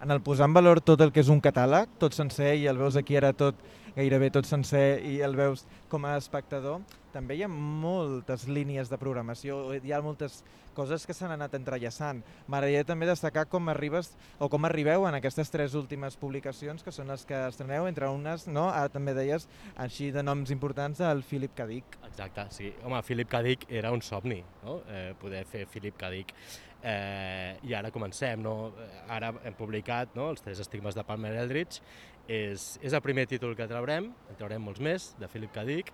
En 0.00 0.10
el 0.10 0.22
posar 0.24 0.48
en 0.48 0.54
valor 0.56 0.80
tot 0.80 1.00
el 1.04 1.12
que 1.12 1.20
és 1.20 1.28
un 1.32 1.42
catàleg, 1.44 1.90
tot 2.00 2.16
sencer, 2.16 2.54
i 2.56 2.66
el 2.70 2.80
veus 2.80 2.96
aquí 2.96 3.18
ara 3.20 3.34
tot 3.36 3.58
gairebé 3.96 4.30
tot 4.30 4.46
sencer 4.46 5.00
i 5.06 5.18
el 5.26 5.36
veus 5.36 5.66
com 5.90 6.06
a 6.06 6.16
espectador, 6.18 6.80
també 7.10 7.36
hi 7.36 7.42
ha 7.42 7.50
moltes 7.50 8.46
línies 8.48 8.90
de 8.90 8.98
programació, 9.00 9.58
hi 9.74 9.92
ha 9.92 10.00
moltes 10.02 10.40
coses 10.76 11.04
que 11.06 11.14
s'han 11.16 11.34
anat 11.34 11.56
entrellaçant. 11.58 12.22
M'agradaria 12.46 12.86
també 12.86 13.08
destacar 13.08 13.46
com 13.50 13.68
arribes 13.72 14.12
o 14.38 14.48
com 14.52 14.64
arribeu 14.64 15.06
en 15.08 15.18
aquestes 15.18 15.50
tres 15.50 15.74
últimes 15.74 16.16
publicacions 16.20 16.86
que 16.86 16.94
són 16.94 17.10
les 17.10 17.26
que 17.26 17.42
estreneu, 17.48 17.88
entre 17.90 18.08
unes, 18.08 18.46
no? 18.48 18.68
ara 18.70 18.88
també 18.92 19.14
deies, 19.16 19.48
així 19.76 20.12
de 20.14 20.22
noms 20.22 20.54
importants, 20.54 21.02
el 21.02 21.24
Philip 21.26 21.56
Cadic. 21.58 21.98
Exacte, 22.06 22.46
sí. 22.54 22.72
Home, 22.84 23.02
Philip 23.02 23.28
Cadic 23.30 23.66
era 23.68 23.92
un 23.92 24.02
somni, 24.06 24.40
no? 24.64 24.80
eh, 24.88 25.12
poder 25.20 25.44
fer 25.50 25.66
Philip 25.66 25.98
Cadic. 25.98 26.34
Eh, 26.82 27.58
I 27.68 27.74
ara 27.76 27.90
comencem, 27.92 28.40
no? 28.40 28.72
Ara 29.12 29.34
hem 29.44 29.56
publicat 29.58 30.14
no? 30.16 30.30
els 30.32 30.40
tres 30.40 30.62
estigmes 30.64 30.96
de 30.96 31.04
Palmer 31.04 31.34
Eldritch, 31.42 31.82
és, 32.30 32.72
és 32.80 32.96
el 32.96 33.02
primer 33.04 33.26
títol 33.28 33.56
que 33.58 33.68
traurem, 33.68 34.08
en 34.30 34.38
traurem 34.38 34.64
molts 34.64 34.80
més, 34.80 35.10
de 35.20 35.28
Philip 35.28 35.52
Cadic, 35.52 35.92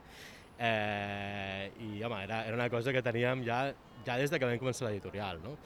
eh, 0.58 1.72
i 1.88 2.02
home, 2.06 2.22
era, 2.22 2.44
era 2.46 2.58
una 2.58 2.70
cosa 2.70 2.94
que 2.94 3.02
teníem 3.02 3.42
ja, 3.46 3.64
ja 4.06 4.18
des 4.20 4.30
de 4.30 4.38
que 4.38 4.48
vam 4.48 4.60
començar 4.62 4.86
l'editorial, 4.86 5.42
no? 5.42 5.56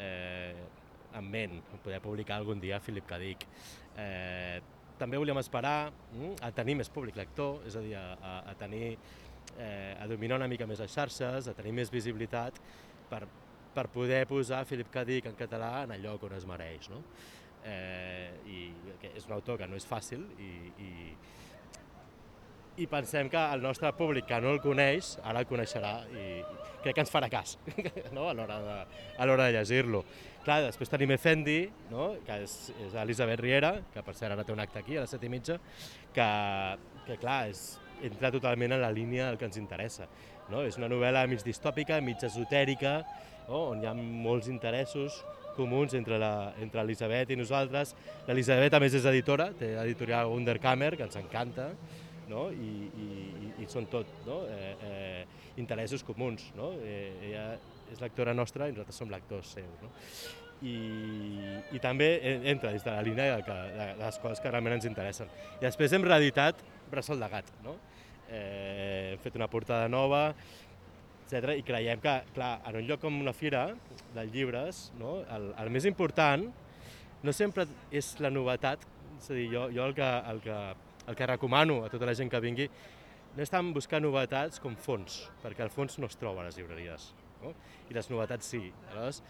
eh, 0.00 0.54
en 1.18 1.26
ment, 1.26 1.58
poder 1.84 2.00
publicar 2.00 2.38
algun 2.38 2.60
dia 2.62 2.80
Philip 2.80 3.06
Cadic. 3.06 3.44
Eh, 3.98 4.60
també 5.00 5.18
volíem 5.18 5.40
esperar 5.40 5.90
mm, 5.90 6.38
a 6.46 6.50
tenir 6.56 6.76
més 6.78 6.90
públic 6.92 7.16
lector, 7.18 7.60
és 7.68 7.76
a 7.76 7.84
dir, 7.84 7.96
a, 7.98 8.34
a 8.52 8.56
tenir 8.60 8.94
eh, 9.58 9.96
a 9.98 10.06
dominar 10.08 10.38
una 10.40 10.48
mica 10.48 10.68
més 10.68 10.80
les 10.80 10.92
xarxes, 10.92 11.48
a 11.48 11.56
tenir 11.56 11.72
més 11.76 11.92
visibilitat 11.92 12.60
per, 13.10 13.24
per 13.74 13.88
poder 13.92 14.24
posar 14.28 14.64
Philip 14.66 14.90
K. 14.92 15.04
Dick 15.08 15.28
en 15.30 15.36
català 15.38 15.84
en 15.84 15.94
el 15.94 16.02
lloc 16.04 16.24
on 16.28 16.36
es 16.36 16.46
mereix. 16.48 16.88
No? 16.92 17.02
Eh, 17.64 18.30
I 18.48 18.60
que 19.02 19.12
és 19.16 19.26
un 19.28 19.36
autor 19.36 19.60
que 19.60 19.68
no 19.68 19.76
és 19.76 19.84
fàcil 19.86 20.22
i, 20.40 20.52
i, 20.80 20.92
i 22.80 22.86
pensem 22.88 23.28
que 23.28 23.40
el 23.52 23.60
nostre 23.60 23.90
públic 23.98 24.24
que 24.30 24.38
no 24.40 24.54
el 24.54 24.62
coneix 24.64 25.18
ara 25.20 25.42
el 25.42 25.48
coneixerà 25.50 25.92
i 26.08 26.24
crec 26.80 26.96
que 26.96 27.04
ens 27.04 27.12
farà 27.12 27.28
cas 27.28 27.58
no? 28.16 28.30
a 28.30 28.34
l'hora 28.34 28.56
de, 28.64 28.78
a 29.18 29.26
de 29.42 29.50
llegir-lo. 29.58 30.02
Clar, 30.40 30.62
després 30.64 30.88
tenim 30.88 31.12
Efendi, 31.12 31.60
no? 31.90 32.14
que 32.24 32.40
és, 32.46 32.56
és 32.86 32.96
Elisabet 32.96 33.42
Riera, 33.42 33.74
que 33.92 34.02
per 34.02 34.16
cert 34.16 34.32
ara 34.32 34.46
té 34.46 34.54
un 34.54 34.64
acte 34.64 34.80
aquí 34.80 34.96
a 34.96 35.04
les 35.04 35.12
set 35.12 35.24
i 35.24 35.28
mitja, 35.28 35.58
que, 36.16 36.28
que 37.04 37.18
clar, 37.20 37.42
és, 37.52 37.74
entra 38.08 38.32
totalment 38.32 38.72
en 38.72 38.80
la 38.80 38.92
línia 38.92 39.28
del 39.28 39.36
que 39.36 39.44
ens 39.50 39.60
interessa. 39.60 40.08
No? 40.48 40.64
És 40.64 40.80
una 40.80 40.88
novel·la 40.88 41.26
mig 41.28 41.44
distòpica, 41.44 42.00
mig 42.00 42.24
esotèrica, 42.24 43.02
no? 43.50 43.66
on 43.74 43.82
hi 43.82 43.90
ha 43.90 43.94
molts 43.98 44.48
interessos 44.48 45.20
comuns 45.56 45.94
entre 45.98 46.18
l'Elisabet 46.20 47.32
i 47.34 47.38
nosaltres. 47.38 47.94
L'Elisabet, 48.28 48.74
a 48.74 48.80
més, 48.82 48.94
és 48.96 49.08
editora, 49.10 49.50
té 49.58 49.74
l'editorial 49.74 50.32
Underkammer, 50.32 50.94
que 50.96 51.06
ens 51.08 51.18
encanta, 51.20 51.70
no? 52.30 52.46
I, 52.54 52.70
i, 52.86 53.08
i 53.64 53.68
són 53.68 53.88
tot 53.90 54.08
no? 54.26 54.44
eh, 54.48 54.74
eh, 54.86 55.24
interessos 55.60 56.04
comuns. 56.06 56.46
No? 56.56 56.72
Eh, 56.78 57.10
ella 57.28 57.48
és 57.90 58.00
lectora 58.02 58.34
nostra 58.36 58.70
i 58.70 58.74
nosaltres 58.74 59.02
som 59.02 59.10
lectors 59.10 59.56
seus. 59.58 59.82
No? 59.82 59.90
I, 60.60 60.76
i 61.72 61.80
també 61.80 62.10
entra 62.52 62.70
dins 62.74 62.84
de 62.84 62.92
la 62.92 63.04
línia 63.04 63.38
de, 63.38 63.44
de, 63.46 63.86
de 63.98 64.04
les 64.04 64.18
coses 64.22 64.42
que 64.42 64.52
realment 64.52 64.76
ens 64.76 64.88
interessen. 64.88 65.30
I 65.58 65.64
després 65.66 65.96
hem 65.96 66.06
reeditat 66.06 66.60
Bressol 66.92 67.22
de 67.22 67.30
Gat. 67.32 67.50
No? 67.66 67.76
Eh, 68.30 69.16
hem 69.16 69.22
fet 69.24 69.38
una 69.40 69.50
portada 69.50 69.88
nova, 69.90 70.28
etc. 71.30 71.56
I 71.56 71.64
creiem 71.66 72.00
que, 72.02 72.16
clar, 72.34 72.58
en 72.66 72.80
un 72.80 72.86
lloc 72.88 73.02
com 73.04 73.20
una 73.20 73.34
fira 73.36 73.68
de 74.14 74.26
llibres, 74.26 74.88
no? 74.98 75.20
el, 75.30 75.50
el 75.62 75.70
més 75.70 75.86
important 75.86 76.48
no 77.22 77.34
sempre 77.36 77.66
és 77.92 78.14
la 78.20 78.30
novetat, 78.32 78.82
és 79.18 79.28
a 79.30 79.36
dir, 79.36 79.50
jo, 79.52 79.66
jo 79.74 79.84
el, 79.86 79.94
que, 79.94 80.08
el, 80.32 80.40
que, 80.44 80.56
el 81.06 81.18
que 81.18 81.28
recomano 81.28 81.84
a 81.84 81.92
tota 81.92 82.08
la 82.08 82.16
gent 82.16 82.32
que 82.32 82.40
vingui 82.42 82.66
no 83.36 83.44
és 83.44 83.52
tant 83.52 83.70
buscar 83.74 84.00
novetats 84.02 84.58
com 84.62 84.74
fons, 84.74 85.22
perquè 85.44 85.62
el 85.62 85.70
fons 85.70 86.00
no 86.02 86.08
es 86.10 86.18
troba 86.18 86.42
a 86.42 86.48
les 86.48 86.58
llibreries, 86.58 87.10
no? 87.44 87.54
i 87.90 87.94
les 87.94 88.10
novetats 88.10 88.50
sí. 88.56 88.64
Aleshores, 88.90 89.22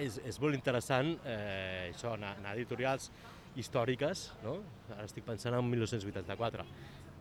és, 0.00 0.18
és 0.28 0.38
molt 0.40 0.56
interessant 0.56 1.16
eh, 1.26 1.90
això, 1.90 2.14
anar, 2.14 2.36
anar 2.38 2.52
a 2.52 2.56
editorials 2.56 3.10
històriques, 3.58 4.30
no? 4.44 4.60
ara 4.94 5.08
estic 5.08 5.26
pensant 5.26 5.56
en 5.58 5.66
1984, 5.68 6.64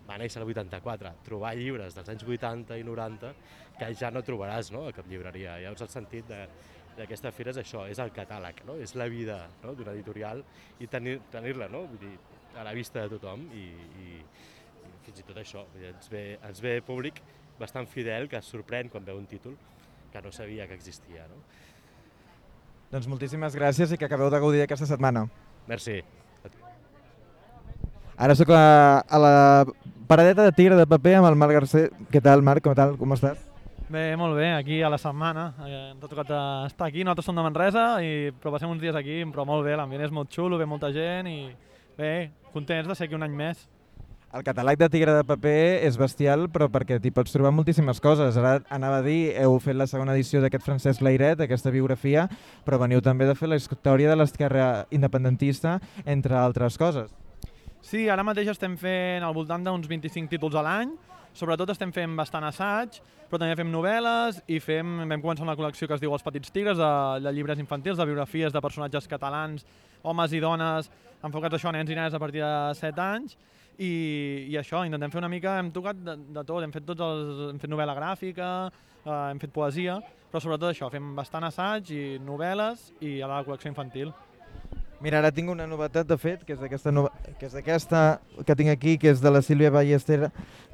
va 0.07 0.17
néixer 0.19 0.41
el 0.41 0.49
84, 0.49 1.13
trobar 1.25 1.53
llibres 1.57 1.95
dels 1.95 2.09
anys 2.13 2.25
80 2.27 2.77
i 2.79 2.85
90 2.87 3.33
que 3.79 3.89
ja 3.97 4.11
no 4.13 4.23
trobaràs 4.25 4.71
no, 4.73 4.85
a 4.89 4.95
cap 4.95 5.07
llibreria. 5.09 5.57
Llavors 5.61 5.85
el 5.85 5.91
sentit 5.93 6.29
d'aquesta 6.97 7.31
fira 7.35 7.53
és 7.53 7.61
això, 7.61 7.85
és 7.89 8.01
el 8.03 8.13
catàleg, 8.15 8.63
no? 8.67 8.77
és 8.81 8.95
la 8.99 9.07
vida 9.11 9.39
no, 9.63 9.75
d'una 9.77 9.95
editorial 9.95 10.43
i 10.79 10.89
tenir-la 10.91 11.31
tenir 11.33 11.55
no? 11.71 11.85
Vull 11.89 12.01
dir, 12.01 12.13
a 12.57 12.65
la 12.67 12.73
vista 12.75 13.05
de 13.05 13.15
tothom 13.15 13.45
i, 13.55 13.65
i, 14.03 14.07
i 14.19 14.93
fins 15.05 15.21
i 15.21 15.27
tot 15.27 15.39
això. 15.41 15.65
Vull 15.71 15.85
dir, 15.85 15.93
ens, 15.95 16.11
ve, 16.11 16.25
ens 16.49 16.63
ve 16.63 16.77
públic 16.85 17.21
bastant 17.61 17.87
fidel 17.87 18.27
que 18.29 18.39
es 18.41 18.49
sorprèn 18.49 18.89
quan 18.91 19.05
veu 19.05 19.19
un 19.21 19.27
títol 19.29 19.57
que 20.11 20.21
no 20.21 20.31
sabia 20.35 20.67
que 20.67 20.75
existia. 20.75 21.27
No? 21.31 21.39
Doncs 22.91 23.07
moltíssimes 23.07 23.55
gràcies 23.55 23.93
i 23.93 23.99
que 23.99 24.09
acabeu 24.09 24.33
de 24.33 24.41
gaudir 24.43 24.65
aquesta 24.65 24.89
setmana. 24.89 25.29
Merci. 25.69 26.01
Ara 28.21 28.35
sóc 28.37 28.51
a, 28.53 28.99
a 29.01 29.17
la 29.17 29.65
paradeta 30.05 30.43
de 30.45 30.51
tigre 30.53 30.75
de 30.77 30.85
paper 30.85 31.15
amb 31.17 31.25
el 31.31 31.37
Marc 31.41 31.55
Garcés. 31.57 31.87
Què 32.13 32.19
tal, 32.21 32.43
Marc? 32.45 32.61
Com, 32.61 32.75
tal? 32.77 32.91
Com 32.99 33.15
estàs? 33.15 33.39
Bé, 33.89 34.11
molt 34.13 34.35
bé, 34.37 34.51
aquí 34.53 34.77
a 34.85 34.91
la 34.93 34.99
setmana. 35.01 35.47
Eh, 35.65 35.79
ens 35.95 36.03
ha 36.05 36.09
tocat 36.11 36.29
estar 36.67 36.85
aquí, 36.85 37.01
nosaltres 37.01 37.25
som 37.25 37.39
de 37.39 37.41
Manresa, 37.41 37.85
i, 38.05 38.29
però 38.37 38.53
passem 38.53 38.69
uns 38.69 38.83
dies 38.83 38.93
aquí, 38.93 39.15
però 39.33 39.41
molt 39.49 39.65
bé, 39.65 39.73
l'ambient 39.73 40.05
és 40.05 40.13
molt 40.13 40.29
xulo, 40.29 40.59
ve 40.61 40.67
molta 40.69 40.91
gent 40.93 41.31
i 41.31 41.49
bé, 41.97 42.29
contents 42.53 42.91
de 42.91 42.97
ser 42.99 43.07
aquí 43.07 43.17
un 43.17 43.25
any 43.25 43.33
més. 43.39 43.63
El 44.37 44.45
catàleg 44.45 44.77
de 44.77 44.91
Tigre 44.93 45.17
de 45.17 45.25
Paper 45.25 45.81
és 45.87 45.97
bestial, 45.97 46.45
però 46.53 46.67
perquè 46.69 46.99
t'hi 47.01 47.09
pots 47.15 47.33
trobar 47.33 47.49
moltíssimes 47.57 48.03
coses. 48.05 48.37
Ara 48.37 48.59
anava 48.69 48.99
a 49.01 49.07
dir, 49.07 49.33
heu 49.41 49.57
fet 49.65 49.79
la 49.81 49.89
segona 49.89 50.13
edició 50.13 50.43
d'aquest 50.45 50.67
Francesc 50.69 51.01
Lairet, 51.01 51.41
aquesta 51.41 51.73
biografia, 51.73 52.29
però 52.69 52.77
veniu 52.85 53.01
també 53.01 53.25
de 53.25 53.33
fer 53.33 53.49
la 53.49 53.57
història 53.57 54.13
de 54.13 54.21
l'esquerra 54.21 54.69
independentista, 54.93 55.79
entre 56.05 56.37
altres 56.37 56.77
coses. 56.77 57.09
Sí, 57.81 58.05
ara 58.13 58.21
mateix 58.23 58.51
estem 58.51 58.75
fent 58.77 59.23
al 59.25 59.33
voltant 59.33 59.63
d'uns 59.65 59.87
25 59.89 60.29
títols 60.29 60.55
a 60.55 60.61
l'any, 60.65 60.91
sobretot 61.33 61.71
estem 61.73 61.89
fent 61.95 62.13
bastant 62.15 62.45
assaig, 62.45 62.99
però 63.29 63.39
també 63.41 63.55
fem 63.57 63.71
novel·les 63.73 64.41
i 64.51 64.59
fem, 64.61 64.99
vam 65.09 65.23
començar 65.23 65.47
una 65.47 65.55
col·lecció 65.57 65.87
que 65.89 65.97
es 65.97 66.03
diu 66.03 66.13
Els 66.13 66.25
Petits 66.25 66.53
Tigres, 66.53 66.77
de, 66.77 66.91
de 67.25 67.33
llibres 67.33 67.59
infantils, 67.63 67.97
de 67.97 68.05
biografies 68.05 68.53
de 68.53 68.61
personatges 68.61 69.09
catalans, 69.09 69.65
homes 70.03 70.35
i 70.37 70.43
dones, 70.43 70.91
enfocats 71.25 71.57
això 71.57 71.71
a 71.71 71.75
nens 71.77 71.89
i 71.89 71.97
nenes 71.97 72.13
a 72.13 72.21
partir 72.21 72.43
de 72.43 72.53
7 72.77 73.03
anys, 73.07 73.37
i, 73.81 73.91
i 74.51 74.57
això, 74.61 74.83
intentem 74.85 75.13
fer 75.13 75.21
una 75.23 75.31
mica, 75.31 75.57
hem 75.57 75.71
tocat 75.73 76.01
de, 76.05 76.19
de 76.37 76.43
tot, 76.45 76.61
hem 76.61 76.73
fet, 76.75 76.85
tots 76.85 77.01
els, 77.01 77.45
hem 77.49 77.61
fet 77.61 77.71
novel·la 77.71 77.97
gràfica, 77.97 78.49
eh, 79.01 79.21
hem 79.31 79.41
fet 79.41 79.55
poesia, 79.55 79.97
però 80.29 80.43
sobretot 80.43 80.69
això, 80.69 80.91
fem 80.93 81.15
bastant 81.17 81.49
assaig 81.49 81.95
i 81.95 82.03
novel·les 82.21 82.91
i 83.07 83.17
a 83.23 83.31
la 83.31 83.41
col·lecció 83.47 83.73
infantil. 83.73 84.13
Mira, 85.01 85.17
ara 85.17 85.31
tinc 85.33 85.49
una 85.49 85.65
novetat, 85.65 86.05
de 86.05 86.13
fet, 86.21 86.43
que 86.45 86.53
és 86.53 86.59
d'aquesta 86.61 86.91
nova... 86.93 87.09
que 87.39 87.47
és 87.47 87.53
d'aquesta 87.57 88.19
que 88.45 88.55
tinc 88.57 88.69
aquí, 88.69 88.91
que 89.01 89.09
és 89.09 89.21
de 89.23 89.31
la 89.33 89.39
Sílvia 89.41 89.71
Ballester, 89.73 90.27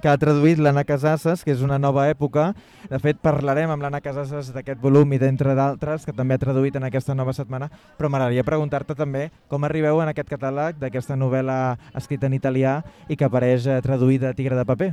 que 0.04 0.10
ha 0.12 0.18
traduït 0.20 0.60
l'Anna 0.60 0.84
Casasses, 0.84 1.46
que 1.48 1.54
és 1.54 1.64
una 1.64 1.78
nova 1.80 2.10
època. 2.12 2.50
De 2.92 3.00
fet, 3.00 3.22
parlarem 3.24 3.72
amb 3.72 3.86
l'Anna 3.86 4.02
Casasses 4.04 4.50
d'aquest 4.52 4.84
volum 4.84 5.16
i 5.16 5.20
d'entre 5.22 5.56
d'altres, 5.56 6.04
que 6.04 6.16
també 6.18 6.36
ha 6.36 6.42
traduït 6.44 6.76
en 6.76 6.90
aquesta 6.90 7.16
nova 7.16 7.32
setmana, 7.32 7.70
però 7.96 8.12
m'agradaria 8.12 8.44
preguntar-te 8.44 8.98
també 9.00 9.30
com 9.48 9.64
arribeu 9.64 10.04
en 10.04 10.12
aquest 10.12 10.28
catàleg 10.36 10.76
d'aquesta 10.84 11.16
novel·la 11.16 11.78
escrita 11.96 12.28
en 12.28 12.36
italià 12.36 12.82
i 13.08 13.16
que 13.16 13.30
apareix 13.32 13.64
eh, 13.64 13.80
traduïda 13.86 14.34
a 14.34 14.36
Tigre 14.36 14.60
de 14.60 14.68
paper. 14.68 14.92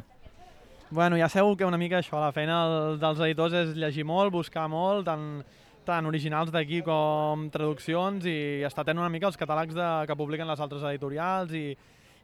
Bueno, 0.94 1.18
ja 1.18 1.26
sabeu 1.26 1.56
que 1.58 1.66
una 1.66 1.80
mica 1.80 1.98
això, 1.98 2.22
la 2.22 2.30
feina 2.30 2.62
dels 3.02 3.18
editors 3.26 3.58
és 3.64 3.74
llegir 3.74 4.06
molt, 4.06 4.30
buscar 4.30 4.70
molt, 4.70 5.08
tant 5.10 5.42
tant 5.86 6.08
originals 6.08 6.50
d'aquí 6.54 6.80
com 6.86 7.48
traduccions 7.52 8.24
i 8.28 8.64
està 8.66 8.84
tenint 8.84 9.02
una 9.04 9.12
mica 9.12 9.28
els 9.30 9.38
catàlegs 9.40 9.76
de, 9.76 9.90
que 10.08 10.16
publiquen 10.18 10.48
les 10.48 10.60
altres 10.60 10.82
editorials 10.90 11.54
i, 11.54 11.68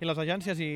i 0.01 0.09
les 0.09 0.19
agències 0.19 0.61
i, 0.61 0.73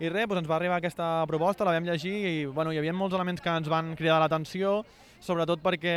i 0.00 0.10
res, 0.10 0.26
doncs 0.26 0.42
ens 0.42 0.50
va 0.50 0.58
arribar 0.58 0.80
aquesta 0.80 1.08
proposta, 1.30 1.66
la 1.66 1.76
vam 1.76 1.86
llegir 1.86 2.14
i 2.28 2.34
bueno, 2.46 2.72
hi 2.74 2.80
havia 2.82 2.94
molts 2.96 3.14
elements 3.16 3.42
que 3.42 3.56
ens 3.62 3.70
van 3.70 3.94
cridar 3.98 4.18
l'atenció, 4.22 4.80
sobretot 5.24 5.62
perquè 5.64 5.96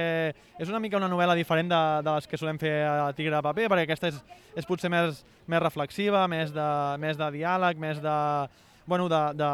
és 0.60 0.70
una 0.70 0.82
mica 0.84 1.00
una 1.02 1.10
novel·la 1.12 1.36
diferent 1.36 1.72
de, 1.72 1.82
de 2.06 2.14
les 2.16 2.30
que 2.30 2.40
solem 2.40 2.60
fer 2.62 2.76
a 2.88 3.10
Tigre 3.18 3.36
de 3.36 3.44
Paper, 3.50 3.70
perquè 3.74 3.88
aquesta 3.88 4.12
és, 4.14 4.22
és 4.56 4.70
potser 4.70 4.92
més, 4.94 5.24
més 5.50 5.64
reflexiva, 5.64 6.28
més 6.32 6.54
de, 6.56 6.70
més 7.02 7.20
de 7.20 7.32
diàleg, 7.40 7.82
més 7.82 8.04
de... 8.04 8.18
Bueno, 8.88 9.10
de, 9.12 9.20
de 9.36 9.50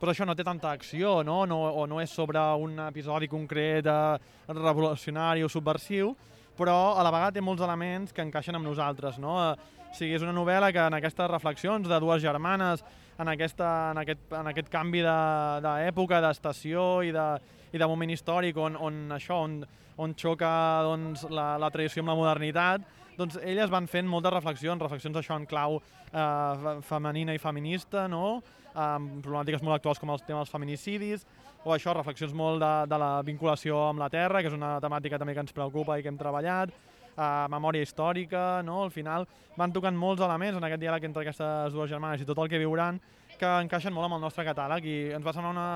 però 0.00 0.12
això 0.12 0.26
no 0.28 0.34
té 0.36 0.44
tanta 0.44 0.70
acció, 0.70 1.22
no? 1.24 1.44
no 1.48 1.58
o 1.82 1.86
no 1.88 2.00
és 2.02 2.12
sobre 2.12 2.40
un 2.60 2.78
episodi 2.86 3.28
concret 3.28 3.86
eh, 3.86 4.18
revolucionari 4.52 5.44
o 5.44 5.48
subversiu, 5.48 6.12
però 6.56 6.96
a 6.96 7.04
la 7.04 7.12
vegada 7.12 7.36
té 7.36 7.44
molts 7.44 7.64
elements 7.64 8.12
que 8.12 8.24
encaixen 8.24 8.56
amb 8.56 8.68
nosaltres. 8.68 9.18
No? 9.22 9.38
Eh, 9.40 9.74
o 9.86 9.96
sigui, 9.96 10.16
és 10.16 10.24
una 10.24 10.34
novel·la 10.36 10.72
que 10.74 10.84
en 10.90 10.98
aquestes 10.98 11.30
reflexions 11.30 11.88
de 11.88 12.00
dues 12.02 12.22
germanes, 12.22 12.84
en, 13.16 13.30
aquesta, 13.32 13.68
en, 13.92 14.02
aquest, 14.02 14.26
en 14.36 14.50
aquest 14.52 14.68
canvi 14.72 15.00
d'època, 15.04 16.20
de, 16.20 16.26
d'estació 16.26 16.86
i, 17.06 17.14
de, 17.16 17.26
i 17.72 17.80
de 17.80 17.88
moment 17.88 18.12
històric 18.12 18.58
on, 18.60 18.76
on 18.76 19.16
això, 19.16 19.40
on, 19.46 19.62
on 20.02 20.12
xoca 20.18 20.52
doncs, 20.84 21.24
la, 21.32 21.54
la 21.60 21.72
tradició 21.72 22.04
amb 22.04 22.12
la 22.12 22.18
modernitat, 22.18 22.84
doncs 23.16 23.38
elles 23.40 23.72
van 23.72 23.88
fent 23.88 24.08
moltes 24.08 24.34
reflexions, 24.34 24.82
reflexions 24.82 25.16
això 25.16 25.38
en 25.40 25.48
clau 25.48 25.78
eh, 25.80 26.76
femenina 26.84 27.32
i 27.32 27.40
feminista, 27.40 28.04
no? 28.12 28.42
Amb 28.76 29.22
problemàtiques 29.24 29.64
molt 29.64 29.78
actuals 29.78 30.00
com 30.02 30.12
els 30.12 30.24
temes 30.26 30.52
feminicidis, 30.52 31.24
o 31.66 31.72
això, 31.74 31.94
reflexions 31.96 32.34
molt 32.36 32.60
de, 32.62 32.72
de 32.90 32.98
la 33.00 33.10
vinculació 33.26 33.88
amb 33.88 34.02
la 34.04 34.10
terra, 34.12 34.42
que 34.42 34.52
és 34.52 34.54
una 34.54 34.76
temàtica 34.82 35.18
també 35.18 35.34
que 35.34 35.42
ens 35.42 35.56
preocupa 35.56 35.96
i 35.98 36.04
que 36.04 36.12
hem 36.12 36.20
treballat, 36.20 36.70
eh, 37.16 37.46
memòria 37.50 37.82
històrica, 37.82 38.62
no? 38.66 38.82
al 38.84 38.92
final 38.94 39.26
van 39.56 39.72
tocant 39.72 39.96
molts 39.96 40.22
elements 40.22 40.58
en 40.58 40.68
aquest 40.68 40.82
diàleg 40.82 41.08
entre 41.08 41.24
aquestes 41.24 41.74
dues 41.74 41.90
germanes 41.90 42.22
i 42.22 42.28
tot 42.28 42.38
el 42.38 42.52
que 42.52 42.60
viuran 42.62 43.00
que 43.36 43.48
encaixen 43.64 43.92
molt 43.92 44.08
amb 44.08 44.16
el 44.18 44.24
nostre 44.24 44.44
catàleg 44.46 44.86
i 44.88 44.96
ens 45.16 45.24
va 45.24 45.34
semblar 45.36 45.52
una 45.52 45.70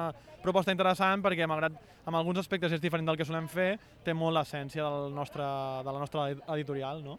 proposta 0.44 0.72
interessant 0.72 1.24
perquè 1.24 1.48
malgrat 1.48 1.76
en 2.08 2.16
alguns 2.16 2.40
aspectes 2.40 2.72
és 2.72 2.80
diferent 2.80 3.08
del 3.08 3.18
que 3.18 3.26
solem 3.28 3.48
fer, 3.50 3.74
té 4.04 4.14
molt 4.16 4.36
l'essència 4.38 4.86
del 4.86 5.12
nostre, 5.14 5.44
de 5.84 5.92
la 5.92 6.00
nostra 6.00 6.30
editorial. 6.56 7.02
No? 7.04 7.18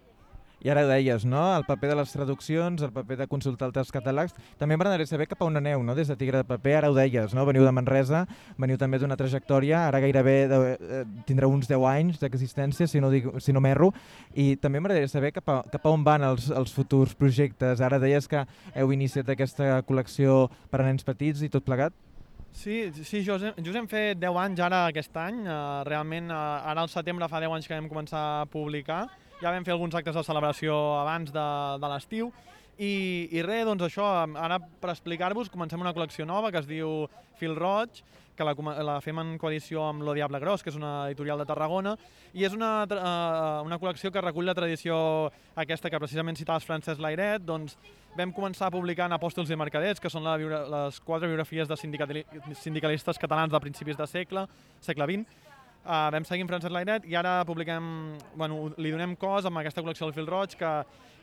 I 0.62 0.70
ara 0.70 0.84
deies, 0.86 1.24
no? 1.26 1.42
El 1.58 1.64
paper 1.66 1.90
de 1.90 1.96
les 1.98 2.12
traduccions, 2.14 2.84
el 2.86 2.92
paper 2.94 3.18
de 3.24 3.28
consultar 3.30 3.66
altres 3.72 3.90
catàlegs. 3.94 4.36
També 4.60 4.76
m'agradaria 4.78 5.10
saber 5.10 5.26
cap 5.32 5.42
a 5.42 5.48
on 5.48 5.58
aneu, 5.58 5.82
no? 5.82 5.96
Des 5.98 6.12
de 6.12 6.18
Tigre 6.20 6.44
de 6.44 6.46
Paper, 6.46 6.76
ara 6.78 6.92
ho 6.92 6.94
deies, 6.94 7.34
no? 7.34 7.46
Veniu 7.50 7.66
de 7.66 7.72
Manresa, 7.74 8.28
veniu 8.62 8.78
també 8.78 9.00
d'una 9.02 9.18
trajectòria, 9.18 9.88
ara 9.88 10.02
gairebé 10.04 10.36
de, 10.52 10.60
eh, 10.78 11.02
tindreu 11.26 11.50
uns 11.50 11.66
10 11.72 11.88
anys 11.90 12.22
d'existència, 12.22 12.86
si, 12.88 13.02
no 13.02 13.10
dic, 13.10 13.26
si 13.42 13.54
no 13.54 13.64
m'erro, 13.64 13.90
i 14.38 14.56
també 14.62 14.80
m'agradaria 14.80 15.10
saber 15.10 15.34
cap 15.34 15.50
a, 15.50 15.58
cap 15.72 15.86
a 15.86 15.96
on 15.96 16.06
van 16.06 16.28
els, 16.30 16.52
els 16.54 16.74
futurs 16.78 17.18
projectes. 17.18 17.82
Ara 17.82 17.98
deies 17.98 18.30
que 18.30 18.46
heu 18.76 18.94
iniciat 18.94 19.34
aquesta 19.34 19.82
col·lecció 19.82 20.46
per 20.70 20.84
a 20.84 20.86
nens 20.92 21.04
petits 21.08 21.42
i 21.42 21.50
tot 21.50 21.66
plegat. 21.66 21.98
Sí, 22.54 22.92
sí 23.02 23.24
just, 23.24 23.48
hem, 23.48 23.58
just 23.64 23.78
hem 23.80 23.88
fet 23.90 24.20
10 24.22 24.38
anys 24.38 24.62
ara 24.62 24.86
aquest 24.92 25.18
any. 25.18 25.42
Uh, 25.48 25.82
realment, 25.88 26.30
uh, 26.30 26.62
ara 26.70 26.86
al 26.86 26.92
setembre 26.92 27.32
fa 27.32 27.42
10 27.42 27.58
anys 27.58 27.68
que 27.68 27.74
vam 27.74 27.90
començar 27.90 28.22
a 28.44 28.48
publicar 28.52 29.08
ja 29.42 29.52
vam 29.52 29.66
fer 29.66 29.74
alguns 29.74 29.98
actes 29.98 30.16
de 30.16 30.24
celebració 30.24 30.78
abans 31.02 31.34
de, 31.34 31.50
de 31.82 31.92
l'estiu. 31.92 32.32
I, 32.82 32.94
i 33.36 33.44
res, 33.46 33.66
doncs 33.68 33.84
això, 33.86 34.06
ara 34.40 34.58
per 34.82 34.94
explicar-vos 34.94 35.52
comencem 35.54 35.82
una 35.82 35.94
col·lecció 35.94 36.26
nova 36.26 36.50
que 36.54 36.62
es 36.62 36.70
diu 36.70 37.06
Fil 37.38 37.58
Roig, 37.58 38.02
que 38.38 38.46
la, 38.48 38.54
la 38.86 38.98
fem 39.04 39.20
en 39.22 39.36
coedició 39.38 39.84
amb 39.86 40.06
Lo 40.06 40.16
Diable 40.18 40.40
Gros, 40.42 40.64
que 40.64 40.72
és 40.72 40.78
una 40.80 41.08
editorial 41.10 41.42
de 41.42 41.46
Tarragona, 41.50 41.96
i 42.34 42.46
és 42.48 42.56
una, 42.56 42.72
uh, 42.86 43.62
una 43.68 43.78
col·lecció 43.82 44.12
que 44.14 44.24
recull 44.24 44.48
la 44.48 44.56
tradició 44.58 44.96
aquesta 45.60 45.92
que 45.92 46.00
precisament 46.02 46.40
citaves 46.40 46.66
Francesc 46.66 47.02
Lairet, 47.04 47.44
doncs 47.46 47.78
vam 48.18 48.34
començar 48.36 48.72
publicant 48.74 49.14
Apòstols 49.14 49.52
i 49.52 49.60
Mercadets, 49.60 50.02
que 50.02 50.10
són 50.10 50.26
la, 50.26 50.38
les 50.40 51.00
quatre 51.06 51.30
biografies 51.30 51.70
de 51.70 51.78
sindicalistes 51.78 53.22
catalans 53.22 53.54
de 53.54 53.64
principis 53.64 54.00
de 54.00 54.08
segle, 54.10 54.48
segle 54.82 55.10
XX, 55.12 55.51
Uh, 55.82 56.12
vam 56.14 56.26
seguir 56.30 56.44
amb 56.46 56.52
Francesc 56.52 56.74
Lairet 56.76 57.08
i 57.10 57.16
ara 57.18 57.40
publiquem, 57.42 57.86
bueno, 58.38 58.68
li 58.78 58.92
donem 58.94 59.16
cos 59.18 59.48
amb 59.50 59.58
aquesta 59.58 59.82
col·lecció 59.82 60.06
del 60.06 60.14
fil 60.14 60.28
roig 60.30 60.54
que, 60.54 60.70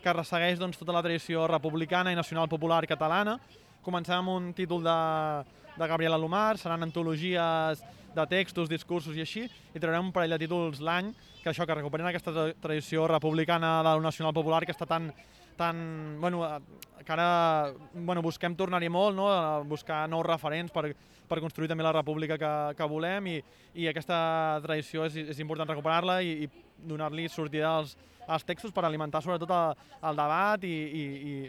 que 0.02 0.14
ressegueix 0.16 0.58
doncs, 0.58 0.80
tota 0.80 0.96
la 0.96 1.02
tradició 1.04 1.44
republicana 1.46 2.10
i 2.10 2.18
nacional 2.18 2.50
popular 2.50 2.80
catalana. 2.90 3.36
Comencem 3.86 4.18
amb 4.18 4.32
un 4.32 4.48
títol 4.58 4.82
de, 4.82 4.96
de 5.78 5.88
Gabriel 5.92 6.18
Alomar, 6.18 6.58
seran 6.58 6.82
antologies 6.82 7.84
de 8.16 8.26
textos, 8.26 8.66
discursos 8.66 9.14
i 9.14 9.22
així, 9.22 9.44
i 9.46 9.78
traurem 9.78 10.08
un 10.08 10.12
parell 10.16 10.34
de 10.34 10.40
títols 10.42 10.82
l'any 10.82 11.12
que 11.38 11.52
això, 11.52 11.62
que 11.62 11.78
recuperen 11.78 12.10
aquesta 12.10 12.34
tradició 12.58 13.06
republicana 13.06 13.76
de 13.78 13.92
la 13.92 14.08
nacional 14.10 14.34
popular 14.34 14.64
que 14.66 14.74
està 14.74 14.90
tan, 14.90 15.12
tan, 15.58 16.20
bueno, 16.22 16.44
que 17.04 17.12
ara 17.12 17.72
bueno, 17.92 18.22
busquem 18.22 18.54
tornar-hi 18.56 18.88
molt, 18.88 19.16
no? 19.18 19.28
buscar 19.68 20.06
nous 20.08 20.24
referents 20.26 20.72
per, 20.72 20.92
per 21.28 21.40
construir 21.44 21.68
també 21.70 21.84
la 21.84 21.94
república 21.96 22.38
que, 22.40 22.52
que 22.78 22.88
volem 22.88 23.32
i, 23.34 23.38
i 23.74 23.88
aquesta 23.90 24.18
tradició 24.64 25.06
és, 25.08 25.18
és 25.34 25.42
important 25.44 25.68
recuperar-la 25.68 26.20
i, 26.22 26.46
i 26.46 26.88
donar-li 26.88 27.26
sortida 27.32 27.74
als, 27.80 27.96
als 28.28 28.44
textos 28.44 28.74
per 28.76 28.84
alimentar 28.84 29.22
sobretot 29.24 29.50
el, 29.56 29.86
el 30.10 30.20
debat 30.20 30.64
i, 30.68 30.74
i, 31.00 31.04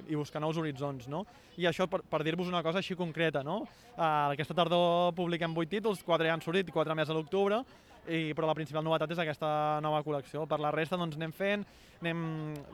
i, 0.08 0.16
buscar 0.16 0.42
nous 0.42 0.58
horitzons. 0.58 1.10
No? 1.12 1.26
I 1.60 1.68
això 1.70 1.90
per, 1.92 2.02
per 2.08 2.24
dir-vos 2.26 2.50
una 2.50 2.64
cosa 2.66 2.80
així 2.80 2.98
concreta. 2.98 3.44
No? 3.46 3.62
Uh, 3.94 4.32
aquesta 4.32 4.56
tardor 4.58 5.14
publiquem 5.18 5.54
vuit 5.54 5.70
títols, 5.72 6.04
quatre 6.08 6.30
ja 6.30 6.38
han 6.38 6.46
sortit 6.46 6.72
quatre 6.74 6.96
més 6.98 7.12
a 7.12 7.18
l'octubre, 7.18 7.62
i, 8.08 8.34
però 8.38 8.48
la 8.50 8.56
principal 8.58 8.86
novetat 8.86 9.12
és 9.12 9.22
aquesta 9.22 9.80
nova 9.84 10.04
col·lecció. 10.06 10.46
Per 10.50 10.60
la 10.62 10.72
resta 10.76 10.98
doncs, 10.98 11.18
anem 11.20 11.34
fent, 11.36 11.66
anem, 12.00 12.22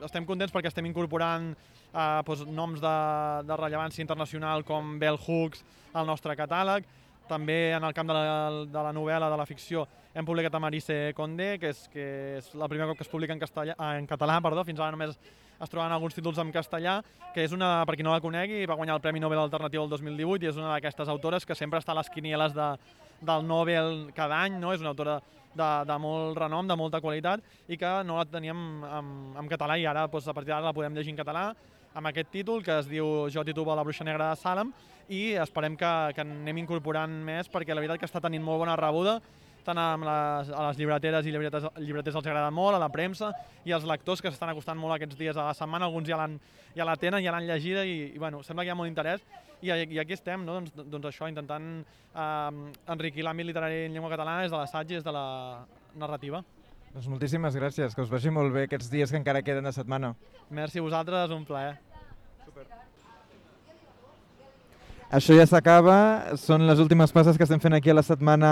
estem 0.06 0.28
contents 0.28 0.54
perquè 0.54 0.70
estem 0.72 0.86
incorporant 0.90 1.52
eh, 1.54 2.22
doncs, 2.28 2.46
noms 2.52 2.84
de, 2.84 2.96
de 3.48 3.58
rellevància 3.62 4.06
internacional 4.06 4.66
com 4.68 4.98
Bell 5.02 5.20
Hooks 5.20 5.66
al 5.96 6.08
nostre 6.08 6.36
catàleg, 6.38 6.86
també 7.26 7.74
en 7.74 7.84
el 7.84 7.94
camp 7.98 8.10
de 8.10 8.14
la, 8.14 8.66
de 8.70 8.82
la 8.86 8.92
novel·la, 8.94 9.30
de 9.32 9.38
la 9.40 9.48
ficció, 9.50 9.88
hem 10.16 10.28
publicat 10.28 10.54
a 10.56 10.62
Marise 10.62 10.98
Condé, 11.18 11.56
que 11.60 11.72
és, 11.74 11.88
que 11.92 12.06
és 12.38 12.52
la 12.56 12.70
primera 12.72 12.88
cop 12.92 13.00
que 13.00 13.04
es 13.04 13.12
publica 13.12 13.34
en, 13.34 13.42
castellà, 13.42 13.76
en 13.98 14.06
català, 14.08 14.38
perdó, 14.46 14.64
fins 14.68 14.80
ara 14.80 14.94
només 14.94 15.18
es 15.56 15.72
troben 15.72 15.92
alguns 15.92 16.16
títols 16.16 16.40
en 16.44 16.52
castellà, 16.54 17.00
que 17.34 17.44
és 17.44 17.56
una, 17.56 17.80
per 17.88 17.96
qui 17.96 18.06
no 18.06 18.14
la 18.14 18.22
conegui, 18.24 18.66
va 18.70 18.78
guanyar 18.78 19.00
el 19.00 19.04
Premi 19.04 19.24
Nobel 19.24 19.42
Alternatiu 19.42 19.84
el 19.84 19.92
2018 19.92 20.46
i 20.46 20.52
és 20.52 20.60
una 20.60 20.74
d'aquestes 20.74 21.12
autores 21.12 21.48
que 21.48 21.56
sempre 21.56 21.80
està 21.80 21.96
a 21.96 22.00
les 22.00 22.12
quinieles 22.12 22.56
de, 22.56 22.70
del 23.22 23.48
Nobel 23.48 24.12
cada 24.16 24.42
any, 24.44 24.60
no? 24.60 24.74
és 24.74 24.84
una 24.84 24.92
autora 24.94 25.20
de, 25.56 25.70
de 25.88 25.98
molt 26.02 26.38
renom, 26.38 26.68
de 26.68 26.78
molta 26.80 27.02
qualitat, 27.02 27.44
i 27.68 27.78
que 27.80 27.94
no 28.08 28.20
la 28.20 28.26
teníem 28.28 28.84
en, 28.84 29.14
en 29.40 29.52
català 29.52 29.80
i 29.80 29.88
ara 29.88 30.08
doncs, 30.12 30.28
a 30.28 30.36
partir 30.36 30.54
d'ara 30.54 30.68
la 30.68 30.76
podem 30.76 30.96
llegir 30.98 31.16
en 31.16 31.22
català 31.24 31.48
amb 31.96 32.12
aquest 32.12 32.28
títol 32.34 32.62
que 32.64 32.76
es 32.82 32.90
diu 32.92 33.30
Jo 33.32 33.46
titubo 33.48 33.76
la 33.76 33.84
bruixa 33.84 34.04
negra 34.04 34.34
de 34.34 34.42
Salem 34.42 34.74
i 35.08 35.38
esperem 35.40 35.78
que, 35.80 35.92
que 36.16 36.24
anem 36.26 36.60
incorporant 36.66 37.14
més 37.24 37.48
perquè 37.52 37.74
la 37.74 37.80
veritat 37.80 38.02
que 38.02 38.10
està 38.10 38.20
tenint 38.20 38.44
molt 38.44 38.66
bona 38.66 38.76
rebuda 38.76 39.22
tant 39.66 39.80
a 39.82 39.88
les, 39.98 40.52
a 40.52 40.68
les 40.68 40.78
llibreteres 40.78 41.26
i 41.26 41.34
llibretes, 41.34 41.66
llibreters 41.82 42.20
els 42.20 42.28
agrada 42.28 42.52
molt, 42.54 42.78
a 42.78 42.82
la 42.84 42.92
premsa 42.94 43.32
i 43.66 43.74
als 43.74 43.88
lectors 43.88 44.22
que 44.22 44.30
s'estan 44.30 44.52
acostant 44.52 44.78
molt 44.78 44.94
aquests 44.98 45.18
dies 45.18 45.38
a 45.38 45.48
la 45.48 45.56
setmana, 45.58 45.88
alguns 45.90 46.10
ja, 46.10 46.20
ja 46.76 46.86
la 46.86 46.98
tenen, 47.02 47.24
ja 47.26 47.34
l'han 47.34 47.48
llegida 47.48 47.86
i, 47.88 48.12
i 48.14 48.22
bueno, 48.22 48.44
sembla 48.46 48.64
que 48.64 48.70
hi 48.70 48.76
ha 48.76 48.78
molt 48.78 48.92
interès 48.92 49.26
i, 49.62 49.72
i 49.72 50.00
aquí 50.02 50.16
estem, 50.16 50.44
no? 50.46 50.60
doncs, 50.60 50.76
doncs 50.76 51.10
això, 51.12 51.30
intentant 51.32 51.70
eh, 51.84 52.52
enriquir 52.96 53.26
l'àmbit 53.26 53.50
literari 53.52 53.86
en 53.86 53.96
llengua 53.96 54.12
catalana 54.14 54.46
des 54.46 54.54
de 54.54 54.60
l'assaig 54.60 54.92
i 54.92 55.00
des 55.00 55.06
de 55.06 55.16
la 55.16 55.26
narrativa. 55.96 56.44
Doncs 56.96 57.10
moltíssimes 57.12 57.56
gràcies, 57.60 57.96
que 57.96 58.04
us 58.06 58.12
vagi 58.12 58.32
molt 58.32 58.54
bé 58.56 58.70
aquests 58.70 58.88
dies 58.92 59.12
que 59.12 59.20
encara 59.20 59.44
queden 59.44 59.68
de 59.68 59.74
setmana. 59.76 60.14
Merci 60.50 60.80
a 60.80 60.86
vosaltres, 60.86 61.34
un 61.36 61.44
plaer. 61.44 61.76
Super. 62.46 62.64
Això 65.20 65.36
ja 65.36 65.46
s'acaba, 65.48 65.98
són 66.40 66.64
les 66.68 66.80
últimes 66.80 67.12
passes 67.12 67.38
que 67.38 67.44
estem 67.44 67.60
fent 67.60 67.76
aquí 67.76 67.92
a 67.92 67.98
la 68.00 68.04
setmana 68.04 68.52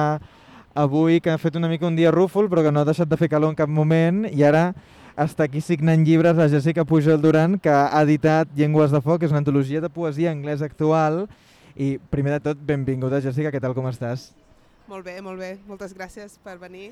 avui, 0.73 1.21
que 1.21 1.31
ha 1.31 1.37
fet 1.37 1.55
una 1.55 1.69
mica 1.69 1.87
un 1.87 1.95
dia 1.95 2.11
rúfol, 2.11 2.49
però 2.49 2.63
que 2.65 2.71
no 2.73 2.81
ha 2.81 2.87
deixat 2.87 3.09
de 3.09 3.17
fer 3.17 3.29
calor 3.29 3.53
en 3.53 3.57
cap 3.57 3.69
moment, 3.69 4.25
i 4.31 4.43
ara 4.43 4.71
està 5.13 5.45
aquí 5.45 5.61
signant 5.61 6.01
llibres 6.05 6.37
la 6.37 6.49
Jessica 6.49 6.85
Pujol 6.85 7.21
Duran, 7.21 7.59
que 7.61 7.69
ha 7.69 8.01
editat 8.01 8.49
Llengües 8.57 8.91
de 8.91 9.01
Foc, 9.01 9.23
és 9.23 9.33
una 9.33 9.43
antologia 9.43 9.81
de 9.81 9.91
poesia 9.93 10.33
anglès 10.33 10.65
actual. 10.65 11.27
I 11.77 11.97
primer 12.09 12.37
de 12.37 12.43
tot, 12.49 12.59
benvinguda 12.61 13.21
Jessica, 13.21 13.51
què 13.53 13.61
tal, 13.61 13.77
com 13.77 13.85
estàs? 13.89 14.31
Molt 14.89 15.05
bé, 15.05 15.19
molt 15.21 15.39
bé. 15.39 15.55
Moltes 15.69 15.93
gràcies 15.93 16.37
per 16.43 16.57
venir. 16.61 16.91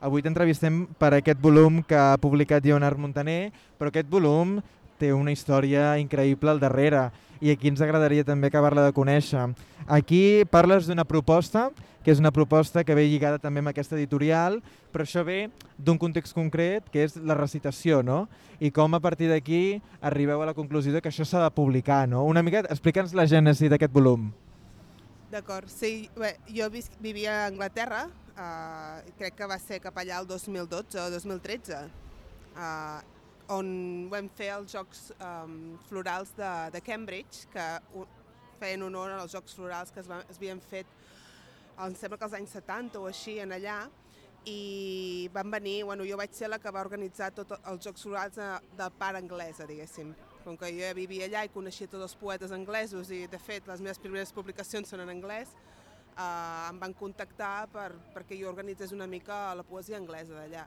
Avui 0.00 0.22
t'entrevistem 0.22 0.84
per 1.00 1.16
aquest 1.16 1.40
volum 1.42 1.82
que 1.82 1.96
ha 1.98 2.20
publicat 2.20 2.64
Leonard 2.64 3.00
Montaner, 3.00 3.50
però 3.80 3.90
aquest 3.90 4.06
volum 4.12 4.60
té 4.98 5.10
una 5.14 5.32
història 5.32 5.96
increïble 5.98 6.52
al 6.52 6.60
darrere 6.60 7.08
i 7.40 7.50
aquí 7.50 7.70
ens 7.70 7.82
agradaria 7.82 8.26
també 8.26 8.50
acabar-la 8.50 8.84
de 8.86 8.94
conèixer. 8.94 9.44
Aquí 9.86 10.44
parles 10.50 10.86
d'una 10.86 11.06
proposta 11.06 11.68
que 12.08 12.14
és 12.14 12.20
una 12.22 12.30
proposta 12.32 12.80
que 12.88 12.94
ve 12.96 13.02
lligada 13.04 13.36
també 13.36 13.60
amb 13.60 13.68
aquesta 13.68 13.92
editorial, 13.98 14.62
però 14.88 15.04
això 15.04 15.20
ve 15.28 15.50
d'un 15.76 15.98
context 16.00 16.32
concret, 16.32 16.86
que 16.88 17.02
és 17.04 17.18
la 17.20 17.34
recitació, 17.36 17.98
no? 18.00 18.22
I 18.64 18.70
com 18.72 18.96
a 18.96 19.00
partir 19.04 19.26
d'aquí 19.28 19.82
arribeu 20.00 20.40
a 20.40 20.46
la 20.48 20.54
conclusió 20.56 20.94
de 20.94 21.02
que 21.04 21.10
això 21.12 21.26
s'ha 21.28 21.42
de 21.42 21.50
publicar, 21.52 22.06
no? 22.08 22.22
Una 22.24 22.40
mica, 22.40 22.62
explica'ns 22.72 23.12
la 23.12 23.26
gènesi 23.28 23.68
d'aquest 23.68 23.92
volum. 23.92 24.30
D'acord, 25.28 25.68
sí, 25.68 26.08
bé, 26.16 26.38
jo 26.48 26.70
vivia 27.04 27.42
a 27.42 27.50
Anglaterra 27.50 28.06
uh, 28.08 29.04
crec 29.18 29.36
que 29.36 29.50
va 29.52 29.60
ser 29.60 29.82
cap 29.84 30.00
allà 30.00 30.22
el 30.22 30.30
2012 30.30 30.96
o 31.02 31.10
2013, 31.12 31.82
uh, 32.56 33.02
on 33.52 33.68
vam 34.08 34.32
fer 34.32 34.54
els 34.56 34.72
Jocs 34.72 35.10
um, 35.18 35.76
Florals 35.90 36.32
de, 36.40 36.54
de 36.72 36.80
Cambridge, 36.88 37.44
que 37.52 37.68
feien 38.64 38.88
honor 38.88 39.12
als 39.18 39.36
Jocs 39.36 39.60
Florals 39.60 39.92
que 39.92 40.00
es, 40.00 40.08
va, 40.08 40.22
es 40.24 40.40
havien 40.40 40.64
fet, 40.72 40.88
em 41.86 41.94
sembla 41.94 42.18
que 42.18 42.26
als 42.26 42.36
anys 42.38 42.54
70 42.56 42.98
o 43.00 43.06
així, 43.06 43.38
en 43.42 43.54
allà, 43.54 43.78
i 44.48 45.28
van 45.34 45.50
venir, 45.50 45.84
bueno, 45.84 46.06
jo 46.08 46.16
vaig 46.18 46.32
ser 46.34 46.48
la 46.48 46.58
que 46.62 46.72
va 46.74 46.82
organitzar 46.84 47.30
tots 47.36 47.58
els 47.58 47.84
Jocs 47.84 48.06
Florals 48.06 48.38
de, 48.38 48.48
de 48.78 48.88
part 48.98 49.18
anglesa, 49.18 49.66
diguéssim. 49.68 50.14
Com 50.44 50.56
que 50.56 50.70
jo 50.72 50.80
ja 50.80 50.94
vivia 50.96 51.26
allà 51.28 51.44
i 51.44 51.52
coneixia 51.52 51.90
tots 51.90 52.06
els 52.06 52.16
poetes 52.18 52.54
anglesos 52.54 53.10
i, 53.12 53.26
de 53.30 53.40
fet, 53.42 53.66
les 53.68 53.82
meves 53.84 54.00
primeres 54.02 54.32
publicacions 54.32 54.88
són 54.88 55.04
en 55.04 55.12
anglès, 55.12 55.52
eh, 56.14 56.68
em 56.70 56.78
van 56.80 56.94
contactar 56.96 57.68
per, 57.74 57.90
perquè 58.14 58.38
jo 58.40 58.50
organitzés 58.50 58.94
una 58.96 59.06
mica 59.06 59.54
la 59.58 59.66
poesia 59.66 59.98
anglesa 60.00 60.38
d'allà. 60.38 60.66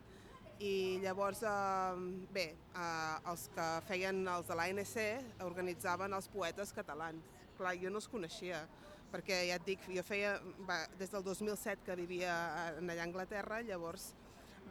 I 0.62 0.99
llavors, 1.01 1.41
eh, 1.41 2.28
bé, 2.32 2.51
eh, 2.53 3.32
els 3.32 3.47
que 3.55 3.68
feien 3.88 4.22
els 4.28 4.47
de 4.47 4.59
l'ANC 4.59 5.43
organitzaven 5.47 6.14
els 6.14 6.30
poetes 6.30 6.72
catalans. 6.78 7.26
Clar, 7.57 7.74
jo 7.82 7.89
no 7.89 7.97
els 7.97 8.07
coneixia, 8.09 8.62
perquè 9.12 9.41
ja 9.49 9.59
et 9.59 9.68
dic, 9.68 9.86
jo 9.91 10.03
feia, 10.07 10.38
va, 10.68 10.82
des 10.99 11.12
del 11.12 11.24
2007 11.26 11.86
que 11.88 11.97
vivia 11.99 12.34
allà 12.80 12.97
a 13.01 13.07
Anglaterra, 13.07 13.62
llavors 13.68 14.12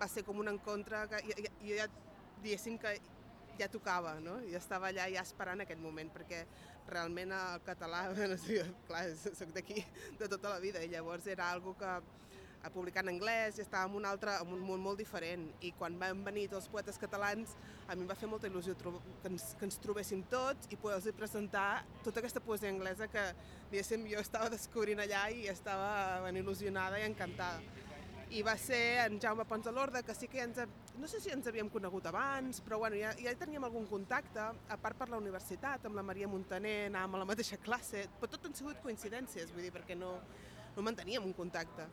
va 0.01 0.09
ser 0.09 0.25
com 0.25 0.41
un 0.41 0.49
encontre 0.49 1.03
que 1.13 1.23
jo, 1.29 1.37
jo 1.61 1.77
ja, 1.77 1.89
diguéssim 2.41 2.79
que 2.81 2.97
ja 3.61 3.69
tocava, 3.69 4.15
no? 4.25 4.39
Jo 4.49 4.57
estava 4.57 4.89
allà 4.89 5.07
ja 5.13 5.25
esperant 5.27 5.61
aquest 5.65 5.81
moment, 5.83 6.09
perquè 6.15 6.45
realment 6.89 7.35
el 7.37 7.61
català, 7.67 8.07
bueno, 8.17 8.39
sí, 8.41 8.57
clar, 8.89 9.05
soc 9.21 9.53
d'aquí 9.57 9.85
de 10.19 10.29
tota 10.29 10.55
la 10.55 10.63
vida, 10.63 10.83
i 10.83 10.93
llavors 10.93 11.29
era 11.29 11.51
algo 11.53 11.77
que 11.79 11.93
a 12.63 12.71
publicar 12.71 13.05
en 13.05 13.13
anglès 13.15 13.59
i 13.59 13.65
estava 13.65 13.89
en 13.89 13.97
un 13.97 14.07
altre, 14.09 14.35
en 14.43 14.53
un 14.53 14.63
món 14.67 14.83
molt 14.85 15.01
diferent 15.01 15.47
i 15.65 15.73
quan 15.79 15.99
van 16.01 16.25
venir 16.27 16.47
tots 16.49 16.65
els 16.65 16.73
poetes 16.73 17.01
catalans 17.01 17.55
a 17.87 17.95
mi 17.95 18.05
em 18.05 18.11
va 18.11 18.17
fer 18.19 18.29
molta 18.29 18.51
il·lusió 18.51 18.77
que 18.77 19.31
ens, 19.31 19.55
que 19.59 19.69
ens 19.69 19.81
trobéssim 19.81 20.25
tots 20.33 20.69
i 20.71 20.79
poder-los 20.81 21.17
presentar 21.17 21.85
tota 22.05 22.21
aquesta 22.21 22.43
poesia 22.45 22.73
anglesa 22.73 23.09
que 23.09 23.31
diguéssim 23.71 24.05
jo 24.13 24.21
estava 24.21 24.51
descobrint 24.53 25.01
allà 25.01 25.29
i 25.33 25.47
estava 25.53 26.21
ben 26.27 26.43
il·lusionada 26.43 27.01
i 27.01 27.09
encantada 27.09 27.89
i 28.31 28.43
va 28.47 28.55
ser 28.55 29.01
en 29.03 29.17
Jaume 29.19 29.43
Pons 29.49 29.65
de 29.67 29.73
l'Orde, 29.75 30.05
que 30.07 30.15
sí 30.15 30.29
que 30.31 30.39
ens, 30.45 30.61
no 31.03 31.09
sé 31.11 31.19
si 31.19 31.33
ens 31.35 31.49
havíem 31.51 31.69
conegut 31.73 32.05
abans, 32.07 32.61
però 32.63 32.79
bueno, 32.79 32.95
ja, 32.95 33.11
ja 33.19 33.33
teníem 33.39 33.65
algun 33.67 33.89
contacte, 33.91 34.45
a 34.71 34.77
part 34.79 35.01
per 35.01 35.09
la 35.11 35.19
universitat, 35.19 35.89
amb 35.89 35.99
la 35.99 36.05
Maria 36.07 36.29
Montaner, 36.31 36.77
anàvem 36.87 37.17
a 37.19 37.23
la 37.25 37.29
mateixa 37.33 37.59
classe, 37.59 38.05
però 38.21 38.31
tot 38.31 38.47
han 38.47 38.55
sigut 38.55 38.79
coincidències, 38.85 39.51
vull 39.51 39.67
dir, 39.67 39.73
perquè 39.75 39.99
no, 39.99 40.13
no 40.77 40.87
manteníem 40.87 41.27
un 41.27 41.35
contacte. 41.35 41.89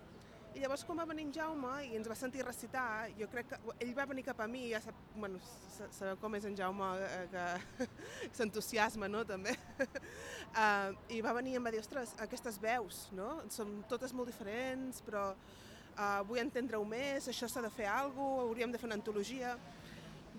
I 0.56 0.62
llavors 0.64 0.84
quan 0.88 0.98
va 0.98 1.06
venir 1.06 1.26
en 1.28 1.34
Jaume 1.36 1.72
i 1.86 1.98
ens 1.98 2.08
va 2.10 2.16
sentir 2.18 2.46
recitar, 2.46 3.10
jo 3.20 3.28
crec 3.30 3.50
que 3.52 3.60
ell 3.84 3.94
va 3.98 4.06
venir 4.10 4.24
cap 4.26 4.40
a 4.42 4.48
mi, 4.50 4.64
ja 4.72 4.80
sap, 4.82 4.98
bueno, 5.16 5.42
sabeu 5.76 6.18
com 6.22 6.38
és 6.38 6.48
en 6.50 6.56
Jaume, 6.58 6.88
eh, 7.04 7.28
que 7.34 7.88
s'entusiasma, 8.40 9.10
no?, 9.12 9.22
també. 9.28 9.54
uh, 9.84 10.96
I 11.18 11.22
va 11.26 11.36
venir 11.38 11.54
i 11.54 11.60
em 11.60 11.68
va 11.68 11.74
dir, 11.76 11.84
ostres, 11.84 12.16
aquestes 12.26 12.58
veus, 12.64 13.06
no?, 13.18 13.30
són 13.54 13.84
totes 13.92 14.16
molt 14.18 14.32
diferents, 14.32 15.04
però 15.06 15.28
uh, 15.34 16.22
vull 16.30 16.42
entendre-ho 16.42 16.88
més, 16.88 17.30
això 17.30 17.50
s'ha 17.52 17.66
de 17.66 17.74
fer 17.74 17.90
alguna 17.92 18.38
cosa, 18.38 18.48
hauríem 18.48 18.74
de 18.74 18.82
fer 18.82 18.90
una 18.90 18.98
antologia. 18.98 19.54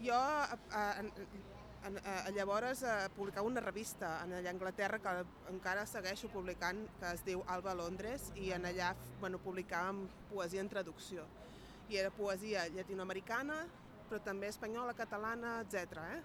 Jo 0.03 0.19
uh, 0.19 0.59
uh, 0.73 1.58
uh, 1.87 2.31
llavors 2.35 2.83
uh, 2.83 3.09
publicava 3.17 3.47
una 3.47 3.63
revista 3.65 4.19
en 4.25 4.35
allà 4.39 4.51
a 4.51 4.55
Anglaterra 4.57 4.99
que 5.03 5.13
encara 5.53 5.87
segueixo 5.87 6.31
publicant, 6.33 6.81
que 7.01 7.13
es 7.15 7.25
diu 7.27 7.45
Alba 7.47 7.75
Londres, 7.79 8.31
i 8.37 8.53
en 8.57 8.67
allà 8.69 8.95
bueno, 9.21 9.41
publicàvem 9.45 10.07
poesia 10.33 10.65
en 10.65 10.73
traducció. 10.73 11.27
I 11.89 12.01
era 12.03 12.11
poesia 12.13 12.67
llatinoamericana, 12.75 13.63
però 14.09 14.21
també 14.25 14.49
espanyola, 14.49 14.97
catalana, 14.97 15.61
etc. 15.65 16.03
Eh? 16.17 16.19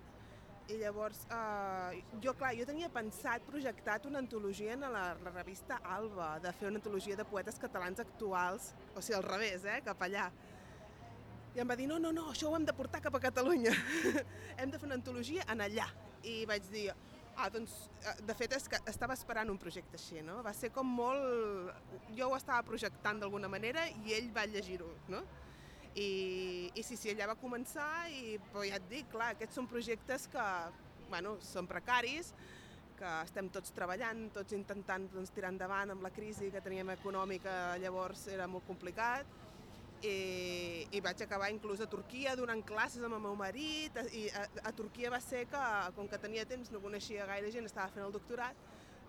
I 0.72 0.78
llavors, 0.80 1.26
eh, 1.36 2.02
jo, 2.24 2.32
clar, 2.40 2.54
jo 2.56 2.66
tenia 2.68 2.88
pensat, 2.92 3.44
projectat 3.50 4.06
una 4.08 4.22
antologia 4.24 4.78
en 4.78 4.86
la, 4.88 5.10
la 5.20 5.34
revista 5.36 5.82
Alba, 5.84 6.38
de 6.44 6.54
fer 6.56 6.70
una 6.70 6.80
antologia 6.80 7.18
de 7.20 7.26
poetes 7.28 7.60
catalans 7.60 8.00
actuals, 8.00 8.72
o 8.96 9.02
sigui, 9.04 9.18
al 9.20 9.28
revés, 9.28 9.68
eh, 9.68 9.82
cap 9.84 10.08
allà. 10.08 10.30
I 11.54 11.62
em 11.62 11.70
va 11.70 11.76
dir, 11.78 11.86
no, 11.90 12.00
no, 12.02 12.10
no, 12.16 12.30
això 12.32 12.50
ho 12.50 12.56
hem 12.58 12.66
de 12.66 12.74
portar 12.74 13.02
cap 13.04 13.14
a 13.14 13.22
Catalunya. 13.22 13.74
hem 14.60 14.72
de 14.74 14.80
fer 14.80 14.88
una 14.88 14.98
antologia 14.98 15.46
en 15.54 15.62
allà. 15.62 15.86
I 16.26 16.40
vaig 16.50 16.66
dir, 16.72 16.88
ah, 17.36 17.50
doncs, 17.54 17.76
de 18.26 18.36
fet, 18.38 18.56
és 18.58 18.66
que 18.72 18.80
estava 18.90 19.14
esperant 19.14 19.52
un 19.54 19.60
projecte 19.62 20.00
així, 20.00 20.24
no? 20.26 20.40
Va 20.46 20.54
ser 20.58 20.72
com 20.74 20.90
molt... 20.98 21.70
Jo 22.18 22.32
ho 22.32 22.40
estava 22.40 22.66
projectant 22.66 23.22
d'alguna 23.22 23.52
manera 23.52 23.86
i 24.02 24.18
ell 24.18 24.32
va 24.34 24.48
llegir-ho, 24.50 24.90
no? 25.14 25.22
I, 25.94 26.10
i 26.74 26.82
sí, 26.82 26.98
sí, 26.98 27.12
allà 27.14 27.30
va 27.30 27.38
començar 27.38 28.10
i 28.10 28.40
però 28.50 28.64
ja 28.66 28.80
et 28.80 28.90
dic, 28.90 29.12
clar, 29.14 29.36
aquests 29.36 29.60
són 29.60 29.70
projectes 29.70 30.26
que 30.34 30.46
bueno, 31.12 31.36
són 31.46 31.68
precaris, 31.70 32.32
que 32.98 33.12
estem 33.28 33.52
tots 33.54 33.74
treballant, 33.76 34.26
tots 34.34 34.56
intentant 34.58 35.06
doncs, 35.14 35.30
tirar 35.36 35.52
endavant 35.54 35.94
amb 35.94 36.02
la 36.02 36.10
crisi 36.16 36.50
que 36.50 36.62
teníem 36.66 36.90
econòmica, 36.96 37.76
llavors 37.84 38.26
era 38.34 38.48
molt 38.50 38.66
complicat, 38.66 39.30
i, 40.04 40.86
i 40.92 41.02
vaig 41.04 41.24
acabar 41.24 41.50
inclús 41.54 41.82
a 41.84 41.88
Turquia 41.90 42.36
donant 42.40 42.62
classes 42.68 43.04
amb 43.04 43.18
el 43.18 43.24
meu 43.24 43.36
marit, 43.40 43.98
i 44.12 44.28
a, 44.36 44.46
a 44.70 44.74
Turquia 44.76 45.12
va 45.14 45.20
ser 45.24 45.46
que, 45.52 45.66
com 45.98 46.10
que 46.12 46.20
tenia 46.22 46.46
temps, 46.50 46.72
no 46.74 46.84
coneixia 46.84 47.28
gaire 47.30 47.52
gent, 47.56 47.68
estava 47.70 47.92
fent 47.96 48.06
el 48.06 48.16
doctorat, 48.16 48.60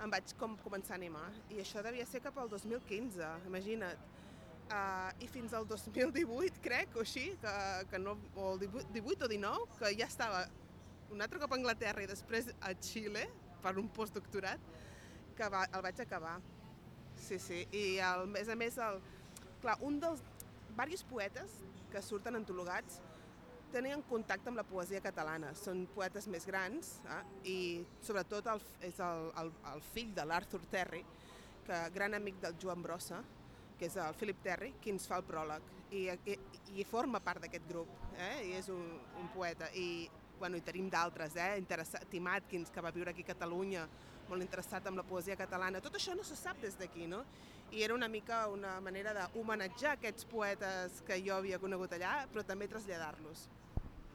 em 0.05 0.11
vaig 0.11 0.35
com 0.39 0.57
començar 0.65 0.95
a 0.95 1.01
animar. 1.01 1.29
I 1.55 1.63
això 1.63 1.83
devia 1.85 2.07
ser 2.07 2.23
cap 2.25 2.39
al 2.39 2.51
2015, 2.53 3.33
imagina't 3.51 4.13
Uh, 4.65 5.13
I 5.21 5.27
fins 5.29 5.53
al 5.53 5.67
2018, 5.69 6.63
crec, 6.65 6.95
o 6.97 7.03
així, 7.03 7.27
que, 7.43 7.51
que 7.91 7.99
no, 8.01 8.15
o 8.33 8.55
el 8.55 8.63
18, 8.63 8.95
18 8.95 9.27
o 9.27 9.29
19, 9.29 9.67
que 9.77 9.91
ja 9.93 10.07
estava 10.09 10.41
un 11.13 11.21
altre 11.21 11.39
cop 11.43 11.53
a 11.53 11.59
Anglaterra 11.59 12.01
i 12.01 12.09
després 12.09 12.49
a 12.65 12.73
Xile 12.81 13.27
per 13.61 13.75
un 13.81 13.91
postdoctorat, 13.93 14.65
que 15.37 15.51
va, 15.53 15.67
el 15.69 15.85
vaig 15.85 16.01
acabar. 16.01 16.39
Sí, 17.21 17.37
sí, 17.39 17.61
i 17.77 17.85
a 18.01 18.15
més 18.25 18.49
a 18.49 18.57
més, 18.57 18.81
el, 18.81 19.03
clar, 19.61 19.77
un 19.85 20.01
dels 20.01 20.25
diversos 20.75 21.05
poetes 21.07 21.59
que 21.93 22.03
surten 22.03 22.35
antologats 22.35 22.99
tenien 23.75 24.03
contacte 24.07 24.51
amb 24.51 24.59
la 24.59 24.67
poesia 24.67 25.01
catalana. 25.03 25.53
Són 25.59 25.85
poetes 25.95 26.27
més 26.31 26.47
grans 26.47 26.97
eh? 27.11 27.21
i 27.51 27.59
sobretot 28.03 28.47
el, 28.53 28.63
és 28.87 28.99
el, 29.03 29.31
el, 29.41 29.53
el 29.73 29.85
fill 29.93 30.13
de 30.15 30.27
l'Arthur 30.27 30.63
Terry, 30.71 31.03
que 31.67 31.81
gran 31.95 32.15
amic 32.15 32.41
del 32.43 32.59
Joan 32.63 32.83
Brossa, 32.83 33.23
que 33.79 33.89
és 33.89 33.97
el 33.99 34.19
Philip 34.19 34.43
Terry, 34.45 34.75
qui 34.83 34.95
ens 34.95 35.09
fa 35.11 35.19
el 35.19 35.27
pròleg. 35.27 35.73
I, 35.95 36.07
i, 36.31 36.37
i 36.81 36.87
forma 36.87 37.21
part 37.23 37.43
d'aquest 37.43 37.67
grup, 37.71 37.91
eh? 38.19 38.47
i 38.49 38.55
és 38.59 38.71
un, 38.75 38.83
un 39.21 39.31
poeta. 39.35 39.71
I, 39.79 40.09
bueno, 40.39 40.59
i 40.59 40.67
tenim 40.67 40.89
d'altres, 40.91 41.37
eh? 41.39 41.63
Tim 42.11 42.31
Atkins, 42.31 42.71
que 42.75 42.83
va 42.83 42.95
viure 42.95 43.15
aquí 43.15 43.23
a 43.27 43.31
Catalunya, 43.31 43.87
molt 44.29 44.43
interessat 44.43 44.87
en 44.91 44.99
la 44.99 45.05
poesia 45.07 45.37
catalana. 45.39 45.83
Tot 45.85 45.99
això 45.99 46.15
no 46.19 46.27
se 46.27 46.39
sap 46.39 46.63
des 46.63 46.79
d'aquí, 46.81 47.07
no? 47.11 47.23
I 47.73 47.83
era 47.83 47.95
una 47.95 48.09
mica 48.09 48.47
una 48.49 48.79
manera 48.81 49.15
d'homenatjar 49.17 49.97
aquests 49.97 50.29
poetes 50.31 51.03
que 51.07 51.21
jo 51.25 51.35
havia 51.37 51.59
conegut 51.59 51.93
allà, 51.97 52.25
però 52.33 52.45
també 52.47 52.69
traslladar-los. 52.71 53.49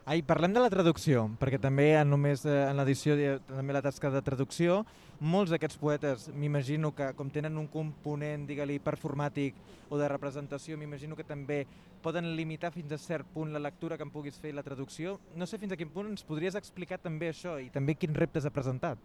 Ai, 0.08 0.22
parlem 0.24 0.54
de 0.56 0.62
la 0.62 0.70
traducció, 0.72 1.26
perquè 1.38 1.58
també 1.60 1.90
en 1.94 2.08
només 2.08 2.46
eh, 2.48 2.54
en 2.70 2.78
l'edició 2.80 3.14
també 3.46 3.74
la 3.76 3.82
tasca 3.84 4.08
de 4.10 4.22
traducció, 4.24 4.80
molts 5.20 5.52
d'aquests 5.52 5.76
poetes 5.76 6.24
m'imagino 6.32 6.90
que 6.96 7.10
com 7.18 7.28
tenen 7.30 7.58
un 7.60 7.68
component, 7.68 8.46
digue-li, 8.48 8.78
performàtic 8.80 9.58
o 9.92 10.00
de 10.00 10.08
representació, 10.08 10.78
m'imagino 10.80 11.18
que 11.18 11.28
també 11.28 11.66
poden 12.00 12.32
limitar 12.34 12.72
fins 12.72 12.96
a 12.96 12.98
cert 12.98 13.28
punt 13.34 13.52
la 13.52 13.60
lectura 13.60 13.98
que 14.00 14.06
en 14.08 14.10
puguis 14.10 14.40
fer 14.40 14.54
i 14.54 14.56
la 14.56 14.64
traducció. 14.64 15.18
No 15.36 15.46
sé 15.46 15.60
fins 15.60 15.76
a 15.76 15.78
quin 15.78 15.92
punt 15.92 16.08
ens 16.08 16.24
podries 16.24 16.56
explicar 16.56 16.98
també 16.98 17.28
això 17.30 17.58
i 17.60 17.68
també 17.70 17.94
quins 17.94 18.16
reptes 18.16 18.48
ha 18.48 18.54
presentat. 18.56 18.98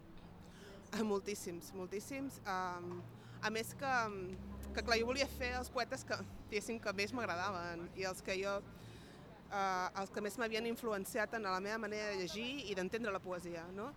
Ah, 0.96 1.04
moltíssims, 1.04 1.74
moltíssims. 1.76 2.40
Um, 2.48 3.02
a 3.46 3.52
més 3.54 3.76
que, 3.78 3.94
que 4.74 4.82
clar, 4.82 4.98
jo 4.98 5.12
volia 5.12 5.28
fer 5.38 5.52
els 5.60 5.70
poetes 5.70 6.04
que, 6.08 6.18
diguéssim, 6.50 6.80
que 6.82 6.94
més 6.98 7.14
m'agradaven 7.14 7.86
i 8.00 8.08
els 8.10 8.24
que 8.26 8.38
jo 8.40 8.58
eh, 8.58 9.88
els 10.02 10.14
que 10.14 10.24
més 10.26 10.38
m'havien 10.42 10.66
influenciat 10.72 11.36
en 11.38 11.46
la 11.46 11.60
meva 11.62 11.78
manera 11.86 12.12
de 12.12 12.24
llegir 12.24 12.66
i 12.66 12.76
d'entendre 12.78 13.14
la 13.14 13.22
poesia. 13.22 13.66
No? 13.78 13.92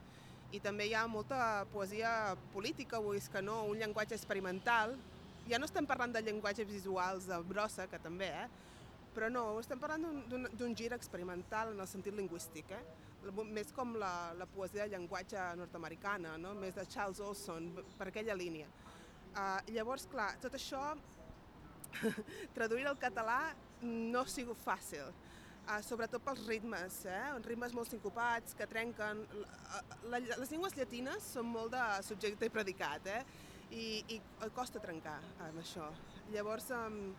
I 0.53 0.61
també 0.65 0.89
hi 0.89 0.95
ha 0.97 1.07
molta 1.09 1.65
poesia 1.73 2.37
política, 2.53 3.01
dir 3.01 3.25
que 3.33 3.43
no, 3.43 3.63
un 3.69 3.81
llenguatge 3.81 4.17
experimental. 4.17 4.97
Ja 5.49 5.59
no 5.59 5.69
estem 5.69 5.87
parlant 5.89 6.13
de 6.13 6.23
llenguatges 6.23 6.69
visuals 6.69 7.29
de 7.29 7.39
brossa, 7.49 7.87
que 7.89 7.99
també, 7.99 8.29
eh? 8.29 8.49
però 9.15 9.31
no, 9.33 9.59
estem 9.59 9.81
parlant 9.81 10.05
d'un 10.29 10.75
gir 10.77 10.93
experimental 10.93 11.73
en 11.73 11.81
el 11.81 11.89
sentit 11.89 12.15
lingüístic, 12.15 12.71
eh? 12.77 12.83
més 13.49 13.73
com 13.75 13.97
la, 13.99 14.33
la 14.39 14.47
poesia 14.47 14.85
de 14.85 14.93
llenguatge 14.93 15.41
nord-americana, 15.59 16.37
no? 16.39 16.53
més 16.55 16.77
de 16.77 16.85
Charles 16.87 17.21
Olson, 17.25 17.73
per 17.99 18.11
aquella 18.13 18.37
línia. 18.37 18.69
Uh, 19.39 19.61
llavors, 19.71 20.09
clar, 20.11 20.33
tot 20.43 20.55
això, 20.59 20.83
traduir 22.57 22.89
al 22.91 22.99
català 22.99 23.41
no 23.83 24.25
ha 24.25 24.31
sigut 24.31 24.59
fàcil 24.65 25.07
uh, 25.69 25.81
sobretot 25.85 26.23
pels 26.25 26.45
ritmes, 26.49 27.03
eh? 27.09 27.23
ritmes 27.47 27.75
molt 27.77 27.91
sincopats 27.93 28.57
que 28.59 28.67
trenquen. 28.71 29.25
La, 29.39 29.83
la, 30.15 30.21
les 30.41 30.53
llengües 30.53 30.77
llatines 30.79 31.33
són 31.35 31.51
molt 31.53 31.75
de 31.75 31.85
subjecte 32.07 32.49
i 32.49 32.53
predicat, 32.53 33.11
eh? 33.13 33.23
I, 33.69 33.89
i 34.15 34.21
costa 34.57 34.81
trencar 34.81 35.19
amb 35.45 35.61
això. 35.61 35.91
Llavors, 36.33 36.71
um, 36.73 37.13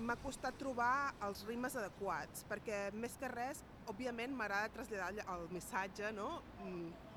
m'ha 0.00 0.16
costat 0.22 0.56
trobar 0.56 1.12
els 1.26 1.42
rimes 1.44 1.76
adequats, 1.76 2.46
perquè 2.48 2.86
més 2.96 3.18
que 3.20 3.28
res, 3.28 3.60
òbviament 3.92 4.32
m'agrada 4.36 4.72
traslladar 4.72 5.26
el 5.36 5.48
missatge, 5.52 6.12
no? 6.16 6.34
Mm, 6.64 7.08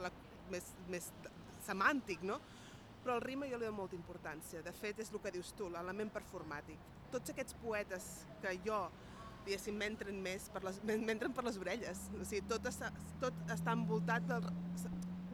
La, 0.00 0.08
més, 0.48 0.68
més 0.88 1.08
semàntic, 1.66 2.22
no? 2.24 2.38
Però 3.04 3.16
el 3.16 3.22
rima 3.24 3.48
jo 3.48 3.58
li 3.58 3.64
dono 3.64 3.78
molta 3.78 3.96
importància. 3.96 4.62
De 4.64 4.72
fet, 4.76 4.98
és 5.00 5.12
el 5.12 5.20
que 5.24 5.32
dius 5.32 5.54
tu, 5.56 5.68
l'element 5.72 6.10
performàtic. 6.12 6.80
Tots 7.14 7.32
aquests 7.32 7.56
poetes 7.62 8.08
que 8.42 8.56
jo, 8.66 8.80
diguéssim, 9.46 9.78
m'entren 9.80 10.20
més 10.22 10.50
per 10.52 10.64
les, 10.66 10.82
m'entren 11.08 11.32
per 11.36 11.46
les 11.46 11.60
orelles. 11.60 12.04
O 12.18 12.24
sigui, 12.24 12.44
tot 12.50 12.68
està, 12.68 12.92
tot 13.22 13.40
està 13.48 13.76
envoltat 13.78 14.28
del... 14.28 14.50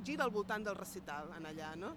gira 0.06 0.22
al 0.22 0.30
voltant 0.30 0.62
del 0.62 0.78
recital 0.78 1.32
en 1.34 1.50
allà, 1.50 1.74
no? 1.80 1.96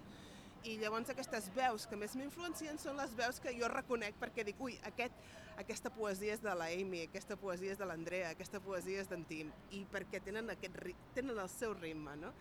I 0.68 0.74
llavors 0.76 1.08
aquestes 1.08 1.46
veus 1.56 1.86
que 1.88 1.96
més 1.96 2.12
m'influencien 2.18 2.76
són 2.82 2.98
les 2.98 3.14
veus 3.16 3.38
que 3.40 3.54
jo 3.56 3.68
reconec 3.72 4.18
perquè 4.20 4.44
dic, 4.44 4.58
ui, 4.60 4.74
aquest, 4.90 5.14
aquesta 5.62 5.88
poesia 5.94 6.34
és 6.34 6.42
de 6.44 6.52
la 6.52 6.66
Amy, 6.74 7.06
aquesta 7.06 7.38
poesia 7.40 7.72
és 7.72 7.80
de 7.80 7.88
l'Andrea, 7.88 8.34
aquesta 8.34 8.60
poesia 8.60 9.00
és 9.00 9.08
d'en 9.08 9.24
Tim, 9.30 9.54
i 9.72 9.86
perquè 9.94 10.20
tenen, 10.26 10.52
aquest, 10.52 10.76
tenen 11.16 11.38
el 11.38 11.48
seu 11.48 11.72
ritme, 11.78 12.18
no? 12.20 12.34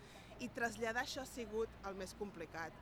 I 0.43 0.49
traslladar 0.55 1.05
això 1.05 1.23
ha 1.23 1.29
sigut 1.29 1.71
el 1.87 1.95
més 1.99 2.11
complicat. 2.19 2.75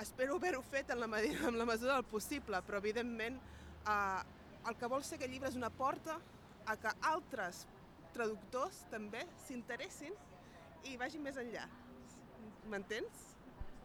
Espero 0.00 0.36
haver-ho 0.36 0.62
fet 0.62 0.90
en 0.90 1.00
la, 1.00 1.08
en 1.48 1.58
la 1.58 1.66
mesura 1.68 1.96
del 1.98 2.06
possible, 2.08 2.60
però 2.66 2.78
evidentment 2.78 3.36
eh, 3.36 4.20
el 4.68 4.76
que 4.76 4.90
vol 4.90 5.04
ser 5.04 5.18
aquest 5.18 5.32
llibre 5.32 5.50
és 5.50 5.58
una 5.58 5.70
porta 5.72 6.18
a 6.66 6.76
que 6.80 6.92
altres 7.10 7.64
traductors 8.14 8.84
també 8.92 9.24
s'interessin 9.46 10.14
i 10.88 10.96
vagin 11.00 11.24
més 11.24 11.38
enllà. 11.40 11.66
M'entens? 12.70 13.26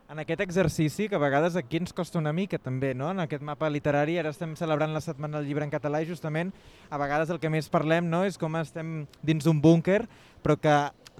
En 0.05 0.19
aquest 0.21 0.41
exercici, 0.43 1.07
que 1.09 1.17
a 1.17 1.21
vegades 1.21 1.55
aquí 1.57 1.79
ens 1.81 1.93
costa 1.95 2.19
una 2.19 2.33
mica 2.33 2.59
també, 2.61 2.93
no? 2.93 3.09
en 3.09 3.23
aquest 3.23 3.41
mapa 3.41 3.71
literari, 3.73 4.19
ara 4.21 4.29
estem 4.35 4.53
celebrant 4.59 4.93
la 4.93 5.01
Setmana 5.01 5.39
del 5.39 5.49
Llibre 5.49 5.65
en 5.65 5.73
català 5.73 6.03
i 6.03 6.05
justament 6.05 6.51
a 6.93 6.99
vegades 7.01 7.31
el 7.33 7.39
que 7.41 7.49
més 7.49 7.71
parlem 7.73 8.05
no? 8.11 8.21
és 8.23 8.37
com 8.37 8.53
estem 8.59 9.07
dins 9.25 9.47
d'un 9.47 9.57
búnquer, 9.63 10.03
però 10.45 10.59
que 10.61 10.75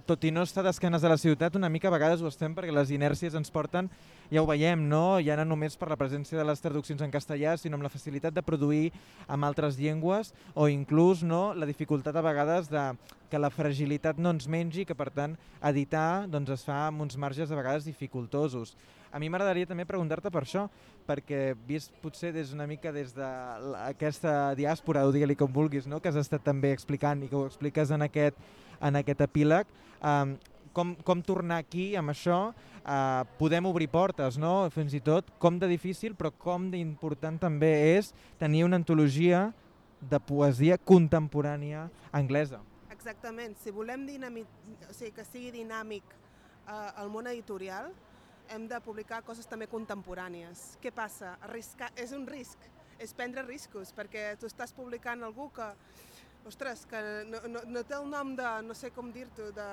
tot 0.06 0.24
i 0.28 0.32
no 0.32 0.43
estar 0.43 0.64
d'esquenes 0.66 1.04
a 1.04 1.10
la 1.10 1.18
ciutat, 1.18 1.56
una 1.56 1.70
mica 1.70 1.88
a 1.88 1.93
vegades 1.93 2.22
ho 2.22 2.28
estem 2.28 2.54
perquè 2.54 2.74
les 2.76 2.91
inèrcies 2.91 3.34
ens 3.38 3.52
porten, 3.52 3.88
ja 4.32 4.41
ho 4.41 4.48
veiem, 4.50 4.82
no? 4.89 5.20
ja 5.24 5.38
no 5.39 5.46
només 5.46 5.78
per 5.80 5.88
la 5.89 5.98
presència 5.98 6.38
de 6.38 6.46
les 6.46 6.62
traduccions 6.62 7.02
en 7.02 7.14
castellà, 7.14 7.56
sinó 7.58 7.80
amb 7.80 7.88
la 7.88 7.93
facilitat 7.93 8.34
de 8.36 8.43
produir 8.43 8.91
amb 9.28 9.48
altres 9.48 9.80
llengües 9.80 10.34
o 10.54 10.68
inclús 10.68 11.24
no, 11.24 11.54
la 11.56 11.66
dificultat 11.70 12.16
a 12.16 12.26
vegades 12.26 12.70
de 12.70 12.91
que 13.32 13.39
la 13.39 13.50
fragilitat 13.50 14.20
no 14.22 14.36
ens 14.36 14.48
mengi, 14.48 14.86
que 14.86 14.96
per 14.96 15.10
tant 15.10 15.38
editar 15.64 16.28
doncs, 16.30 16.52
es 16.54 16.68
fa 16.68 16.86
amb 16.89 17.02
uns 17.02 17.18
marges 17.18 17.50
a 17.52 17.58
vegades 17.58 17.88
dificultosos. 17.88 18.76
A 19.16 19.20
mi 19.20 19.30
m'agradaria 19.32 19.66
també 19.70 19.86
preguntar-te 19.88 20.30
per 20.30 20.43
això, 20.43 20.68
perquè 21.08 21.56
vist 21.68 21.93
potser 22.04 22.34
des 22.36 22.52
una 22.54 22.68
mica 22.68 22.91
des 22.91 23.14
de 23.16 23.24
la- 23.24 23.88
aquesta 23.88 24.54
diàspora, 24.56 25.06
o 25.08 25.12
digue-li 25.12 25.36
com 25.36 25.52
vulguis, 25.52 25.88
no? 25.88 26.02
que 26.02 26.10
has 26.10 26.16
estat 26.20 26.43
també 26.43 26.74
explicant 26.74 27.24
i 27.24 27.30
que 27.30 27.36
ho 27.36 27.46
expliques 27.48 27.91
en 27.91 28.02
aquest, 28.02 28.36
en 28.82 28.99
aquest 28.99 29.21
epíleg, 29.26 29.69
um, 30.01 30.36
com, 30.76 30.93
com 31.07 31.21
tornar 31.23 31.61
aquí 31.63 31.93
amb 31.95 32.11
això, 32.11 32.39
uh, 32.51 33.23
podem 33.39 33.65
obrir 33.69 33.88
portes, 33.91 34.38
no? 34.41 34.67
fins 34.76 34.93
i 34.93 35.01
tot 35.03 35.32
com 35.39 35.59
de 35.61 35.69
difícil, 35.71 36.15
però 36.19 36.34
com 36.36 36.69
d'important 36.73 37.39
també 37.41 37.71
és 37.95 38.11
tenir 38.41 38.65
una 38.67 38.80
antologia 38.82 39.47
de 40.01 40.19
poesia 40.19 40.78
contemporània 40.78 41.88
anglesa. 42.11 42.61
Exactament. 42.91 43.55
Si 43.61 43.71
volem 43.71 44.05
dinami... 44.07 44.43
o 44.89 44.93
sigui, 44.93 45.11
que 45.15 45.26
sigui 45.28 45.51
dinàmic 45.55 46.03
eh, 46.11 47.01
el 47.01 47.09
món 47.13 47.28
editorial, 47.32 47.91
hem 48.49 48.67
de 48.69 48.80
publicar 48.86 49.23
coses 49.26 49.47
també 49.49 49.67
contemporànies. 49.71 50.76
Què 50.82 50.91
passa? 50.93 51.36
Arriscar... 51.47 51.91
És 51.97 52.13
un 52.17 52.28
risc, 52.30 52.61
és 53.01 53.13
prendre 53.13 53.43
riscos, 53.45 53.93
perquè 53.95 54.34
tu 54.39 54.49
estàs 54.49 54.73
publicant 54.76 55.23
algú 55.26 55.49
que, 55.55 55.71
ostres, 56.46 56.86
que 56.89 57.02
no, 57.30 57.41
no, 57.50 57.64
no 57.68 57.84
té 57.88 57.98
el 57.98 58.10
nom 58.10 58.36
de, 58.38 58.50
no 58.68 58.76
sé 58.78 58.91
com 58.96 59.10
dir-t'ho, 59.14 59.50
de, 59.56 59.70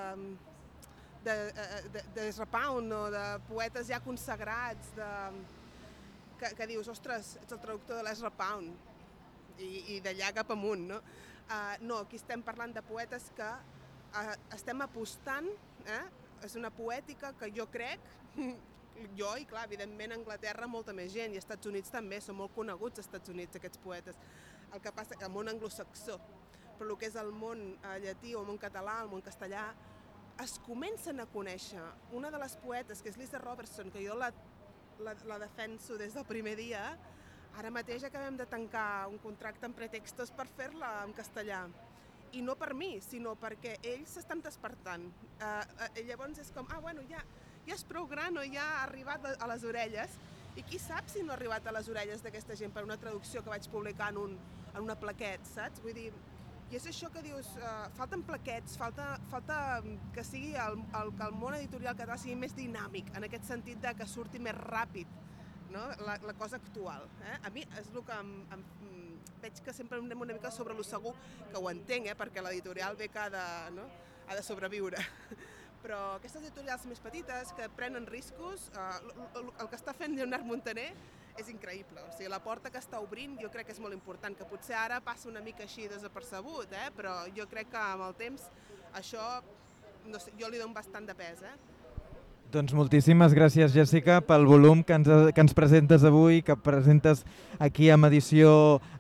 de, 1.25 1.35
de, 1.53 2.05
de, 2.15 2.31
de 2.31 2.47
Pound 2.51 2.93
o 2.97 3.03
de 3.13 3.27
poetes 3.49 3.91
ja 3.91 4.01
consagrats, 4.05 4.95
de, 4.97 5.11
que, 6.41 6.55
que 6.59 6.71
dius, 6.71 6.89
ostres, 6.91 7.37
ets 7.43 7.55
el 7.55 7.61
traductor 7.63 8.01
de 8.01 8.07
l'Ezra 8.07 8.33
Pound, 8.35 8.73
i, 9.61 9.69
i 9.97 10.01
d'allà 10.05 10.33
cap 10.35 10.51
amunt, 10.55 10.89
no? 10.95 10.99
Uh, 11.43 11.77
no, 11.85 12.01
aquí 12.07 12.17
estem 12.17 12.43
parlant 12.45 12.73
de 12.75 12.83
poetes 12.87 13.29
que 13.37 13.49
uh, 13.49 14.35
estem 14.57 14.81
apostant, 14.85 15.49
eh? 15.85 16.05
és 16.43 16.55
una 16.59 16.73
poètica 16.75 17.33
que 17.39 17.51
jo 17.55 17.69
crec, 17.71 18.03
jo 19.19 19.33
i 19.39 19.45
clar, 19.49 19.67
evidentment 19.69 20.15
a 20.15 20.19
Anglaterra 20.19 20.69
molta 20.71 20.95
més 20.97 21.13
gent 21.15 21.35
i 21.35 21.39
als 21.41 21.47
Estats 21.47 21.69
Units 21.71 21.93
també, 21.93 22.19
són 22.23 22.39
molt 22.41 22.55
coneguts 22.57 23.03
als 23.03 23.11
Estats 23.11 23.33
Units 23.35 23.59
aquests 23.61 23.83
poetes. 23.83 24.19
El 24.73 24.81
que 24.83 24.95
passa 24.97 25.19
que 25.19 25.29
el 25.29 25.35
món 25.35 25.51
anglosaxó, 25.53 26.19
però 26.83 26.97
el 26.97 26.99
que 26.99 27.07
és 27.13 27.17
el 27.21 27.31
món 27.31 27.63
eh, 27.79 27.97
llatí 28.03 28.35
o 28.35 28.43
el 28.43 28.51
món 28.51 28.59
català, 28.59 28.99
el 29.07 29.11
món 29.13 29.23
castellà, 29.23 29.71
es 30.43 30.59
comencen 30.67 31.23
a 31.23 31.29
conèixer. 31.31 31.83
Una 32.19 32.31
de 32.35 32.41
les 32.43 32.59
poetes, 32.59 33.03
que 33.03 33.13
és 33.13 33.19
Lisa 33.21 33.39
Robertson, 33.39 33.93
que 33.95 34.03
jo 34.03 34.19
la, 34.19 34.33
la, 34.99 35.15
la 35.31 35.39
defenso 35.39 35.97
des 36.01 36.17
del 36.19 36.27
primer 36.27 36.57
dia, 36.59 36.83
Ara 37.61 37.69
mateix 37.69 38.05
acabem 38.07 38.37
de 38.39 38.47
tancar 38.49 39.09
un 39.13 39.19
contracte 39.21 39.67
amb 39.69 39.77
pretextos 39.77 40.31
per 40.33 40.47
fer-la 40.57 41.03
en 41.05 41.13
castellà. 41.17 41.67
I 42.33 42.41
no 42.41 42.55
per 42.57 42.73
mi, 42.73 42.95
sinó 43.05 43.35
perquè 43.37 43.75
ells 43.91 44.15
s'estan 44.17 44.41
despertant. 44.41 45.05
Uh, 45.37 45.61
uh, 45.61 45.99
llavors 46.09 46.41
és 46.41 46.49
com, 46.57 46.69
ah, 46.73 46.81
bueno, 46.81 47.05
ja, 47.11 47.21
ja 47.67 47.77
és 47.77 47.85
prou 47.85 48.09
gran 48.09 48.41
o 48.41 48.45
ja 48.49 48.65
ha 48.65 48.87
arribat 48.87 49.29
a 49.35 49.51
les 49.53 49.67
orelles. 49.69 50.17
I 50.57 50.65
qui 50.69 50.81
sap 50.81 51.13
si 51.13 51.21
no 51.25 51.35
ha 51.35 51.37
arribat 51.37 51.69
a 51.69 51.77
les 51.77 51.93
orelles 51.93 52.25
d'aquesta 52.25 52.57
gent 52.57 52.73
per 52.73 52.87
una 52.89 52.97
traducció 53.01 53.45
que 53.45 53.53
vaig 53.53 53.69
publicar 53.73 54.11
en, 54.15 54.23
un, 54.25 54.39
en 54.73 54.81
una 54.81 54.97
plaquet, 54.97 55.45
saps? 55.53 55.85
Vull 55.85 55.97
dir, 55.97 56.11
i 56.73 56.79
és 56.79 56.87
això 56.89 57.11
que 57.13 57.21
dius, 57.21 57.51
uh, 57.61 57.89
falten 57.99 58.23
plaquets, 58.25 58.79
falta, 58.81 59.11
falta 59.29 59.57
que 60.15 60.23
sigui 60.25 60.55
el, 60.57 60.79
el, 61.03 61.11
que 61.19 61.27
el 61.27 61.35
món 61.37 61.57
editorial 61.59 61.99
català 61.99 62.17
sigui 62.21 62.39
més 62.41 62.55
dinàmic, 62.57 63.11
en 63.19 63.27
aquest 63.29 63.45
sentit 63.51 63.83
de 63.83 63.93
que 63.99 64.07
surti 64.09 64.41
més 64.41 64.57
ràpid 64.57 65.11
no? 65.73 65.83
la, 66.07 66.17
la 66.25 66.35
cosa 66.41 66.57
actual. 66.57 67.05
Eh? 67.29 67.37
A 67.45 67.53
mi 67.53 67.67
és 67.77 67.93
el 67.93 68.01
que 68.09 68.17
em, 68.17 68.33
em, 68.57 68.65
veig 69.43 69.61
que 69.67 69.75
sempre 69.77 70.01
anem 70.01 70.25
una 70.25 70.37
mica 70.39 70.53
sobre 70.55 70.77
lo 70.79 70.85
segur, 70.87 71.13
que 71.51 71.61
ho 71.61 71.69
entenc, 71.69 72.09
eh? 72.09 72.17
perquè 72.17 72.45
l'editorial 72.45 72.97
ve 72.97 73.11
que 73.13 73.21
ha 73.21 73.29
de, 73.33 73.47
no? 73.77 73.85
ha 74.29 74.39
de 74.39 74.45
sobreviure. 74.47 75.05
Però 75.85 76.01
aquestes 76.17 76.41
editorials 76.41 76.87
més 76.89 77.05
petites 77.05 77.53
que 77.59 77.69
prenen 77.77 78.09
riscos, 78.09 78.71
eh, 78.73 78.93
el, 79.37 79.53
el 79.53 79.69
que 79.69 79.77
està 79.77 79.93
fent 79.99 80.17
Leonard 80.17 80.49
Montaner 80.49 80.93
és 81.41 81.49
increïble. 81.49 82.03
O 82.05 82.13
sigui, 82.13 82.31
la 82.31 82.43
porta 82.45 82.71
que 82.71 82.81
està 82.81 83.01
obrint 83.01 83.39
jo 83.41 83.51
crec 83.53 83.69
que 83.69 83.77
és 83.77 83.81
molt 83.83 83.97
important, 83.97 84.37
que 84.37 84.49
potser 84.49 84.77
ara 84.79 85.01
passa 85.05 85.31
una 85.31 85.43
mica 85.45 85.65
així 85.65 85.89
desapercebut, 85.89 86.73
eh? 86.73 86.89
però 86.97 87.23
jo 87.37 87.49
crec 87.51 87.73
que 87.73 87.83
amb 87.83 88.09
el 88.09 88.17
temps 88.19 88.49
això 88.99 89.27
no 90.11 90.19
sé, 90.19 90.33
jo 90.39 90.51
li 90.51 90.61
dono 90.61 90.75
bastant 90.75 91.07
de 91.07 91.15
pes. 91.17 91.43
Eh? 91.47 91.55
Doncs 92.53 92.75
moltíssimes 92.77 93.33
gràcies, 93.33 93.73
Jessica, 93.73 94.19
pel 94.29 94.45
volum 94.45 94.83
que 94.85 94.93
ens, 94.99 95.09
que 95.33 95.41
ens 95.41 95.55
presentes 95.57 96.03
avui, 96.05 96.43
que 96.45 96.53
presentes 96.61 97.23
aquí 97.57 97.89
amb 97.89 98.11
edició 98.11 98.51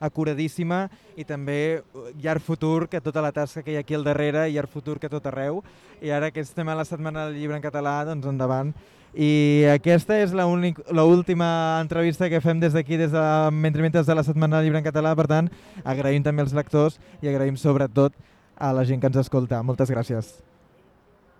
acuradíssima 0.01 0.87
i 1.20 1.26
també 1.28 1.83
llarg 2.22 2.41
futur, 2.41 2.89
que 2.89 3.03
tota 3.05 3.20
la 3.20 3.33
tasca 3.37 3.61
que 3.61 3.74
hi 3.74 3.76
ha 3.76 3.83
aquí 3.85 3.99
al 3.99 4.09
darrere, 4.09 4.47
i 4.49 4.57
llarg 4.57 4.72
futur 4.72 4.97
que 5.03 5.12
tot 5.12 5.28
arreu. 5.28 5.61
I 6.01 6.14
ara 6.16 6.33
que 6.33 6.41
estem 6.41 6.68
a 6.72 6.78
la 6.78 6.89
Setmana 6.89 7.26
del 7.26 7.43
Llibre 7.43 7.61
en 7.61 7.66
català, 7.66 7.99
doncs 8.09 8.30
endavant. 8.30 8.72
I 9.13 9.69
aquesta 9.75 10.17
és 10.23 10.33
l'última 10.33 11.49
entrevista 11.83 12.31
que 12.33 12.41
fem 12.41 12.61
des 12.61 12.73
d'aquí, 12.73 12.97
des 12.97 13.13
de 13.13 13.25
mentre 13.53 13.91
de 13.91 14.15
la 14.15 14.25
Setmana 14.25 14.63
Llibre 14.63 14.79
en 14.79 14.85
català, 14.85 15.15
per 15.15 15.27
tant, 15.29 15.51
agraïm 15.85 16.23
també 16.23 16.43
als 16.43 16.55
lectors 16.55 16.99
i 17.21 17.29
agraïm 17.29 17.57
sobretot 17.57 18.13
a 18.57 18.73
la 18.73 18.85
gent 18.85 19.01
que 19.01 19.07
ens 19.07 19.17
escolta. 19.17 19.63
Moltes 19.63 19.91
gràcies. 19.91 20.51